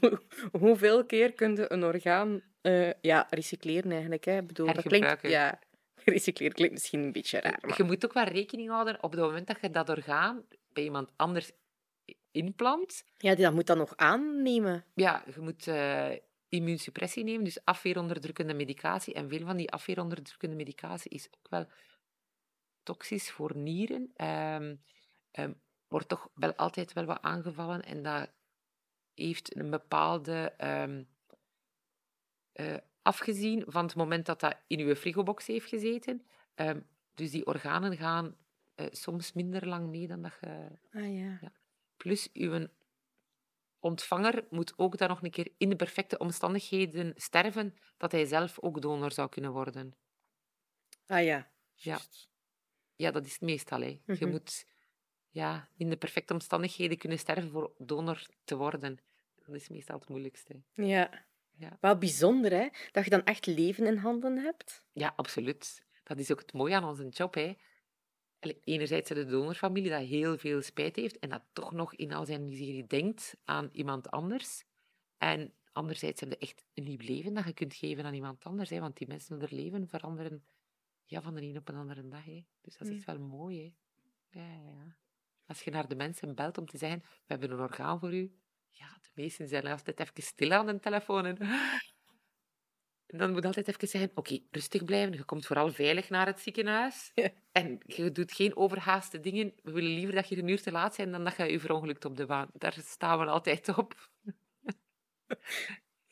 Hoe- 0.00 0.20
Hoeveel 0.52 1.06
keer 1.06 1.32
kun 1.32 1.56
je 1.56 1.72
een 1.72 1.84
orgaan 1.84 2.42
eh, 2.60 2.92
ja, 3.00 3.26
recycleren 3.30 3.90
eigenlijk? 3.90 4.24
Hè? 4.24 4.36
Ik 4.38 4.46
bedoel, 4.46 4.72
dat 4.72 4.82
klinkt, 4.82 5.22
ja, 5.22 5.58
recycleren 6.04 6.54
klinkt 6.54 6.74
misschien 6.74 7.00
een 7.00 7.12
beetje 7.12 7.40
raar. 7.40 7.58
Maar... 7.62 7.76
Je 7.76 7.82
moet 7.82 8.04
ook 8.04 8.12
wel 8.12 8.24
rekening 8.24 8.68
houden 8.70 9.02
op 9.02 9.10
het 9.10 9.20
moment 9.20 9.46
dat 9.46 9.58
je 9.60 9.70
dat 9.70 9.88
orgaan 9.88 10.44
bij 10.72 10.82
iemand 10.84 11.10
anders 11.16 11.50
inplant. 12.30 13.04
Ja, 13.16 13.34
die 13.34 13.44
dat 13.44 13.54
moet 13.54 13.66
dan 13.66 13.78
nog 13.78 13.96
aannemen. 13.96 14.84
Ja, 14.94 15.24
je 15.34 15.40
moet 15.40 15.66
eh, 15.66 16.10
immuunsuppressie 16.48 17.24
nemen, 17.24 17.44
dus 17.44 17.64
afweeronderdrukkende 17.64 18.54
medicatie. 18.54 19.14
En 19.14 19.28
veel 19.28 19.46
van 19.46 19.56
die 19.56 19.70
afweeronderdrukkende 19.70 20.56
medicatie 20.56 21.10
is 21.10 21.28
ook 21.30 21.50
wel 21.50 21.66
toxisch 22.82 23.30
voor 23.30 23.56
nieren. 23.56 24.10
Ehm, 24.14 24.76
ehm, 25.30 25.52
wordt 25.88 26.08
toch 26.08 26.28
wel 26.34 26.54
altijd 26.54 26.92
wel 26.92 27.04
wat 27.04 27.22
aangevallen 27.22 27.82
en 27.84 28.02
dat 28.02 28.30
heeft 29.14 29.56
een 29.56 29.70
bepaalde... 29.70 30.52
ehm, 30.56 31.04
eh, 32.52 32.76
afgezien 33.02 33.64
van 33.66 33.84
het 33.84 33.94
moment 33.94 34.26
dat 34.26 34.40
dat 34.40 34.56
in 34.66 34.78
uw 34.80 34.94
frigobox 34.94 35.46
heeft 35.46 35.68
gezeten. 35.68 36.26
Ehm, 36.54 36.80
dus 37.14 37.30
die 37.30 37.46
organen 37.46 37.96
gaan 37.96 38.36
eh, 38.74 38.86
soms 38.90 39.32
minder 39.32 39.66
lang 39.68 39.88
mee 39.88 40.06
dan 40.06 40.22
dat 40.22 40.32
je... 40.40 40.68
Ah 40.92 41.14
ja. 41.14 41.52
Plus, 41.96 42.32
uw 42.32 42.66
ontvanger 43.78 44.46
moet 44.50 44.78
ook 44.78 44.96
dan 44.98 45.08
nog 45.08 45.22
een 45.22 45.30
keer 45.30 45.52
in 45.58 45.68
de 45.68 45.76
perfecte 45.76 46.18
omstandigheden 46.18 47.12
sterven, 47.16 47.74
dat 47.96 48.12
hij 48.12 48.24
zelf 48.24 48.58
ook 48.60 48.82
donor 48.82 49.12
zou 49.12 49.28
kunnen 49.28 49.52
worden. 49.52 49.94
Ah 51.06 51.24
ja. 51.24 51.50
Ja. 51.74 51.98
Ja, 52.96 53.10
dat 53.10 53.26
is 53.26 53.32
het 53.32 53.40
meestal. 53.40 53.80
Hè. 53.80 53.86
Je 53.86 54.00
Mhm. 54.06 54.28
moet 54.28 54.66
ja, 55.38 55.68
in 55.76 55.90
de 55.90 55.96
perfecte 55.96 56.32
omstandigheden 56.32 56.98
kunnen 56.98 57.18
sterven 57.18 57.50
voor 57.50 57.72
donor 57.78 58.26
te 58.44 58.56
worden. 58.56 58.98
Dat 59.46 59.54
is 59.54 59.68
meestal 59.68 59.98
het 59.98 60.08
moeilijkste. 60.08 60.60
Ja. 60.74 61.26
Ja. 61.56 61.78
Wel 61.80 61.98
bijzonder, 61.98 62.52
hè? 62.52 62.68
Dat 62.92 63.04
je 63.04 63.10
dan 63.10 63.24
echt 63.24 63.46
leven 63.46 63.86
in 63.86 63.96
handen 63.96 64.38
hebt. 64.38 64.84
Ja, 64.92 65.12
absoluut. 65.16 65.84
Dat 66.02 66.18
is 66.18 66.32
ook 66.32 66.40
het 66.40 66.52
mooie 66.52 66.74
aan 66.74 66.84
onze 66.84 67.08
job. 67.08 67.34
Hè. 67.34 67.56
Enerzijds 68.64 69.08
de 69.08 69.26
donorfamilie 69.26 69.90
dat 69.90 70.02
heel 70.02 70.38
veel 70.38 70.62
spijt 70.62 70.96
heeft 70.96 71.18
en 71.18 71.28
dat 71.28 71.42
toch 71.52 71.72
nog 71.72 71.94
in 71.94 72.12
al 72.12 72.26
zijn 72.26 72.44
miserie 72.44 72.86
denkt 72.86 73.36
aan 73.44 73.68
iemand 73.72 74.10
anders. 74.10 74.64
En 75.18 75.52
anderzijds 75.72 76.20
heb 76.20 76.30
je 76.30 76.38
echt 76.38 76.64
een 76.74 76.84
nieuw 76.84 77.00
leven 77.00 77.34
dat 77.34 77.44
je 77.44 77.52
kunt 77.52 77.74
geven 77.74 78.04
aan 78.04 78.14
iemand 78.14 78.44
anders. 78.44 78.70
Hè, 78.70 78.80
want 78.80 78.96
die 78.96 79.08
mensen 79.08 79.38
hun 79.38 79.48
leven 79.50 79.88
veranderen 79.88 80.44
ja, 81.04 81.22
van 81.22 81.34
de 81.34 81.42
een 81.42 81.56
op 81.56 81.68
een 81.68 81.76
andere 81.76 82.08
dag. 82.08 82.24
Hè. 82.24 82.44
Dus 82.60 82.76
dat 82.76 82.88
is 82.88 82.96
echt 82.96 83.04
wel 83.04 83.18
mooi. 83.18 83.74
Hè. 84.28 84.40
Ja, 84.40 84.46
ja, 84.46 84.70
ja. 84.70 84.96
Als 85.48 85.62
je 85.62 85.70
naar 85.70 85.88
de 85.88 85.94
mensen 85.94 86.34
belt 86.34 86.58
om 86.58 86.66
te 86.66 86.78
zeggen, 86.78 87.00
we 87.00 87.24
hebben 87.26 87.50
een 87.50 87.60
orgaan 87.60 87.98
voor 87.98 88.14
u. 88.14 88.32
Ja, 88.70 88.98
de 89.02 89.10
meesten 89.14 89.48
zijn 89.48 89.66
altijd 89.66 90.00
even 90.00 90.22
stil 90.22 90.52
aan 90.52 90.66
de 90.66 90.80
telefoon. 90.80 91.26
En 91.26 91.38
en 93.06 93.18
dan 93.18 93.30
moet 93.30 93.40
je 93.40 93.46
altijd 93.46 93.68
even 93.68 93.88
zeggen, 93.88 94.10
oké, 94.14 94.38
rustig 94.50 94.84
blijven. 94.84 95.12
Je 95.12 95.24
komt 95.24 95.46
vooral 95.46 95.72
veilig 95.72 96.08
naar 96.08 96.26
het 96.26 96.40
ziekenhuis. 96.40 97.10
Ja. 97.14 97.30
En 97.52 97.78
je 97.86 98.12
doet 98.12 98.32
geen 98.32 98.56
overhaaste 98.56 99.20
dingen. 99.20 99.52
We 99.62 99.72
willen 99.72 99.94
liever 99.94 100.14
dat 100.14 100.28
je 100.28 100.36
een 100.36 100.48
uur 100.48 100.62
te 100.62 100.72
laat 100.72 100.96
bent 100.96 101.12
dan 101.12 101.24
dat 101.24 101.36
je 101.36 101.44
je 101.44 101.60
verongelukt 101.60 102.04
op 102.04 102.16
de 102.16 102.26
baan. 102.26 102.50
Daar 102.52 102.76
staan 102.84 103.18
we 103.18 103.24
altijd 103.24 103.76
op. 103.76 103.94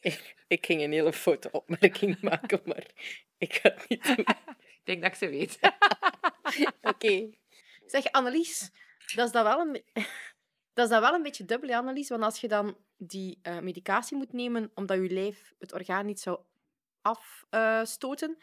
Ik, 0.01 0.45
ik 0.49 0.67
ging 0.67 0.83
een 0.83 0.93
hele 0.93 1.13
foute 1.13 1.51
opmerking 1.51 2.21
maken, 2.31 2.61
maar 2.65 2.87
ik 3.39 3.55
ga 3.55 3.71
het 3.71 3.89
niet 3.89 4.05
doen. 4.05 4.19
Ik 4.19 4.81
denk 4.85 5.03
dat 5.03 5.11
ik 5.11 5.17
ze 5.17 5.29
weet. 5.29 5.59
Oké. 6.81 7.31
Zeg, 7.87 8.05
Annelies, 8.05 8.71
dat 9.15 9.27
is 9.27 9.33
dan 9.33 9.45
wel 9.45 9.61
een, 9.61 9.83
dat 10.75 10.85
is 10.85 10.91
dan 10.91 11.01
wel 11.01 11.15
een 11.15 11.23
beetje 11.23 11.45
dubbel, 11.45 11.69
hè, 11.69 11.77
Annelies. 11.77 12.09
Want 12.09 12.23
als 12.23 12.41
je 12.41 12.49
dan 12.49 12.77
die 12.97 13.39
eh, 13.43 13.59
medicatie 13.59 14.17
moet 14.17 14.33
nemen 14.33 14.71
omdat 14.75 14.97
je 14.97 15.11
lijf 15.11 15.55
het 15.59 15.73
orgaan 15.73 16.07
niet 16.07 16.21
zou 16.21 16.39
afstoten, 17.01 18.39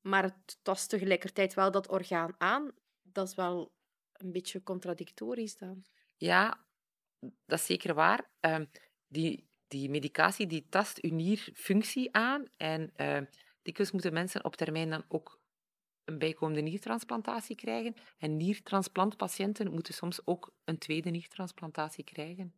maar 0.00 0.22
het 0.22 0.58
tast 0.62 0.88
tegelijkertijd 0.88 1.54
wel 1.54 1.70
dat 1.70 1.88
orgaan 1.88 2.34
aan, 2.38 2.72
dat 3.02 3.28
is 3.28 3.34
wel 3.34 3.72
een 4.12 4.32
beetje 4.32 4.62
contradictorisch 4.62 5.56
dan. 5.56 5.84
Ja, 6.16 6.64
dat 7.20 7.58
is 7.58 7.66
zeker 7.66 7.94
waar. 7.94 8.30
Ehm, 8.40 8.64
die, 9.08 9.48
die 9.68 9.90
medicatie 9.90 10.46
die 10.46 10.66
tast 10.68 11.02
uw 11.02 11.14
nierfunctie 11.14 12.14
aan. 12.14 12.44
En 12.56 12.92
ehm 12.96 13.24
dikwijls 13.64 13.92
moeten 13.92 14.12
mensen 14.12 14.44
op 14.44 14.56
termijn 14.56 14.90
dan 14.90 15.04
ook 15.08 15.40
een 16.04 16.18
bijkomende 16.18 16.60
niertransplantatie 16.60 17.56
krijgen. 17.56 17.94
En 18.18 18.36
niertransplantpatiënten 18.36 19.72
moeten 19.72 19.94
soms 19.94 20.26
ook 20.26 20.54
een 20.64 20.78
tweede 20.78 21.10
niertransplantatie 21.10 22.04
krijgen. 22.04 22.54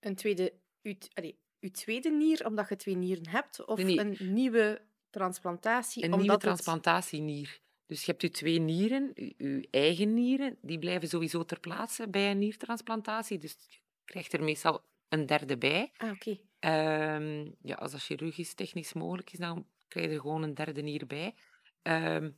Een 0.00 0.14
tweede, 0.14 0.52
uw, 0.82 0.94
allee, 1.14 1.38
uw 1.60 1.70
tweede 1.70 2.10
nier, 2.10 2.46
omdat 2.46 2.68
je 2.68 2.76
twee 2.76 2.96
nieren 2.96 3.28
hebt, 3.28 3.64
of 3.64 3.82
Nee, 3.82 3.86
nee. 3.96 3.98
een 4.20 4.32
nieuwe 4.32 4.82
transplantatie, 5.10 5.98
Een 6.04 6.12
omdat 6.12 6.18
nieuwe 6.20 6.34
het- 6.34 6.42
transplantatienier. 6.44 7.60
Dus 7.86 8.04
je 8.04 8.10
hebt 8.10 8.22
je 8.22 8.30
twee 8.30 8.58
nieren, 8.58 9.10
je, 9.14 9.34
je 9.36 9.68
eigen 9.70 10.14
nieren, 10.14 10.58
die 10.62 10.78
blijven 10.78 11.08
sowieso 11.08 11.44
ter 11.44 11.60
plaatse 11.60 12.08
bij 12.08 12.30
een 12.30 12.38
niertransplantatie. 12.38 13.38
Dus 13.38 13.56
je 13.68 13.78
krijgt 14.04 14.32
er 14.32 14.42
meestal 14.42 14.84
een 15.08 15.26
derde 15.26 15.58
bij. 15.58 15.92
Ah, 15.96 16.10
oké. 16.10 16.38
Ehm, 16.58 17.50
ja, 17.62 17.74
als 17.74 17.92
dat 17.92 18.02
chirurgisch 18.02 18.54
technisch 18.54 18.92
mogelijk 18.92 19.32
is, 19.32 19.38
dan 19.38 19.66
krijg 19.88 20.06
je 20.08 20.14
er 20.14 20.20
gewoon 20.20 20.42
een 20.42 20.54
derde 20.54 20.82
nier 20.82 21.06
bij. 21.06 21.34
Ehm, 21.82 22.30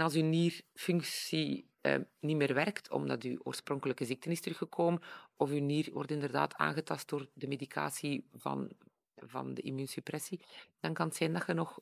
als 0.00 0.14
uw 0.14 0.22
nierfunctie 0.24 1.70
ehm, 1.80 2.02
niet 2.20 2.36
meer 2.36 2.54
werkt, 2.54 2.90
omdat 2.90 3.22
uw 3.22 3.38
oorspronkelijke 3.42 4.04
ziekte 4.04 4.30
is 4.30 4.40
teruggekomen, 4.40 5.02
of 5.36 5.50
uw 5.50 5.60
nier 5.60 5.92
wordt 5.92 6.10
inderdaad 6.10 6.54
aangetast 6.54 7.08
door 7.08 7.28
de 7.34 7.46
medicatie 7.46 8.24
van, 8.34 8.70
van 9.16 9.54
de 9.54 9.62
immuunsuppressie, 9.62 10.40
dan 10.80 10.94
kan 10.94 11.06
het 11.06 11.16
zijn 11.16 11.32
dat 11.32 11.46
je 11.46 11.52
nog 11.52 11.80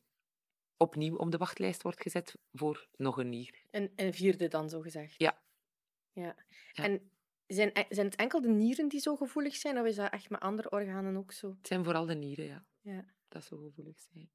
opnieuw 0.76 1.16
op 1.16 1.30
de 1.30 1.36
wachtlijst 1.36 1.82
wordt 1.82 2.02
gezet 2.02 2.38
voor 2.52 2.86
nog 2.96 3.18
een 3.18 3.28
nier. 3.28 3.54
Een, 3.70 3.92
een 3.96 4.14
vierde 4.14 4.48
dan, 4.48 4.68
zo 4.68 4.80
gezegd. 4.80 5.14
Ja. 5.18 5.42
ja. 6.12 6.34
Ja. 6.72 6.84
En 6.84 7.10
zijn, 7.46 7.70
e- 7.72 7.86
zijn 7.88 8.06
het 8.06 8.16
enkel 8.16 8.40
de 8.40 8.48
nieren 8.48 8.88
die 8.88 9.00
zo 9.00 9.16
gevoelig 9.16 9.56
zijn, 9.56 9.78
of 9.78 9.86
is 9.86 9.96
dat 9.96 10.12
echt 10.12 10.30
met 10.30 10.40
andere 10.40 10.70
organen 10.70 11.16
ook 11.16 11.32
zo? 11.32 11.48
Het 11.48 11.66
zijn 11.66 11.84
vooral 11.84 12.06
de 12.06 12.14
nieren, 12.14 12.44
ja, 12.44 12.64
Ja. 12.80 13.04
dat 13.28 13.44
zo 13.44 13.56
gevoelig 13.56 13.98
zijn. 13.98 14.30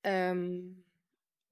Ehm, 0.00 0.60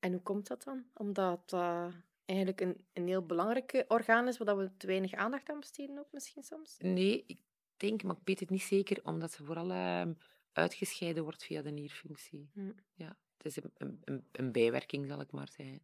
en 0.06 0.12
hoe 0.12 0.22
komt 0.22 0.46
dat 0.46 0.62
dan? 0.62 0.84
Omdat 0.94 1.50
dat 1.50 1.92
eigenlijk 2.24 2.60
een, 2.60 2.86
een 2.92 3.06
heel 3.06 3.26
belangrijk 3.26 3.84
orgaan 3.88 4.28
is, 4.28 4.38
waar 4.38 4.56
we 4.56 4.76
te 4.76 4.86
weinig 4.86 5.12
aandacht 5.12 5.50
aan 5.50 5.60
besteden 5.60 5.98
ook 5.98 6.12
misschien 6.12 6.42
soms? 6.42 6.76
Nee, 6.78 7.24
ik 7.26 7.40
denk, 7.76 8.02
maar 8.02 8.16
ik 8.16 8.22
weet 8.24 8.40
het 8.40 8.50
niet 8.50 8.62
zeker, 8.62 9.04
omdat 9.04 9.32
ze 9.32 9.44
vooral 9.44 9.70
ehm, 9.70 10.12
uitgescheiden 10.52 11.22
wordt 11.22 11.44
via 11.44 11.62
de 11.62 11.70
nierfunctie. 11.70 12.50
Hm. 12.52 12.72
Ja, 12.94 13.16
het 13.36 13.46
is 13.46 13.56
een, 13.56 14.00
een, 14.04 14.26
een, 14.32 14.52
bijwerking, 14.52 15.06
zal 15.06 15.20
ik 15.20 15.32
maar 15.32 15.48
zeggen. 15.48 15.80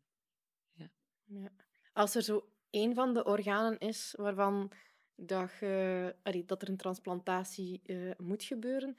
Ja. 1.25 1.53
Als 1.93 2.15
er 2.15 2.23
zo 2.23 2.49
één 2.71 2.95
van 2.95 3.15
de 3.15 3.25
organen 3.25 3.79
is 3.79 4.15
waarvan 4.17 4.73
dat, 5.15 5.51
je, 5.61 6.15
allee, 6.23 6.45
dat 6.45 6.63
er 6.63 6.69
een 6.69 6.77
transplantatie 6.77 7.81
eh, 7.85 8.11
moet 8.19 8.43
gebeuren, 8.45 8.97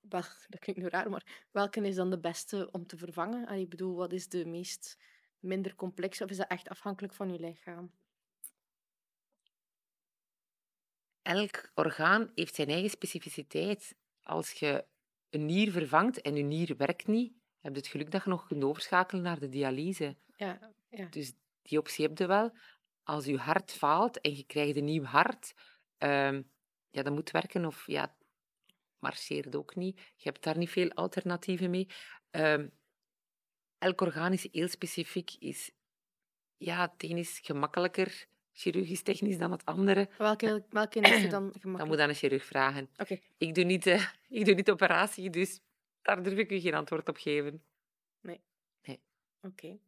dat 0.00 0.58
klinkt 0.58 0.82
nu 0.82 0.88
raar, 0.88 1.10
maar 1.10 1.46
welke 1.50 1.80
is 1.80 1.94
dan 1.94 2.10
de 2.10 2.20
beste 2.20 2.68
om 2.70 2.86
te 2.86 2.96
vervangen? 2.96 3.46
Allee, 3.46 3.62
ik 3.62 3.68
bedoel, 3.68 3.96
wat 3.96 4.12
is 4.12 4.28
de 4.28 4.46
meest 4.46 4.98
minder 5.38 5.74
complex, 5.74 6.20
of 6.20 6.30
is 6.30 6.36
dat 6.36 6.48
echt 6.48 6.68
afhankelijk 6.68 7.14
van 7.14 7.32
je 7.32 7.40
lichaam? 7.40 7.92
Elk 11.22 11.70
orgaan 11.74 12.30
heeft 12.34 12.54
zijn 12.54 12.68
eigen 12.68 12.90
specificiteit. 12.90 13.94
Als 14.22 14.52
je 14.52 14.84
een 15.30 15.46
nier 15.46 15.72
vervangt 15.72 16.20
en 16.20 16.36
je 16.36 16.42
nier 16.42 16.76
werkt 16.76 17.06
niet, 17.06 17.32
heb 17.60 17.72
je 17.72 17.78
het 17.78 17.88
geluk 17.88 18.10
dat 18.10 18.24
je 18.24 18.30
nog 18.30 18.46
kunt 18.46 18.64
overschakelen 18.64 19.22
naar 19.22 19.38
de 19.38 19.48
dialyse. 19.48 20.16
Ja, 20.36 20.72
ja. 20.88 21.06
Dus 21.06 21.32
die 21.62 21.78
optie 21.78 22.06
heb 22.06 22.18
je 22.18 22.26
wel. 22.26 22.56
Als 23.02 23.24
je 23.24 23.36
hart 23.36 23.72
faalt 23.72 24.20
en 24.20 24.36
je 24.36 24.44
krijgt 24.44 24.76
een 24.76 24.84
nieuw 24.84 25.04
hart, 25.04 25.54
ehm, 25.98 26.42
ja, 26.90 27.02
dat 27.02 27.12
moet 27.12 27.30
werken 27.30 27.64
of 27.64 27.86
ja, 27.86 28.16
marcheert 29.02 29.56
ook 29.56 29.76
niet. 29.76 29.96
Je 29.96 30.28
hebt 30.28 30.42
daar 30.42 30.58
niet 30.58 30.70
veel 30.70 30.90
alternatieven 30.90 31.70
mee. 31.70 31.88
Ehm, 32.30 32.68
elk 33.78 34.00
orgaan 34.00 34.32
is 34.32 34.48
heel 34.52 34.68
specifiek. 34.68 35.30
Is, 35.38 35.70
ja, 36.56 36.90
het 36.90 37.02
een 37.10 37.16
is 37.16 37.38
gemakkelijker 37.42 38.26
chirurgisch 38.52 39.02
technisch 39.02 39.38
dan 39.38 39.50
het 39.50 39.64
andere. 39.64 40.08
Welke, 40.18 40.64
welke 40.70 41.00
is 41.00 41.30
dan 41.30 41.52
Dan 41.76 41.86
moet 41.86 41.98
aan 41.98 42.08
een 42.08 42.14
chirurg 42.14 42.44
vragen. 42.44 42.88
Oké, 42.96 43.18
Ik 43.38 43.54
doe 43.54 43.64
niet, 43.64 43.86
eh, 43.86 44.06
ik 44.38 44.44
doe 44.44 44.54
niet 44.54 44.70
operatie, 44.70 45.30
dus 45.30 45.60
daar 46.02 46.22
durf 46.22 46.38
ik 46.38 46.50
u 46.50 46.60
geen 46.60 46.74
antwoord 46.74 47.08
op 47.08 47.16
geven. 47.16 47.62
oké. 49.40 49.78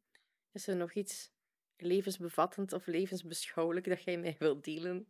Is 0.53 0.67
er 0.67 0.77
nog 0.77 0.93
iets 0.93 1.31
levensbevattend 1.77 2.73
of 2.73 2.87
levensbeschouwelijk 2.87 3.89
dat 3.89 4.03
jij 4.03 4.19
mij 4.19 4.37
wilt 4.39 4.65
delen? 4.65 5.07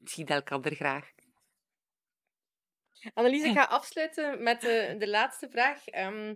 Ik 0.00 0.08
zie 0.08 0.26
elkaar 0.26 0.74
graag. 0.74 1.10
Annelies, 3.14 3.44
ik 3.44 3.52
ga 3.52 3.64
afsluiten 3.64 4.42
met 4.42 4.60
de, 4.60 4.94
de 4.98 5.08
laatste 5.08 5.48
vraag. 5.50 5.88
Ehm, 5.88 6.34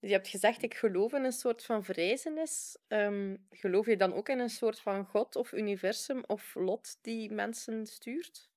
dus 0.00 0.10
je 0.10 0.16
hebt 0.16 0.28
gezegd, 0.28 0.62
ik 0.62 0.74
geloof 0.74 1.12
in 1.12 1.24
een 1.24 1.32
soort 1.32 1.64
van 1.64 1.84
verrijzenis. 1.84 2.78
Ehm, 2.88 3.36
geloof 3.50 3.86
je 3.86 3.96
dan 3.96 4.12
ook 4.12 4.28
in 4.28 4.38
een 4.38 4.50
soort 4.50 4.80
van 4.80 5.04
God 5.04 5.36
of 5.36 5.52
universum 5.52 6.24
of 6.26 6.54
lot 6.54 6.98
die 7.02 7.30
mensen 7.30 7.86
stuurt? 7.86 8.50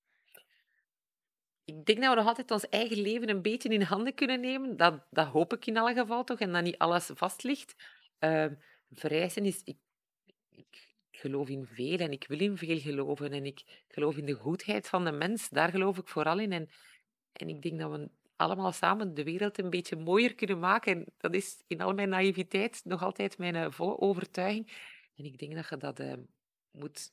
Ik 1.65 1.85
denk 1.85 2.01
dat 2.01 2.09
we 2.09 2.15
nog 2.15 2.27
altijd 2.27 2.51
ons 2.51 2.69
eigen 2.69 2.97
leven 2.97 3.29
een 3.29 3.41
beetje 3.41 3.69
in 3.69 3.81
handen 3.81 4.13
kunnen 4.13 4.39
nemen. 4.39 4.77
Dat, 4.77 5.05
dat 5.09 5.27
hoop 5.27 5.53
ik 5.53 5.65
in 5.65 5.77
alle 5.77 5.93
geval 5.93 6.23
toch, 6.23 6.39
en 6.39 6.51
dat 6.51 6.63
niet 6.63 6.77
alles 6.77 7.09
vast 7.13 7.43
ligt. 7.43 7.75
Ehm 8.19 8.53
verrijzen 8.91 9.45
is... 9.45 9.61
Ik, 9.63 9.77
ik 11.15 11.21
geloof 11.21 11.49
in 11.49 11.65
veel 11.65 11.97
en 11.97 12.11
ik 12.11 12.27
wil 12.27 12.39
in 12.39 12.57
veel 12.57 12.79
geloven. 12.79 13.31
En 13.31 13.45
ik 13.45 13.83
geloof 13.87 14.17
in 14.17 14.25
de 14.25 14.33
goedheid 14.33 14.87
van 14.87 15.05
de 15.05 15.11
mens. 15.11 15.49
Daar 15.49 15.69
geloof 15.69 15.97
ik 15.97 16.07
vooral 16.07 16.39
in. 16.39 16.51
En, 16.51 16.69
en 17.33 17.49
ik 17.49 17.61
denk 17.61 17.79
dat 17.79 17.91
we 17.91 18.09
allemaal 18.35 18.71
samen 18.71 19.13
de 19.13 19.23
wereld 19.23 19.57
een 19.57 19.69
beetje 19.69 19.95
mooier 19.95 20.35
kunnen 20.35 20.59
maken. 20.59 20.95
En 20.95 21.05
dat 21.17 21.33
is 21.33 21.63
in 21.67 21.81
al 21.81 21.93
mijn 21.93 22.09
naïviteit 22.09 22.81
nog 22.83 23.03
altijd 23.03 23.37
mijn 23.37 23.55
eh, 23.55 23.71
volle 23.71 23.99
overtuiging. 23.99 24.71
En 25.15 25.25
ik 25.25 25.37
denk 25.37 25.55
dat 25.55 25.69
je 25.69 25.77
dat 25.77 25.99
eh, 25.99 26.13
moet 26.71 27.11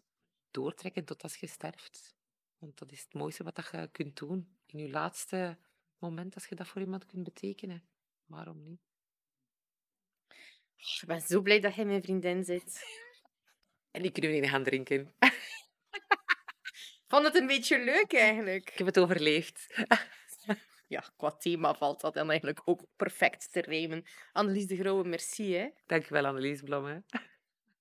doortrekken 0.50 1.04
tot 1.04 1.22
als 1.22 1.36
je 1.36 1.46
sterft. 1.46 2.14
Want 2.58 2.78
dat 2.78 2.92
is 2.92 3.02
het 3.02 3.14
mooiste 3.14 3.44
wat 3.44 3.68
je 3.72 3.88
kunt 3.92 4.16
doen. 4.16 4.56
In 4.66 4.78
je 4.78 4.90
laatste 4.90 5.58
moment, 5.98 6.34
als 6.34 6.46
je 6.46 6.54
dat 6.54 6.66
voor 6.66 6.80
iemand 6.80 7.06
kunt 7.06 7.24
betekenen. 7.24 7.82
Waarom 8.26 8.62
niet? 8.62 8.80
Ik 10.76 11.02
ben 11.06 11.20
zo 11.20 11.40
blij 11.40 11.60
dat 11.60 11.74
jij 11.74 11.84
mijn 11.84 12.02
vriendin 12.02 12.44
zit. 12.44 13.10
En 13.92 14.02
die 14.02 14.10
kunnen 14.12 14.30
we 14.30 14.36
niet 14.36 14.50
gaan 14.50 14.64
drinken. 14.64 15.14
Vond 17.08 17.24
het 17.24 17.34
een 17.34 17.46
beetje 17.46 17.84
leuk 17.84 18.12
eigenlijk. 18.12 18.70
Ik 18.70 18.78
heb 18.78 18.86
het 18.86 18.98
overleefd. 18.98 19.66
Ja, 20.92 21.04
qua 21.16 21.30
thema 21.30 21.74
valt 21.74 22.00
dat 22.00 22.14
dan 22.14 22.28
eigenlijk 22.28 22.62
ook 22.64 22.84
perfect 22.96 23.52
te 23.52 23.60
rijmen. 23.60 24.04
Annelies 24.32 24.66
de 24.66 24.76
Grauwe, 24.76 25.04
merci 25.04 25.54
hè. 25.54 25.68
Dankjewel, 25.86 26.26
Annelies 26.26 26.60
Blom. 26.62 26.84
Hè. 26.84 26.98